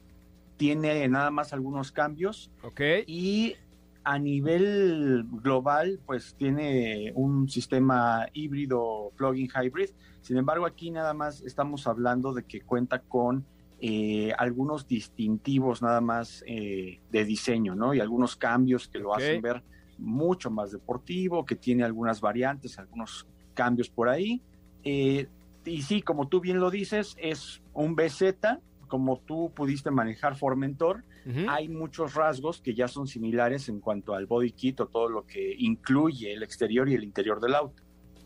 tiene 0.60 1.08
nada 1.08 1.32
más 1.32 1.54
algunos 1.54 1.94
cambios. 1.94 2.52
Ok. 2.64 2.82
Y 3.08 3.56
a 4.04 4.20
nivel 4.20 5.26
global, 5.32 6.02
pues 6.06 6.36
tiene 6.38 7.14
un 7.16 7.48
sistema 7.48 8.28
híbrido 8.34 9.14
plug-in 9.16 9.48
hybrid. 9.48 9.92
Sin 10.20 10.36
embargo, 10.36 10.66
aquí 10.66 10.92
nada 10.92 11.14
más 11.14 11.40
estamos 11.42 11.88
hablando 11.88 12.34
de 12.34 12.44
que 12.44 12.60
cuenta 12.60 13.00
con 13.00 13.46
eh, 13.80 14.34
algunos 14.38 14.86
distintivos 14.86 15.82
nada 15.82 16.02
más 16.02 16.44
eh, 16.46 17.00
de 17.10 17.24
diseño, 17.24 17.74
¿no? 17.74 17.94
Y 17.94 18.02
algunos 18.02 18.36
cambios 18.36 18.90
que 18.90 19.00
lo 19.00 19.16
hacen 19.16 19.42
ver 19.42 19.64
mucho 19.98 20.52
más 20.52 20.72
deportivo, 20.72 21.46
que 21.46 21.56
tiene 21.56 21.86
algunas 21.86 22.20
variantes, 22.20 22.78
algunos 22.80 23.26
cambios 23.54 23.90
por 23.90 24.10
ahí. 24.10 24.42
Eh, 24.84 25.28
y 25.64 25.82
sí, 25.84 26.02
como 26.02 26.28
tú 26.28 26.42
bien 26.42 26.60
lo 26.60 26.70
dices, 26.70 27.16
es 27.18 27.62
un 27.74 27.96
BZ, 27.96 28.60
como 28.90 29.20
tú 29.20 29.54
pudiste 29.56 29.92
manejar 29.92 30.36
Formentor, 30.36 31.06
hay 31.48 31.70
muchos 31.70 32.16
rasgos 32.16 32.60
que 32.60 32.74
ya 32.74 32.88
son 32.88 33.08
similares 33.08 33.70
en 33.70 33.80
cuanto 33.80 34.16
al 34.16 34.26
body 34.26 34.52
kit 34.52 34.82
o 34.82 34.88
todo 34.88 35.08
lo 35.08 35.26
que 35.26 35.56
incluye 35.60 36.34
el 36.34 36.44
exterior 36.44 36.90
y 36.90 36.96
el 36.96 37.04
interior 37.04 37.40
del 37.40 37.56
auto. 37.56 37.84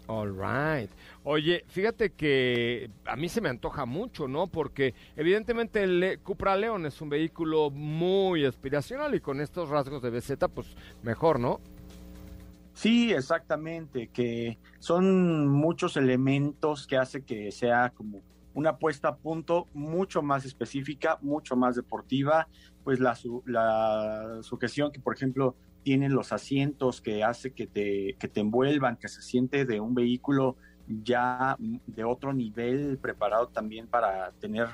All 0.07 0.33
right. 0.33 0.89
Oye, 1.23 1.63
fíjate 1.67 2.11
que 2.11 2.89
a 3.05 3.15
mí 3.15 3.29
se 3.29 3.39
me 3.39 3.49
antoja 3.49 3.85
mucho, 3.85 4.27
¿no? 4.27 4.47
Porque 4.47 4.93
evidentemente 5.15 5.83
el 5.83 6.19
Cupra 6.21 6.57
León 6.57 6.85
es 6.85 7.01
un 7.01 7.09
vehículo 7.09 7.69
muy 7.69 8.45
aspiracional 8.45 9.15
y 9.15 9.21
con 9.21 9.39
estos 9.39 9.69
rasgos 9.69 10.01
de 10.01 10.09
BZ, 10.09 10.33
pues 10.53 10.75
mejor, 11.03 11.39
¿no? 11.39 11.61
Sí, 12.73 13.13
exactamente, 13.13 14.07
que 14.07 14.57
son 14.79 15.47
muchos 15.47 15.95
elementos 15.95 16.87
que 16.87 16.97
hace 16.97 17.23
que 17.23 17.51
sea 17.51 17.91
como 17.91 18.21
una 18.53 18.77
puesta 18.77 19.07
a 19.09 19.15
punto 19.17 19.67
mucho 19.73 20.21
más 20.21 20.45
específica, 20.45 21.17
mucho 21.21 21.55
más 21.55 21.75
deportiva, 21.75 22.47
pues 22.83 22.99
la, 22.99 23.15
su- 23.15 23.43
la 23.45 24.39
sujeción 24.41 24.91
que, 24.91 24.99
por 24.99 25.15
ejemplo, 25.15 25.55
tienen 25.83 26.13
los 26.13 26.31
asientos 26.31 27.01
que 27.01 27.23
hace 27.23 27.51
que 27.51 27.67
te, 27.67 28.15
que 28.19 28.27
te 28.27 28.39
envuelvan, 28.39 28.95
que 28.97 29.07
se 29.09 29.21
siente 29.21 29.65
de 29.65 29.79
un 29.79 29.93
vehículo 29.93 30.55
ya 30.87 31.55
de 31.87 32.03
otro 32.03 32.33
nivel 32.33 32.97
preparado 32.97 33.47
también 33.47 33.87
para 33.87 34.31
tener 34.39 34.67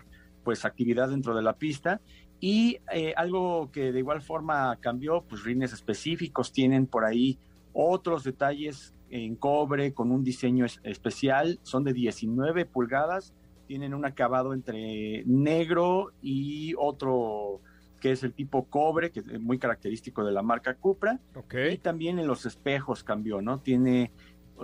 pues 0.44 0.66
actividad 0.66 1.10
dentro 1.10 1.36
de 1.36 1.42
la 1.44 1.54
pista. 1.54 2.02
Y 2.40 2.78
eh, 2.94 3.14
algo 3.18 3.70
que 3.72 3.92
de 3.92 4.00
igual 4.00 4.22
forma 4.22 4.76
cambió, 4.80 5.22
pues 5.28 5.44
rines 5.44 5.74
específicos. 5.74 6.52
Tienen 6.52 6.86
por 6.88 7.06
ahí 7.06 7.38
otros 7.74 8.24
detalles 8.24 8.94
en 9.10 9.36
cobre 9.36 9.94
con 9.94 10.12
un 10.12 10.24
diseño 10.24 10.66
es- 10.66 10.80
especial, 10.84 11.60
son 11.64 11.84
de 11.84 11.94
19 11.94 12.66
pulgadas, 12.66 13.34
tienen 13.70 13.94
un 13.94 14.04
acabado 14.04 14.56
entre 14.56 15.24
negro 15.28 16.12
y 16.24 16.74
otro 16.76 17.62
que 18.02 18.12
es 18.12 18.24
el 18.24 18.34
tipo 18.34 18.64
cobre, 18.64 19.12
que 19.12 19.20
es 19.20 19.40
muy 19.40 19.60
característico 19.60 20.26
de 20.26 20.32
la 20.32 20.42
marca 20.42 20.74
Cupra. 20.74 21.20
Ok. 21.36 21.54
Y 21.74 21.78
también 21.78 22.18
en 22.18 22.26
los 22.26 22.48
espejos 22.48 23.04
cambió, 23.04 23.44
¿no? 23.44 23.60
Tiene 23.60 24.12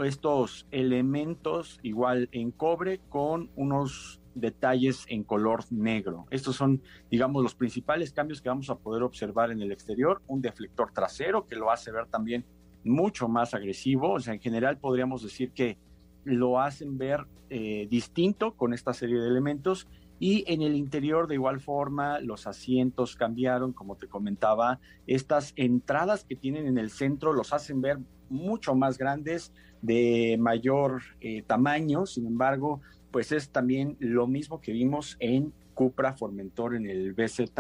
estos 0.03 0.65
elementos 0.71 1.79
igual 1.83 2.29
en 2.31 2.49
cobre 2.49 2.99
con 3.07 3.51
unos 3.55 4.21
detalles 4.33 5.05
en 5.07 5.23
color 5.23 5.65
negro. 5.69 6.25
Estos 6.31 6.55
son, 6.55 6.81
digamos, 7.11 7.43
los 7.43 7.53
principales 7.53 8.11
cambios 8.11 8.41
que 8.41 8.49
vamos 8.49 8.71
a 8.71 8.79
poder 8.79 9.03
observar 9.03 9.51
en 9.51 9.61
el 9.61 9.71
exterior. 9.71 10.23
Un 10.25 10.41
deflector 10.41 10.91
trasero 10.91 11.45
que 11.45 11.55
lo 11.55 11.69
hace 11.69 11.91
ver 11.91 12.07
también 12.07 12.43
mucho 12.83 13.27
más 13.27 13.53
agresivo. 13.53 14.13
O 14.13 14.19
sea, 14.19 14.33
en 14.33 14.41
general 14.41 14.79
podríamos 14.79 15.21
decir 15.21 15.51
que 15.51 15.77
lo 16.25 16.59
hacen 16.59 16.97
ver 16.97 17.25
eh, 17.49 17.87
distinto 17.89 18.53
con 18.55 18.73
esta 18.73 18.93
serie 18.93 19.19
de 19.19 19.27
elementos. 19.27 19.87
Y 20.19 20.43
en 20.51 20.61
el 20.61 20.75
interior, 20.75 21.27
de 21.27 21.35
igual 21.35 21.59
forma, 21.59 22.19
los 22.19 22.47
asientos 22.47 23.15
cambiaron, 23.15 23.73
como 23.73 23.95
te 23.95 24.07
comentaba. 24.07 24.79
Estas 25.07 25.53
entradas 25.55 26.23
que 26.23 26.35
tienen 26.35 26.67
en 26.67 26.77
el 26.77 26.89
centro 26.89 27.33
los 27.33 27.53
hacen 27.53 27.81
ver 27.81 27.99
mucho 28.29 28.75
más 28.75 28.97
grandes, 28.97 29.53
de 29.81 30.37
mayor 30.39 31.01
eh, 31.21 31.43
tamaño. 31.43 32.05
Sin 32.05 32.25
embargo, 32.25 32.81
pues 33.11 33.31
es 33.31 33.49
también 33.49 33.97
lo 33.99 34.27
mismo 34.27 34.59
que 34.59 34.71
vimos 34.71 35.17
en 35.19 35.53
Cupra 35.73 36.13
Formentor 36.13 36.75
en 36.75 36.89
el 36.89 37.13
BZ, 37.13 37.51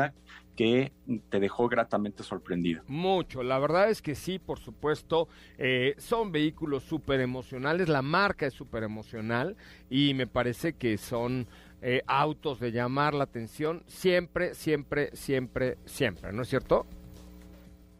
que 0.55 0.91
te 1.29 1.39
dejó 1.39 1.67
gratamente 1.67 2.23
sorprendido. 2.23 2.83
Mucho, 2.87 3.43
la 3.43 3.59
verdad 3.59 3.89
es 3.89 4.01
que 4.01 4.15
sí, 4.15 4.39
por 4.39 4.59
supuesto, 4.59 5.27
eh, 5.57 5.95
son 5.97 6.31
vehículos 6.31 6.83
súper 6.83 7.19
emocionales, 7.19 7.89
la 7.89 8.01
marca 8.01 8.45
es 8.45 8.53
súper 8.53 8.83
emocional 8.83 9.55
y 9.89 10.13
me 10.13 10.27
parece 10.27 10.73
que 10.73 10.97
son 10.97 11.47
eh, 11.81 12.01
autos 12.07 12.59
de 12.59 12.71
llamar 12.71 13.13
la 13.13 13.25
atención 13.25 13.83
siempre, 13.85 14.55
siempre, 14.55 15.09
siempre, 15.13 15.77
siempre, 15.85 16.31
¿no 16.33 16.41
es 16.41 16.47
cierto? 16.49 16.85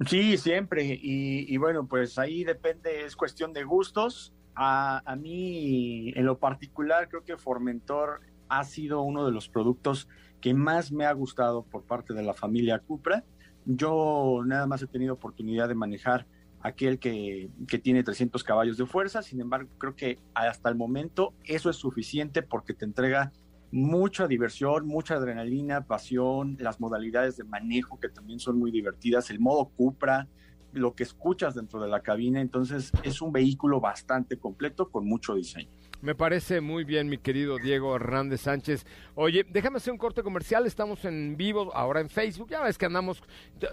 Sí, 0.08 0.38
siempre. 0.38 0.84
Y, 0.84 1.54
y 1.54 1.58
bueno, 1.58 1.88
pues 1.88 2.18
ahí 2.18 2.44
depende, 2.44 3.06
es 3.06 3.16
cuestión 3.16 3.54
de 3.54 3.64
gustos. 3.64 4.34
A, 4.56 5.02
a 5.06 5.16
mí, 5.16 6.12
en 6.16 6.26
lo 6.26 6.38
particular, 6.38 7.10
creo 7.10 7.24
que 7.24 7.38
Formentor 7.38 8.22
ha 8.50 8.64
sido 8.64 9.02
uno 9.02 9.26
de 9.26 9.32
los 9.32 9.50
productos 9.50 10.08
que 10.42 10.54
más 10.54 10.92
me 10.92 11.06
ha 11.06 11.14
gustado 11.14 11.64
por 11.64 11.84
parte 11.84 12.14
de 12.14 12.24
la 12.24 12.34
familia 12.34 12.80
Cupra. 12.80 13.24
Yo 13.66 14.42
nada 14.46 14.68
más 14.68 14.82
he 14.82 14.88
tenido 14.88 15.14
oportunidad 15.14 15.68
de 15.68 15.76
manejar 15.76 16.28
aquel 16.62 17.00
que, 17.00 17.50
que, 17.68 17.78
tiene 17.78 18.04
300 18.04 18.44
caballos 18.44 18.78
de 18.78 18.86
fuerza, 18.86 19.22
sin 19.22 19.40
embargo 19.40 19.70
creo 19.78 19.96
que 19.96 20.18
hasta 20.34 20.70
el 20.70 20.76
momento 20.76 21.34
eso 21.44 21.70
es 21.70 21.76
suficiente 21.76 22.42
porque 22.42 22.74
te 22.74 22.86
entrega 22.86 23.32
mucha 23.72 24.28
diversión, 24.28 24.88
mucha 24.88 25.16
adrenalina, 25.16 25.86
pasión, 25.86 26.58
las 26.60 26.80
modalidades 26.80 27.38
de 27.38 27.44
manejo 27.44 28.00
que 28.00 28.10
también 28.10 28.40
son 28.40 28.58
muy 28.58 28.72
divertidas, 28.72 29.30
el 29.30 29.40
modo 29.40 29.66
Cupra, 29.76 30.28
lo 30.72 30.94
que 30.94 31.04
escuchas 31.04 31.56
dentro 31.56 31.82
de 31.82 31.88
la 31.88 32.02
cabina, 32.02 32.42
entonces 32.42 32.92
es 33.04 33.22
un 33.22 33.32
vehículo 33.32 33.80
bastante 33.80 34.38
completo 34.38 34.90
con 34.90 35.06
mucho 35.06 35.36
diseño. 35.36 35.70
Me 36.02 36.14
parece 36.14 36.62
muy 36.62 36.84
bien, 36.84 37.10
mi 37.10 37.18
querido 37.18 37.58
Diego 37.58 37.96
Hernández 37.96 38.42
Sánchez. 38.42 38.86
Oye, 39.16 39.46
déjame 39.50 39.78
hacer 39.78 39.92
un 39.92 39.98
corte 39.98 40.22
comercial. 40.24 40.66
Estamos 40.66 41.04
en 41.06 41.38
vivo 41.38 41.74
ahora 41.74 42.02
en 42.02 42.10
Facebook. 42.10 42.50
Ya 42.50 42.62
ves 42.62 42.78
que 42.78 42.86
andamos, 42.86 43.24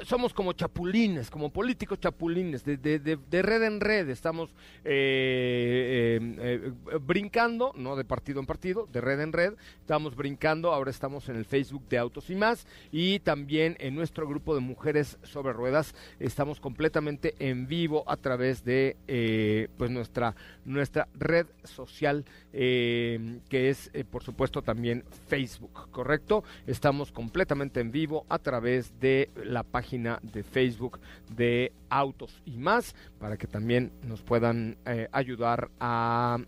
somos 0.03 0.33
como 0.33 0.53
chapulines, 0.53 1.31
como 1.31 1.53
políticos 1.53 1.99
chapulines, 2.01 2.64
de, 2.64 2.77
de, 2.77 2.99
de, 2.99 3.43
red 3.43 3.62
en 3.64 3.81
red. 3.81 4.09
Estamos 4.09 4.51
eh, 4.85 6.18
eh, 6.20 6.73
eh, 6.93 6.99
brincando, 7.01 7.73
no 7.77 7.97
de 7.97 8.05
partido 8.05 8.41
en 8.41 8.47
partido, 8.47 8.89
de 8.91 9.01
red 9.01 9.20
en 9.20 9.33
red. 9.33 9.55
Estamos 9.81 10.16
brincando. 10.16 10.73
Ahora 10.73 10.91
estamos 10.91 11.29
en 11.29 11.37
el 11.37 11.45
Facebook 11.45 11.89
de 11.89 11.99
Autos 11.99 12.31
y 12.31 12.37
más. 12.37 12.66
Y 12.91 13.18
también 13.20 13.77
en 13.81 13.95
nuestro 13.95 14.29
grupo 14.29 14.55
de 14.55 14.61
Mujeres 14.61 15.18
sobre 15.23 15.53
Ruedas. 15.53 15.95
Estamos 16.20 16.61
completamente 16.61 17.35
en 17.39 17.66
vivo 17.66 18.05
a 18.07 18.16
través 18.16 18.64
de 18.64 18.97
eh, 19.09 19.68
pues 19.77 19.91
nuestra, 19.91 20.35
nuestra 20.64 21.09
red 21.14 21.47
social 21.64 22.12
eh, 22.53 23.39
que 23.49 23.71
es, 23.71 23.91
eh, 23.93 24.05
por 24.05 24.23
supuesto, 24.23 24.63
también 24.63 25.05
Facebook, 25.29 25.91
¿correcto? 25.91 26.45
Estamos 26.67 27.13
completamente 27.13 27.81
en 27.81 27.91
vivo 27.91 28.25
a 28.29 28.39
través 28.39 28.99
de 29.01 29.31
la 29.45 29.63
página 29.63 30.21
de 30.23 30.43
Facebook 30.43 31.01
de 31.35 31.73
Autos 31.89 32.41
y 32.47 32.57
más, 32.57 32.95
para 33.19 33.37
que 33.37 33.47
también 33.47 33.93
nos 34.07 34.23
puedan 34.23 34.77
eh, 34.87 35.09
ayudar 35.13 35.71
a, 35.79 36.39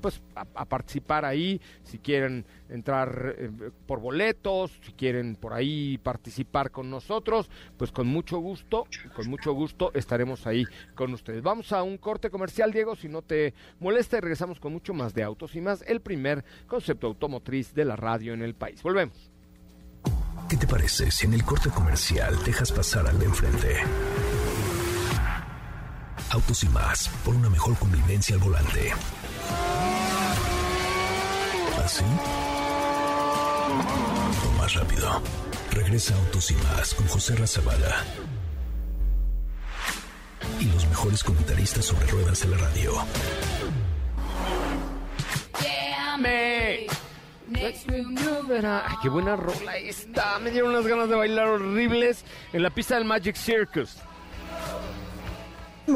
pues, 0.00 0.22
a, 0.34 0.64
participar 0.64 1.24
ahí, 1.24 1.60
si 1.82 1.98
quieren 1.98 2.44
entrar 2.70 3.34
eh, 3.36 3.50
por 3.86 4.00
boletos, 4.00 4.72
si 4.84 4.92
quieren 4.92 5.36
por 5.36 5.52
ahí 5.52 5.98
participar 5.98 6.70
con 6.70 6.90
nosotros, 6.90 7.50
pues 7.76 7.92
con 7.92 8.06
mucho 8.06 8.38
gusto, 8.38 8.86
con 9.14 9.28
mucho 9.28 9.52
gusto 9.52 9.90
estaremos 9.94 10.46
ahí 10.46 10.64
con 10.94 11.12
ustedes. 11.12 11.42
Vamos 11.42 11.72
a 11.72 11.82
un 11.82 11.98
corte 11.98 12.30
comercial, 12.30 12.72
Diego, 12.72 12.96
si 12.96 13.08
no 13.08 13.22
te 13.22 13.54
molesta, 13.78 14.18
y 14.18 14.20
regresamos 14.20 14.60
con 14.60 14.72
mucho 14.72 14.94
más 14.94 15.14
de 15.14 15.22
Autos 15.22 15.54
y 15.56 15.60
más, 15.60 15.82
el 15.86 16.00
primer 16.00 16.44
concepto 16.66 17.06
automotriz 17.08 17.74
de 17.74 17.84
la 17.84 17.96
radio 17.96 18.34
en 18.34 18.42
el 18.42 18.54
país. 18.54 18.82
Volvemos. 18.82 19.30
¿Qué 20.48 20.56
te 20.56 20.66
parece 20.66 21.10
si 21.10 21.26
en 21.26 21.34
el 21.34 21.44
corte 21.44 21.70
comercial 21.70 22.36
dejas 22.44 22.72
pasar 22.72 23.06
al 23.06 23.18
de 23.18 23.26
enfrente? 23.26 23.76
Autos 26.30 26.64
y 26.64 26.68
más, 26.68 27.08
por 27.24 27.34
una 27.34 27.50
mejor 27.50 27.76
convivencia 27.78 28.34
al 28.34 28.42
volante. 28.42 28.92
¿Así? 31.84 32.04
Más 34.58 34.74
rápido. 34.74 35.22
Regresa 35.72 36.14
Autos 36.14 36.50
y 36.50 36.54
más 36.54 36.94
con 36.94 37.06
José 37.08 37.36
Razabala. 37.36 38.04
Y 40.58 40.64
los 40.64 40.86
mejores 40.88 41.24
comentaristas 41.24 41.84
sobre 41.84 42.06
ruedas 42.06 42.40
de 42.40 42.48
la 42.48 42.56
radio. 42.58 42.92
Ay, 48.62 48.96
qué 49.02 49.08
buena 49.08 49.36
rola 49.36 49.76
esta. 49.76 50.38
Me 50.38 50.50
dieron 50.50 50.70
unas 50.70 50.86
ganas 50.86 51.08
de 51.08 51.14
bailar 51.14 51.46
horribles 51.46 52.24
en 52.52 52.62
la 52.62 52.70
pista 52.70 52.96
del 52.96 53.04
Magic 53.04 53.36
Circus. 53.36 53.96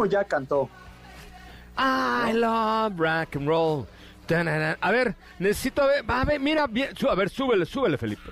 Ya 0.08 0.24
cantó. 0.24 0.68
I 1.76 2.32
love 2.32 2.98
rock 2.98 3.36
and 3.36 3.46
roll. 3.48 3.86
A 4.80 4.90
ver, 4.90 5.14
necesito 5.38 5.82
a 5.82 5.86
ver, 5.86 6.04
a 6.06 6.24
ver, 6.24 6.40
mira, 6.40 6.66
bien, 6.66 6.90
a 7.08 7.14
ver, 7.14 7.28
súbele, 7.28 7.66
súbele, 7.66 7.98
Felipe. 7.98 8.30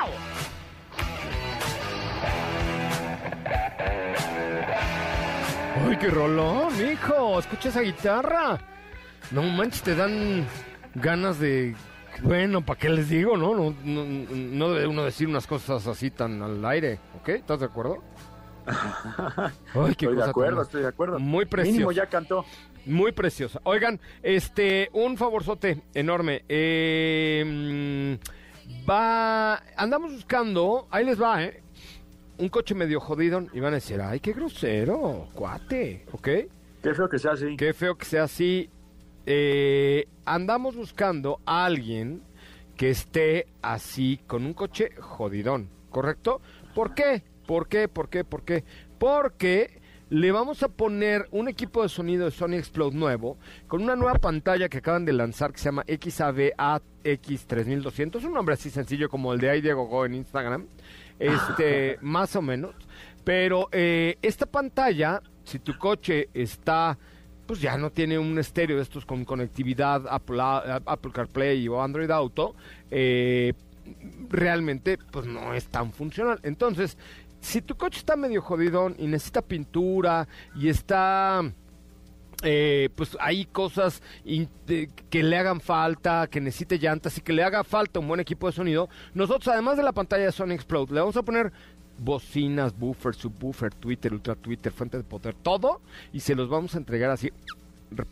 ¡Au! 0.00 0.10
¡Ay, 5.88 5.96
qué 5.98 6.08
rolón, 6.08 6.72
hijo! 6.80 7.38
Escucha 7.38 7.68
esa 7.68 7.80
guitarra. 7.80 8.58
No 9.30 9.42
manches, 9.42 9.82
te 9.82 9.94
dan 9.94 10.46
ganas 10.94 11.38
de 11.38 11.74
bueno, 12.22 12.64
¿para 12.64 12.78
qué 12.78 12.88
les 12.88 13.08
digo, 13.08 13.36
no? 13.36 13.54
No, 13.54 13.74
no? 13.84 14.04
no 14.04 14.72
debe 14.72 14.86
uno 14.86 15.04
decir 15.04 15.28
unas 15.28 15.46
cosas 15.46 15.86
así 15.86 16.10
tan 16.10 16.42
al 16.42 16.64
aire, 16.64 16.98
¿ok? 17.20 17.28
¿Estás 17.30 17.60
de 17.60 17.66
acuerdo? 17.66 18.02
Ay, 19.74 19.94
qué 19.94 20.06
estoy 20.06 20.16
de 20.16 20.24
acuerdo, 20.24 20.62
estoy 20.62 20.82
de 20.82 20.88
acuerdo. 20.88 21.18
Muy 21.18 21.44
precioso. 21.44 21.72
Mínimo 21.72 21.92
ya 21.92 22.06
cantó. 22.06 22.44
Muy 22.86 23.10
preciosa. 23.10 23.60
Oigan, 23.64 24.00
este, 24.22 24.90
un 24.92 25.16
favorzote 25.16 25.82
enorme. 25.92 26.44
Eh, 26.48 28.16
va, 28.88 29.56
andamos 29.76 30.12
buscando, 30.12 30.86
ahí 30.90 31.04
les 31.04 31.20
va, 31.20 31.42
¿eh? 31.42 31.62
Un 32.38 32.48
coche 32.48 32.74
medio 32.74 33.00
jodido 33.00 33.44
y 33.52 33.60
van 33.60 33.72
a 33.72 33.76
decir, 33.76 34.00
ay, 34.00 34.20
qué 34.20 34.32
grosero, 34.32 35.28
cuate, 35.34 36.04
¿ok? 36.12 36.28
Qué 36.82 36.94
feo 36.94 37.08
que 37.08 37.18
sea 37.18 37.32
así. 37.32 37.56
Qué 37.56 37.72
feo 37.72 37.96
que 37.96 38.04
sea 38.04 38.24
así. 38.24 38.70
Eh, 39.24 40.06
andamos 40.24 40.76
buscando 40.76 41.40
a 41.44 41.64
alguien 41.64 42.22
que 42.76 42.90
esté 42.90 43.46
así 43.62 44.20
con 44.28 44.46
un 44.46 44.54
coche 44.54 44.90
jodidón, 45.00 45.70
¿correcto? 45.90 46.40
¿Por 46.74 46.94
qué? 46.94 47.24
¿Por 47.46 47.68
qué? 47.68 47.88
¿Por 47.88 48.08
qué? 48.08 48.22
¿Por 48.22 48.44
qué? 48.44 48.62
Porque 48.98 49.80
le 50.08 50.30
vamos 50.30 50.62
a 50.62 50.68
poner 50.68 51.26
un 51.32 51.48
equipo 51.48 51.82
de 51.82 51.88
sonido 51.88 52.26
de 52.26 52.30
Sony 52.30 52.54
Explode 52.54 52.96
nuevo 52.96 53.38
con 53.66 53.82
una 53.82 53.96
nueva 53.96 54.18
pantalla 54.18 54.68
que 54.68 54.78
acaban 54.78 55.04
de 55.04 55.12
lanzar 55.12 55.52
que 55.52 55.58
se 55.58 55.64
llama 55.64 55.82
XAVAX3200. 55.84 58.24
Un 58.24 58.32
nombre 58.32 58.54
así 58.54 58.70
sencillo 58.70 59.08
como 59.08 59.32
el 59.32 59.40
de 59.40 59.60
Diego 59.60 59.86
Go 59.86 60.06
en 60.06 60.14
Instagram. 60.14 60.68
Este, 61.18 61.98
más 62.02 62.36
o 62.36 62.42
menos. 62.42 62.76
Pero 63.24 63.68
eh, 63.72 64.16
esta 64.22 64.46
pantalla, 64.46 65.20
si 65.44 65.58
tu 65.58 65.76
coche 65.76 66.28
está 66.32 66.96
pues 67.46 67.60
ya 67.60 67.76
no 67.78 67.90
tiene 67.90 68.18
un 68.18 68.38
estéreo 68.38 68.76
de 68.76 68.82
estos 68.82 69.06
con 69.06 69.24
conectividad 69.24 70.04
Apple, 70.10 70.38
Apple 70.40 71.12
CarPlay 71.12 71.66
o 71.68 71.80
Android 71.80 72.10
Auto, 72.10 72.56
eh, 72.90 73.52
realmente 74.28 74.98
pues 75.10 75.26
no 75.26 75.54
es 75.54 75.66
tan 75.66 75.92
funcional. 75.92 76.40
Entonces, 76.42 76.98
si 77.46 77.62
tu 77.62 77.76
coche 77.76 77.98
está 77.98 78.16
medio 78.16 78.42
jodidón 78.42 78.96
y 78.98 79.06
necesita 79.06 79.40
pintura 79.40 80.26
y 80.54 80.68
está... 80.68 81.42
Eh, 82.42 82.90
pues 82.94 83.16
hay 83.18 83.46
cosas 83.46 84.02
que 85.08 85.22
le 85.22 85.38
hagan 85.38 85.60
falta, 85.60 86.26
que 86.26 86.38
necesite 86.38 86.78
llantas 86.78 87.16
y 87.16 87.22
que 87.22 87.32
le 87.32 87.42
haga 87.42 87.64
falta 87.64 87.98
un 87.98 88.08
buen 88.08 88.20
equipo 88.20 88.46
de 88.46 88.52
sonido. 88.52 88.90
Nosotros, 89.14 89.48
además 89.48 89.78
de 89.78 89.84
la 89.84 89.92
pantalla 89.92 90.26
de 90.26 90.32
Sony 90.32 90.50
Explode, 90.50 90.92
le 90.92 91.00
vamos 91.00 91.16
a 91.16 91.22
poner 91.22 91.50
bocinas, 91.98 92.76
buffer, 92.76 93.14
subwoofer, 93.14 93.72
Twitter, 93.72 94.12
ultra 94.12 94.34
Twitter, 94.34 94.70
fuente 94.70 94.98
de 94.98 95.04
poder, 95.04 95.34
todo 95.34 95.80
y 96.12 96.20
se 96.20 96.34
los 96.34 96.50
vamos 96.50 96.74
a 96.74 96.78
entregar 96.78 97.10
así 97.10 97.32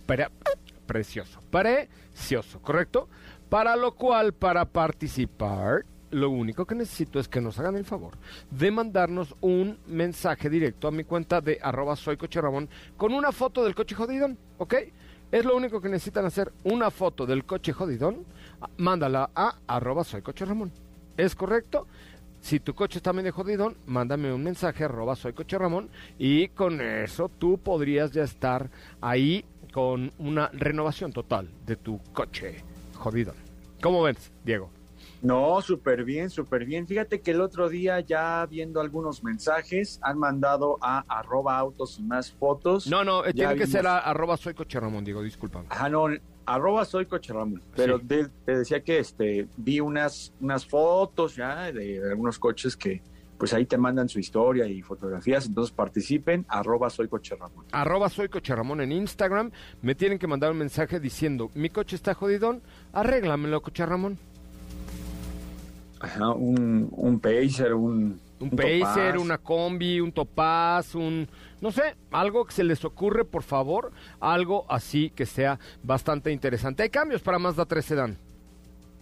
pre 0.07 0.28
precioso, 0.87 1.41
precioso, 1.51 2.62
¿correcto? 2.62 3.09
Para 3.51 3.76
lo 3.76 3.93
cual, 3.93 4.32
para 4.32 4.64
participar, 4.64 5.85
lo 6.14 6.30
único 6.30 6.64
que 6.64 6.74
necesito 6.74 7.18
es 7.18 7.28
que 7.28 7.40
nos 7.40 7.58
hagan 7.58 7.76
el 7.76 7.84
favor 7.84 8.14
de 8.50 8.70
mandarnos 8.70 9.34
un 9.40 9.78
mensaje 9.86 10.48
directo 10.48 10.86
a 10.86 10.92
mi 10.92 11.04
cuenta 11.04 11.40
de 11.40 11.58
arroba 11.60 11.96
soy 11.96 12.16
coche 12.16 12.40
Ramón 12.40 12.68
con 12.96 13.12
una 13.12 13.32
foto 13.32 13.64
del 13.64 13.74
coche 13.74 13.96
jodidón, 13.96 14.38
¿ok? 14.58 14.74
Es 15.32 15.44
lo 15.44 15.56
único 15.56 15.80
que 15.80 15.88
necesitan 15.88 16.24
hacer, 16.24 16.52
una 16.62 16.92
foto 16.92 17.26
del 17.26 17.44
coche 17.44 17.72
jodidón, 17.72 18.24
mándala 18.76 19.30
a 19.34 19.56
arroba 19.66 20.04
soy. 20.04 20.22
¿Es 21.16 21.34
correcto? 21.34 21.88
Si 22.40 22.60
tu 22.60 22.74
coche 22.74 22.98
está 22.98 23.12
medio 23.12 23.32
jodidón, 23.32 23.76
mándame 23.86 24.32
un 24.32 24.44
mensaje 24.44 24.84
arroba 24.84 25.16
soy 25.16 25.32
Ramón 25.32 25.88
y 26.18 26.48
con 26.48 26.80
eso 26.80 27.28
tú 27.28 27.58
podrías 27.58 28.12
ya 28.12 28.22
estar 28.22 28.70
ahí 29.00 29.44
con 29.72 30.12
una 30.18 30.48
renovación 30.52 31.12
total 31.12 31.48
de 31.66 31.74
tu 31.74 31.98
coche 32.12 32.62
jodidón. 32.94 33.34
¿Cómo 33.82 34.02
ves, 34.02 34.30
Diego? 34.44 34.70
No, 35.24 35.62
súper 35.62 36.04
bien, 36.04 36.28
súper 36.28 36.66
bien. 36.66 36.86
Fíjate 36.86 37.22
que 37.22 37.30
el 37.30 37.40
otro 37.40 37.70
día 37.70 37.98
ya 38.00 38.44
viendo 38.44 38.78
algunos 38.78 39.24
mensajes 39.24 39.98
han 40.02 40.18
mandado 40.18 40.76
a 40.82 41.02
arroba 41.08 41.56
autos 41.56 41.98
y 41.98 42.02
más 42.02 42.30
fotos. 42.30 42.86
No, 42.86 43.04
no, 43.04 43.24
eh, 43.24 43.32
tiene 43.32 43.56
que 43.56 43.66
ser 43.66 43.86
a, 43.86 44.00
arroba 44.00 44.36
soy 44.36 44.52
coche 44.52 44.78
Ramón, 44.78 45.02
digo, 45.02 45.22
disculpa. 45.22 45.64
Ah, 45.70 45.88
no, 45.88 46.08
arroba 46.44 46.84
soy 46.84 47.06
coche 47.06 47.32
Ramón. 47.32 47.62
Pero 47.74 47.98
sí. 48.00 48.04
te, 48.06 48.28
te, 48.44 48.58
decía 48.58 48.84
que 48.84 48.98
este 48.98 49.48
vi 49.56 49.80
unas, 49.80 50.34
unas 50.40 50.66
fotos 50.66 51.34
ya 51.36 51.72
de, 51.72 52.00
de 52.00 52.10
algunos 52.10 52.38
coches 52.38 52.76
que 52.76 53.00
pues 53.38 53.54
ahí 53.54 53.64
te 53.64 53.78
mandan 53.78 54.10
su 54.10 54.18
historia 54.18 54.66
y 54.66 54.82
fotografías, 54.82 55.46
entonces 55.46 55.74
participen, 55.74 56.44
arroba 56.48 56.90
soy 56.90 57.08
coche 57.08 57.34
Ramón. 57.34 57.64
Arroba 57.72 58.08
soy 58.08 58.28
coche 58.28 58.54
Ramón 58.54 58.82
en 58.82 58.92
Instagram, 58.92 59.50
me 59.80 59.94
tienen 59.94 60.18
que 60.18 60.26
mandar 60.26 60.52
un 60.52 60.58
mensaje 60.58 61.00
diciendo, 61.00 61.50
mi 61.54 61.70
coche 61.70 61.96
está 61.96 62.14
jodidón, 62.14 62.62
arréglamelo 62.92 63.62
coche 63.62 63.84
Ramón. 63.86 64.18
Ajá, 66.05 66.32
un, 66.32 66.88
un 66.92 67.18
Pacer, 67.18 67.72
un... 67.72 68.20
Un, 68.38 68.50
Pacer, 68.50 69.16
una 69.16 69.38
combi, 69.38 70.00
un 70.00 70.12
Topaz, 70.12 70.94
un... 70.94 71.26
No 71.62 71.70
sé, 71.70 71.96
algo 72.11 72.44
que 72.44 72.52
se 72.52 72.62
les 72.62 72.84
ocurre, 72.84 73.24
por 73.24 73.42
favor, 73.42 73.90
algo 74.20 74.66
así 74.68 75.09
que 75.09 75.24
sea 75.24 75.59
bastante 75.82 76.30
interesante. 76.30 76.82
¿Hay 76.82 76.90
cambios 76.90 77.22
para 77.22 77.38
Mazda 77.38 77.64
3 77.64 77.84
Sedan? 77.84 78.18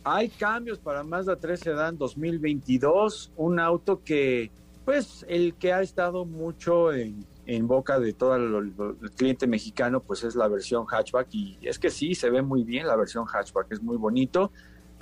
Hay 0.04 0.28
cambios 0.28 0.78
para 0.78 1.02
Mazda 1.02 1.34
3 1.34 1.58
Sedan 1.58 1.98
2022, 1.98 3.32
un 3.36 3.58
auto 3.58 4.04
que, 4.04 4.52
pues, 4.84 5.26
el 5.28 5.54
que 5.54 5.72
ha 5.72 5.82
estado 5.82 6.24
mucho 6.24 6.92
en, 6.92 7.26
boca 7.66 7.98
de 7.98 8.12
todo 8.12 8.36
el, 8.36 8.72
cliente 9.16 9.48
mexicano, 9.48 9.98
pues 9.98 10.22
es 10.22 10.36
la 10.36 10.46
versión 10.46 10.86
hatchback 10.86 11.26
y 11.32 11.58
es 11.62 11.80
que 11.80 11.90
sí, 11.90 12.14
se 12.14 12.30
ve 12.30 12.42
muy 12.42 12.62
bien 12.62 12.86
la 12.86 12.94
versión 12.94 13.24
hatchback, 13.24 13.72
es 13.72 13.82
muy 13.82 13.96
bonito, 13.96 14.52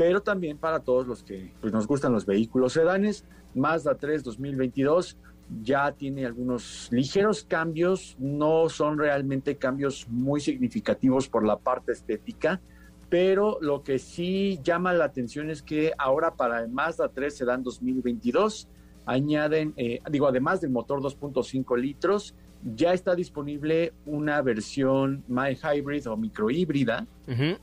pero 0.01 0.23
también 0.23 0.57
para 0.57 0.81
todos 0.81 1.07
los 1.07 1.23
que 1.23 1.53
pues, 1.61 1.75
nos 1.75 1.87
gustan 1.87 2.15
los 2.15 2.25
vehículos 2.25 2.73
sedanes, 2.73 3.27
Mazda 3.55 3.97
3 3.97 4.25
2022 4.25 5.19
ya 5.63 5.93
tiene 5.93 6.25
algunos 6.25 6.89
ligeros 6.91 7.45
cambios, 7.45 8.17
no 8.19 8.71
son 8.71 8.97
realmente 8.97 9.57
cambios 9.57 10.09
muy 10.09 10.41
significativos 10.41 11.29
por 11.29 11.45
la 11.45 11.59
parte 11.59 11.93
estética, 11.93 12.63
pero 13.11 13.59
lo 13.61 13.83
que 13.83 13.99
sí 13.99 14.59
llama 14.63 14.95
la 14.95 15.05
atención 15.05 15.51
es 15.51 15.61
que 15.61 15.93
ahora 15.99 16.35
para 16.35 16.63
el 16.63 16.71
Mazda 16.71 17.11
3 17.11 17.37
Sedan 17.37 17.63
2022 17.63 18.69
añaden, 19.05 19.75
eh, 19.77 20.01
digo, 20.11 20.27
además 20.27 20.63
del 20.63 20.71
motor 20.71 21.03
2.5 21.03 21.79
litros, 21.79 22.35
ya 22.63 22.93
está 22.93 23.15
disponible 23.15 23.93
una 24.07 24.43
versión 24.43 25.25
My 25.29 25.57
Hybrid 25.57 26.09
o 26.11 26.17
microhíbrida 26.17 27.07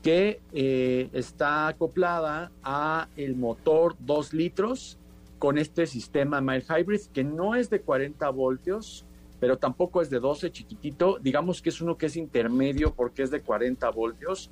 que 0.02 0.40
eh, 0.52 1.10
está 1.12 1.68
acoplada 1.68 2.50
a 2.62 3.08
el 3.16 3.36
motor 3.36 3.96
2 4.00 4.32
litros 4.32 4.98
con 5.38 5.58
este 5.58 5.86
sistema 5.86 6.40
My 6.40 6.58
Hybrid 6.58 7.02
que 7.12 7.22
no 7.22 7.54
es 7.54 7.68
de 7.70 7.82
40 7.82 8.28
voltios, 8.30 9.04
pero 9.40 9.58
tampoco 9.58 10.00
es 10.02 10.10
de 10.10 10.20
12 10.20 10.50
chiquitito, 10.50 11.18
digamos 11.20 11.62
que 11.62 11.68
es 11.68 11.80
uno 11.80 11.96
que 11.96 12.06
es 12.06 12.16
intermedio 12.16 12.94
porque 12.94 13.22
es 13.22 13.30
de 13.30 13.42
40 13.42 13.88
voltios 13.90 14.50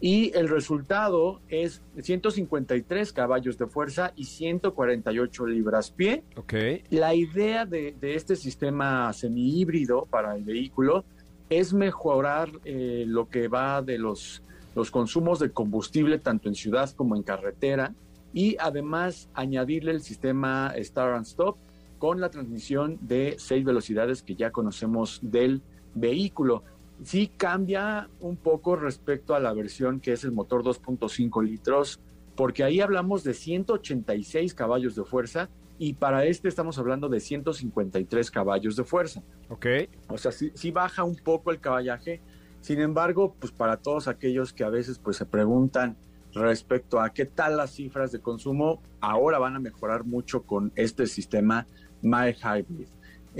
y 0.00 0.36
el 0.36 0.48
resultado 0.48 1.40
es 1.48 1.82
153 2.00 3.12
caballos 3.12 3.58
de 3.58 3.66
fuerza 3.66 4.12
y 4.14 4.24
148 4.24 5.46
libras 5.46 5.90
pie. 5.90 6.22
Okay. 6.36 6.84
La 6.90 7.14
idea 7.14 7.66
de, 7.66 7.96
este 8.00 8.36
sistema 8.36 9.12
semi-híbrido 9.12 10.06
para 10.06 10.36
el 10.36 10.44
vehículo 10.44 11.04
es 11.50 11.72
mejorar 11.72 12.50
eh, 12.64 13.04
lo 13.06 13.28
que 13.28 13.48
va 13.48 13.82
de 13.82 13.98
los, 13.98 14.42
los 14.76 14.90
consumos 14.90 15.40
de 15.40 15.50
combustible 15.50 16.18
tanto 16.18 16.48
en 16.48 16.54
ciudad 16.54 16.90
como 16.90 17.16
en 17.16 17.22
carretera 17.22 17.92
y 18.32 18.56
además 18.60 19.28
añadirle 19.34 19.92
el 19.92 20.02
sistema 20.02 20.72
Start 20.78 21.16
and 21.16 21.26
Stop 21.26 21.56
con 21.98 22.20
la 22.20 22.28
transmisión 22.28 22.98
de 23.00 23.36
seis 23.38 23.64
velocidades 23.64 24.22
que 24.22 24.36
ya 24.36 24.52
conocemos 24.52 25.18
del 25.22 25.62
vehículo 25.94 26.62
sí 27.02 27.30
cambia 27.36 28.08
un 28.20 28.36
poco 28.36 28.76
respecto 28.76 29.34
a 29.34 29.40
la 29.40 29.52
versión 29.52 30.00
que 30.00 30.12
es 30.12 30.24
el 30.24 30.32
motor 30.32 30.62
2.5 30.62 31.44
litros, 31.44 32.00
porque 32.36 32.64
ahí 32.64 32.80
hablamos 32.80 33.24
de 33.24 33.34
186 33.34 34.54
caballos 34.54 34.94
de 34.94 35.04
fuerza 35.04 35.48
y 35.78 35.94
para 35.94 36.24
este 36.24 36.48
estamos 36.48 36.78
hablando 36.78 37.08
de 37.08 37.20
153 37.20 38.30
caballos 38.30 38.76
de 38.76 38.84
fuerza. 38.84 39.22
Ok. 39.48 39.66
O 40.08 40.18
sea, 40.18 40.32
sí, 40.32 40.70
baja 40.70 41.04
un 41.04 41.16
poco 41.16 41.50
el 41.52 41.60
caballaje. 41.60 42.20
Sin 42.60 42.80
embargo, 42.80 43.34
pues 43.38 43.52
para 43.52 43.76
todos 43.76 44.08
aquellos 44.08 44.52
que 44.52 44.64
a 44.64 44.68
veces 44.68 44.98
pues 44.98 45.16
se 45.16 45.24
preguntan 45.24 45.96
respecto 46.34 47.00
a 47.00 47.10
qué 47.10 47.24
tal 47.24 47.56
las 47.56 47.70
cifras 47.72 48.12
de 48.12 48.20
consumo, 48.20 48.82
ahora 49.00 49.38
van 49.38 49.56
a 49.56 49.60
mejorar 49.60 50.04
mucho 50.04 50.42
con 50.42 50.72
este 50.74 51.06
sistema 51.06 51.66
My 52.02 52.32
Hybrid. 52.32 52.88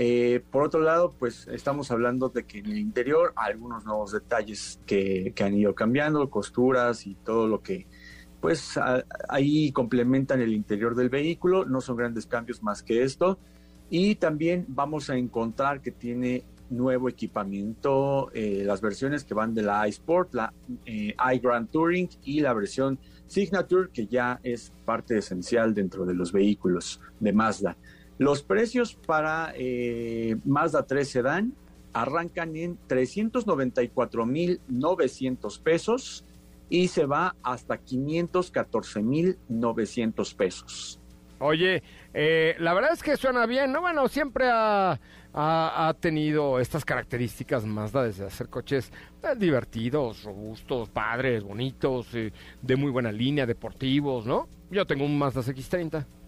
Eh, 0.01 0.41
por 0.49 0.63
otro 0.63 0.79
lado, 0.79 1.13
pues 1.19 1.45
estamos 1.51 1.91
hablando 1.91 2.29
de 2.29 2.45
que 2.45 2.59
en 2.59 2.67
el 2.67 2.77
interior 2.77 3.33
hay 3.35 3.51
algunos 3.51 3.83
nuevos 3.83 4.13
detalles 4.13 4.79
que, 4.85 5.33
han 5.43 5.53
ido 5.53 5.75
cambiando, 5.75 6.29
costuras 6.29 7.05
y 7.05 7.15
todo 7.15 7.49
lo 7.49 7.61
que 7.61 7.85
pues 8.39 8.79
ahí 9.27 9.73
complementan 9.73 10.39
el 10.39 10.53
interior 10.53 10.95
del 10.95 11.09
vehículo, 11.09 11.65
no 11.65 11.81
son 11.81 11.97
grandes 11.97 12.25
cambios 12.27 12.63
más 12.63 12.81
que 12.81 13.03
esto. 13.03 13.39
Y 13.89 14.15
también 14.15 14.63
vamos 14.69 15.09
a 15.09 15.17
encontrar 15.17 15.81
que 15.81 15.91
tiene 15.91 16.45
nuevo 16.69 17.09
equipamiento, 17.09 18.31
eh, 18.33 18.63
las 18.65 18.79
versiones 18.79 19.25
que 19.25 19.33
van 19.33 19.53
de 19.53 19.63
la 19.63 19.85
iSport, 19.85 20.33
la 20.33 20.53
eh, 20.85 21.13
iGrand 21.33 21.69
Touring 21.71 22.07
y 22.23 22.39
la 22.39 22.53
versión 22.53 22.97
Signature, 23.27 23.89
que 23.93 24.07
ya 24.07 24.39
es 24.43 24.71
parte 24.85 25.17
esencial 25.17 25.73
dentro 25.73 26.05
de 26.05 26.13
los 26.13 26.31
vehículos 26.31 27.01
de 27.19 27.33
Mazda. 27.33 27.75
Los 28.19 28.43
precios 28.43 28.93
para 28.93 29.51
eh, 29.55 30.35
Mazda 30.43 30.85
3 30.85 31.09
Sedan 31.09 31.55
arrancan 31.93 32.55
en 32.57 32.77
394.900 32.89 35.63
pesos 35.63 36.25
y 36.69 36.89
se 36.89 37.05
va 37.05 37.37
hasta 37.41 37.79
514.900 37.79 40.35
pesos. 40.35 40.99
Oye, 41.39 41.81
eh, 42.13 42.57
la 42.59 42.73
verdad 42.73 42.91
es 42.91 43.01
que 43.01 43.15
suena 43.15 43.45
bien, 43.45 43.71
¿no? 43.71 43.79
Bueno, 43.79 44.09
siempre 44.09 44.49
ha, 44.51 44.99
tenido 46.01 46.59
estas 46.59 46.83
características 46.83 47.65
Mazda 47.65 48.03
desde 48.03 48.25
hacer 48.25 48.49
coches 48.49 48.91
eh, 49.23 49.27
divertidos, 49.37 50.23
robustos, 50.23 50.89
padres, 50.89 51.43
bonitos, 51.43 52.11
de 52.11 52.33
muy 52.75 52.91
buena 52.91 53.13
línea, 53.13 53.45
deportivos, 53.45 54.25
¿no? 54.25 54.49
Yo 54.69 54.85
tengo 54.85 55.05
un 55.05 55.17
Mazda 55.17 55.41
X30. 55.41 56.18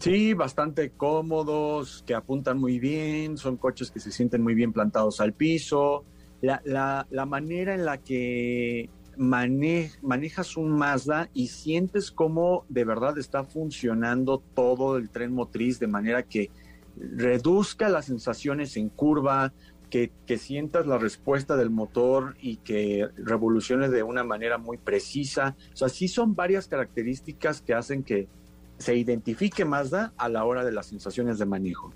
Sí, 0.00 0.34
bastante 0.34 0.90
cómodos, 0.90 2.04
que 2.06 2.14
apuntan 2.14 2.58
muy 2.58 2.78
bien, 2.78 3.38
son 3.38 3.56
coches 3.56 3.90
que 3.90 4.00
se 4.00 4.12
sienten 4.12 4.42
muy 4.42 4.54
bien 4.54 4.72
plantados 4.72 5.20
al 5.20 5.32
piso. 5.32 6.04
La, 6.42 6.60
la, 6.64 7.06
la 7.10 7.24
manera 7.24 7.74
en 7.74 7.84
la 7.86 7.98
que 7.98 8.90
manejas 9.16 10.56
un 10.56 10.70
Mazda 10.70 11.28
y 11.34 11.48
sientes 11.48 12.10
cómo 12.12 12.64
de 12.68 12.84
verdad 12.84 13.18
está 13.18 13.42
funcionando 13.44 14.42
todo 14.54 14.96
el 14.96 15.10
tren 15.10 15.32
motriz 15.32 15.80
de 15.80 15.88
manera 15.88 16.22
que 16.22 16.50
reduzca 16.96 17.88
las 17.88 18.04
sensaciones 18.04 18.76
en 18.76 18.90
curva, 18.90 19.52
que, 19.90 20.12
que, 20.26 20.36
sientas 20.36 20.86
la 20.86 20.98
respuesta 20.98 21.56
del 21.56 21.70
motor 21.70 22.36
y 22.40 22.58
que 22.58 23.08
revolucione 23.16 23.88
de 23.88 24.02
una 24.02 24.22
manera 24.22 24.58
muy 24.58 24.76
precisa. 24.76 25.56
O 25.72 25.76
sea, 25.76 25.88
sí 25.88 26.08
son 26.08 26.34
varias 26.34 26.68
características 26.68 27.62
que 27.62 27.72
hacen 27.72 28.02
que 28.02 28.28
se 28.78 28.96
identifique 28.96 29.64
Mazda 29.64 30.12
a 30.16 30.28
la 30.28 30.44
hora 30.44 30.64
de 30.64 30.72
las 30.72 30.86
sensaciones 30.86 31.38
de 31.38 31.46
manejo. 31.46 31.92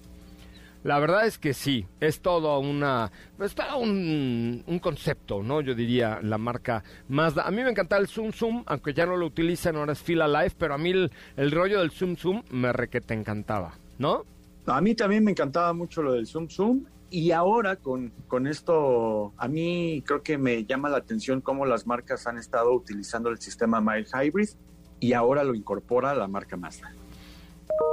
La 0.84 0.98
verdad 0.98 1.26
es 1.26 1.38
que 1.38 1.54
sí, 1.54 1.86
es 2.00 2.20
todo 2.20 2.58
una, 2.58 3.12
es 3.38 3.54
todo 3.54 3.78
un, 3.78 4.64
concepto, 4.82 5.40
¿no? 5.42 5.60
Yo 5.60 5.76
diría 5.76 6.18
la 6.22 6.38
marca 6.38 6.82
Mazda. 7.08 7.42
A 7.42 7.52
mí 7.52 7.62
me 7.62 7.70
encantaba 7.70 8.02
el 8.02 8.08
Zoom 8.08 8.32
Zoom, 8.32 8.64
aunque 8.66 8.92
ya 8.92 9.06
no 9.06 9.16
lo 9.16 9.26
utilizan, 9.26 9.76
ahora 9.76 9.92
es 9.92 10.00
Fila 10.00 10.26
Life, 10.26 10.56
pero 10.58 10.74
a 10.74 10.78
mí 10.78 10.90
el, 10.90 11.50
rollo 11.52 11.78
del 11.78 11.92
Zoom 11.92 12.16
Zoom 12.16 12.42
me 12.50 12.72
re 12.72 12.88
que 12.88 13.00
te 13.00 13.14
encantaba, 13.14 13.78
¿no? 13.98 14.24
A 14.66 14.80
mí 14.80 14.96
también 14.96 15.22
me 15.22 15.30
encantaba 15.30 15.72
mucho 15.72 16.02
lo 16.02 16.14
del 16.14 16.26
Zoom 16.26 16.48
Zoom 16.48 16.84
y 17.10 17.30
ahora 17.30 17.76
con, 17.76 18.12
con 18.26 18.48
esto, 18.48 19.34
a 19.36 19.46
mí 19.46 20.02
creo 20.04 20.22
que 20.22 20.36
me 20.36 20.64
llama 20.64 20.88
la 20.88 20.96
atención 20.96 21.40
cómo 21.40 21.64
las 21.64 21.86
marcas 21.86 22.26
han 22.26 22.38
estado 22.38 22.74
utilizando 22.74 23.28
el 23.28 23.38
sistema 23.38 23.80
Mild 23.80 24.08
Hybrid 24.12 24.48
y 25.02 25.14
ahora 25.14 25.42
lo 25.42 25.54
incorpora 25.54 26.14
la 26.14 26.28
marca 26.28 26.56
Mazda. 26.56 26.92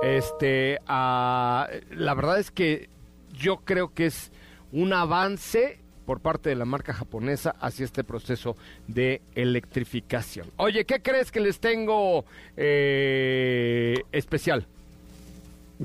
Este, 0.04 0.78
ah, 0.88 1.68
la 1.90 2.14
verdad 2.14 2.40
es 2.40 2.52
que 2.52 2.88
yo 3.34 3.58
creo 3.58 3.94
que 3.94 4.06
es 4.06 4.32
un 4.72 4.94
avance 4.94 5.80
por 6.06 6.22
parte 6.22 6.50
de 6.50 6.56
la 6.56 6.66
marca 6.66 6.94
japonesa 6.94 7.56
hacia 7.60 7.86
este 7.86 8.04
proceso 8.04 8.56
de 8.88 9.22
electrificación. 9.34 10.48
Oye, 10.58 10.86
¿qué 10.86 11.02
crees 11.02 11.32
que 11.32 11.40
les 11.40 11.60
tengo 11.60 12.26
eh, 12.56 13.96
especial? 14.12 14.68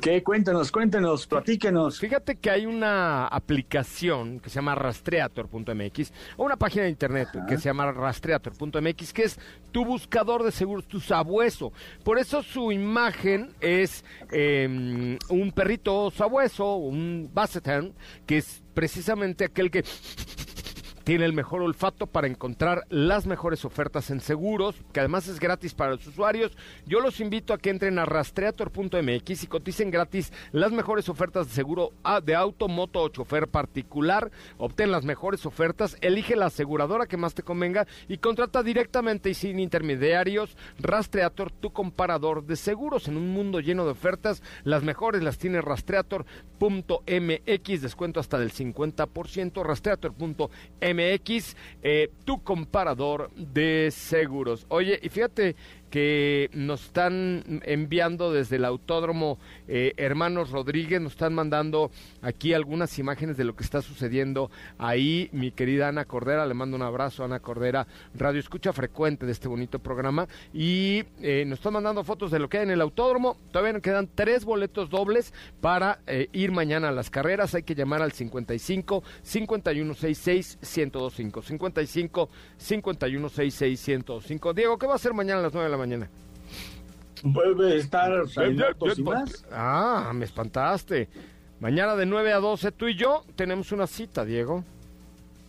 ¿Qué? 0.01 0.25
Cuéntanos, 0.25 0.73
cuéntanos, 0.73 1.25
platíquenos. 1.29 2.01
Fíjate 2.01 2.35
que 2.35 2.51
hay 2.51 2.67
una 2.67 3.29
aplicación 3.29 4.41
que 4.41 4.51
se 4.51 4.57
llama 4.57 4.75
rastreator.mx 4.75 6.13
o 6.37 6.45
una 6.45 6.57
página 6.57 6.83
de 6.85 6.91
internet 6.91 7.29
que 7.49 7.57
se 7.59 7.65
llama 7.65 7.93
rastreator.mx 7.93 9.13
que 9.13 9.23
es 9.23 9.39
tu 9.71 9.85
buscador 9.85 10.43
de 10.43 10.51
seguros, 10.51 10.89
tu 10.89 10.99
sabueso. 10.99 11.73
Por 12.03 12.19
eso 12.19 12.43
su 12.43 12.73
imagen 12.73 13.51
es 13.61 14.05
em, 14.33 15.17
un 15.29 15.53
perrito 15.53 16.11
sabueso, 16.11 16.75
un 16.75 17.31
Basset 17.33 17.95
que 18.27 18.39
es 18.39 18.65
precisamente 18.75 19.45
aquel 19.45 19.71
que 19.71 19.85
tiene 21.05 21.25
el 21.27 21.35
mejor 21.35 21.63
olfato 21.63 22.07
para 22.07 22.27
encontrar 22.27 22.87
las 22.89 23.27
mejores 23.27 23.67
ofertas 23.67 24.11
en 24.11 24.21
seguros, 24.21 24.77
que 24.93 25.01
además 25.01 25.29
es 25.29 25.39
gratis 25.39 25.75
para 25.75 25.91
los 25.93 26.07
usuarios. 26.07 26.57
Yo 26.87 27.01
los 27.01 27.21
invito 27.21 27.53
a 27.53 27.59
que 27.59 27.69
entren 27.69 27.99
a 27.99 28.07
rastreator.mx 28.07 29.45
y 29.45 29.47
coticen 29.47 29.91
gratis 29.91 30.33
las 30.53 30.73
mejores 30.73 31.11
ofertas 31.11 31.49
de 31.49 31.53
seguro 31.53 31.93
de 32.25 32.35
auto, 32.35 32.69
moto 32.69 33.03
o 33.03 33.11
chofer 33.11 33.49
particular. 33.49 34.31
Obtén 34.57 34.91
las 34.91 35.05
mejores 35.05 35.45
ofertas, 35.45 35.99
elige 36.01 36.37
la 36.37 36.47
aseguradora 36.47 37.05
que 37.07 37.19
más 37.19 37.35
te 37.35 37.43
convenga 37.43 37.87
y 38.09 38.17
contrata 38.19 38.63
directamente 38.63 39.29
y 39.29 39.35
sin 39.35 39.59
intermediarios. 39.59 40.57
Rastreator, 40.79 41.53
tu 41.53 41.71
comparador 41.71 42.47
de 42.47 42.57
seguros 42.57 43.09
en 43.09 43.19
un 43.19 43.29
mundo 43.29 43.61
lleno 43.61 43.85
de 43.85 43.91
ofertas. 43.91 44.43
Las 44.65 44.83
mejores 44.83 45.23
las 45.23 45.37
tiene 45.37 45.61
rastreator.mx, 45.61 47.83
descuento 47.83 48.21
hasta 48.21 48.39
del 48.39 48.53
50%. 48.53 49.63
Rastreator.mx 49.63 50.94
MX, 50.95 51.57
eh, 51.83 52.11
tu 52.25 52.43
comparador 52.43 53.31
de 53.35 53.91
seguros. 53.91 54.67
Oye, 54.69 54.99
y 55.03 55.09
fíjate 55.09 55.57
que 55.95 56.51
nos 56.53 56.87
están 56.87 57.63
enviando 57.65 58.33
desde 58.33 58.57
el 58.57 58.65
Autódromo 58.65 59.39
eh, 59.69 59.93
Hermanos 59.97 60.51
Rodríguez, 60.51 61.01
nos 61.01 61.13
están 61.13 61.33
mandando 61.37 61.93
aquí 62.21 62.53
algunas 62.53 62.99
imágenes 62.99 63.37
de 63.37 63.45
lo 63.45 63.55
que 63.55 63.63
está 63.63 63.81
sucediendo 63.81 64.51
ahí. 64.77 65.29
Mi 65.31 65.53
querida 65.53 65.87
Ana 65.87 66.05
Cordera, 66.05 66.47
le 66.47 66.55
mando 66.55 66.77
un 66.77 66.83
abrazo, 66.83 67.23
Ana 67.23 67.39
Cordera, 67.39 67.87
radio 68.13 68.41
escucha 68.41 68.73
frecuente 68.73 69.25
de 69.25 69.31
este 69.31 69.47
bonito 69.47 69.79
programa. 69.79 70.27
Y 70.53 71.05
eh, 71.23 71.45
nos 71.47 71.61
están 71.61 71.75
mandando 71.75 72.03
fotos 72.03 72.33
de 72.33 72.41
lo 72.41 72.49
que 72.49 72.59
hay 72.59 72.65
en 72.65 72.73
el 72.73 72.81
Autódromo. 72.81 73.37
Todavía 73.53 73.75
nos 73.75 73.83
quedan 73.83 74.09
tres 74.13 74.45
boletos 74.45 74.91
dobles 74.91 75.33
para 75.61 76.01
eh, 76.09 76.27
ir 76.33 76.51
mañana 76.51 76.89
a 76.89 76.93
las 76.93 77.09
carreras. 77.09 77.55
Hay 77.55 77.63
que 77.63 77.77
llamar 77.77 78.03
al 78.03 78.11
55 78.11 79.05
5166 79.23 80.59
1025. 80.61 81.41
55 81.41 82.29
5166 82.57 83.89
1025. 83.89 84.55
Diego, 84.55 84.77
¿qué 84.77 84.89
va 84.89 84.95
a 84.95 84.97
hacer 84.97 85.15
mañana 85.15 85.39
a 85.39 85.43
las 85.45 85.53
9 85.53 85.67
de 85.67 85.71
la 85.71 85.77
mañana? 85.77 85.84
Mañana. 85.85 86.09
Vuelve 87.23 87.73
a 87.73 87.77
estar 87.77 88.25
Ah, 89.53 90.13
me 90.15 90.25
espantaste. 90.25 91.09
Mañana 91.61 91.95
de 91.95 92.07
9 92.07 92.33
a 92.33 92.39
12 92.39 92.73
tú 92.73 92.89
y 92.89 92.97
yo 92.97 93.25
tenemos 93.37 93.71
una 93.73 93.87
cita, 93.87 94.25
Diego. 94.25 94.65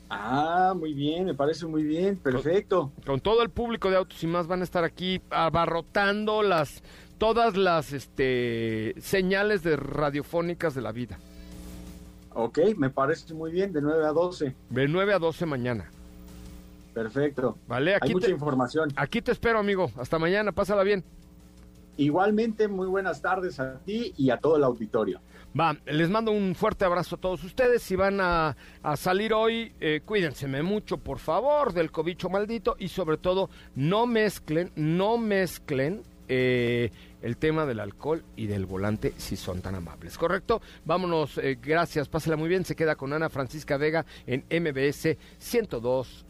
Ah, 0.10 0.74
muy 0.76 0.94
bien, 0.94 1.26
me 1.26 1.34
parece 1.34 1.66
muy 1.66 1.84
bien, 1.84 2.18
perfecto. 2.18 2.92
Con, 3.06 3.20
todo 3.20 3.42
el 3.42 3.50
público 3.50 3.90
de 3.90 3.98
Autos 3.98 4.22
y 4.24 4.28
Más 4.28 4.46
van 4.48 4.62
a 4.62 4.64
estar 4.64 4.84
aquí 4.84 5.22
abarrotando 5.30 6.44
las 6.44 6.84
todas 7.18 7.56
las 7.56 7.94
este 7.94 8.94
señales 9.00 9.64
de 9.64 9.78
radiofónicas 9.78 10.76
de 10.76 10.82
la 10.82 10.92
vida. 10.92 11.18
Ok, 12.34 12.60
me 12.78 12.90
parece 12.90 13.34
muy 13.34 13.52
bien, 13.52 13.72
de 13.72 13.82
9 13.82 14.06
a 14.06 14.12
12. 14.12 14.56
De 14.70 14.88
9 14.88 15.14
a 15.14 15.20
12 15.20 15.46
mañana. 15.46 15.90
Perfecto. 16.96 17.58
Vale, 17.68 17.96
aquí 17.96 18.08
Hay 18.08 18.14
mucha 18.14 18.30
información. 18.30 18.90
Aquí 18.96 19.22
te 19.22 19.34
espero, 19.34 19.60
amigo. 19.60 19.92
Hasta 19.98 20.18
mañana, 20.18 20.54
pásala 20.54 20.82
bien. 20.82 21.04
Igualmente, 21.98 22.70
muy 22.70 22.88
buenas 22.88 23.22
tardes 23.22 23.60
a 23.60 23.80
ti 23.80 24.14
y 24.18 24.30
a 24.30 24.38
todo 24.38 24.56
el 24.56 24.64
auditorio. 24.64 25.20
Va, 25.60 25.78
les 25.86 26.10
mando 26.10 26.32
un 26.32 26.56
fuerte 26.56 26.86
abrazo 26.86 27.18
a 27.18 27.20
todos 27.20 27.44
ustedes. 27.44 27.82
Si 27.82 27.98
van 27.98 28.20
a, 28.22 28.56
salir 28.96 29.34
hoy, 29.34 29.74
eh, 29.82 30.02
cuídense 30.06 30.48
mucho, 30.64 30.98
por 30.98 31.20
favor, 31.20 31.74
del 31.74 31.92
cobicho 31.92 32.30
maldito 32.30 32.78
y 32.80 32.88
sobre 32.88 33.18
todo, 33.18 33.50
no 33.76 34.08
mezclen, 34.08 34.72
no 34.76 35.18
mezclen 35.18 36.02
eh, 36.30 36.92
el 37.22 37.38
tema 37.38 37.66
del 37.66 37.82
alcohol 37.82 38.24
y 38.38 38.48
del 38.48 38.66
volante 38.66 39.14
si 39.18 39.36
son 39.36 39.62
tan 39.62 39.76
amables. 39.76 40.18
¿Correcto? 40.18 40.62
Vámonos, 40.86 41.38
eh, 41.40 41.58
gracias, 41.62 42.08
pásela 42.08 42.38
muy 42.38 42.48
bien. 42.48 42.64
Se 42.64 42.76
queda 42.76 42.96
con 42.96 43.12
Ana 43.12 43.30
Francisca 43.30 43.76
Vega 43.76 44.06
en 44.28 44.46
MBS 44.50 45.18
102 45.38 46.25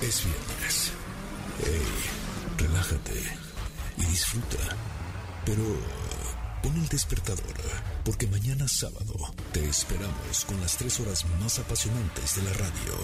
es 0.00 0.24
viernes. 0.24 0.92
Hey, 1.58 1.82
relájate 2.58 3.20
y 3.98 4.04
disfruta. 4.06 4.56
Pero 5.44 5.62
pon 6.62 6.74
el 6.76 6.88
despertador, 6.88 7.54
porque 8.04 8.26
mañana 8.26 8.66
sábado 8.68 9.14
te 9.52 9.68
esperamos 9.68 10.44
con 10.46 10.58
las 10.60 10.76
tres 10.76 11.00
horas 11.00 11.24
más 11.40 11.58
apasionantes 11.58 12.36
de 12.36 12.42
la 12.42 12.52
radio. 12.52 12.94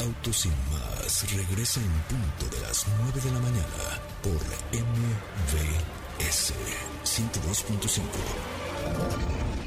Autos 0.00 0.40
sin 0.40 0.52
más 0.72 1.32
regresa 1.34 1.80
en 1.80 1.92
punto 2.02 2.48
de 2.54 2.60
las 2.62 2.84
9 3.00 3.20
de 3.20 3.30
la 3.30 3.40
mañana 3.40 4.00
por 4.22 4.40
MVS 4.72 6.52
102.5. 7.04 9.65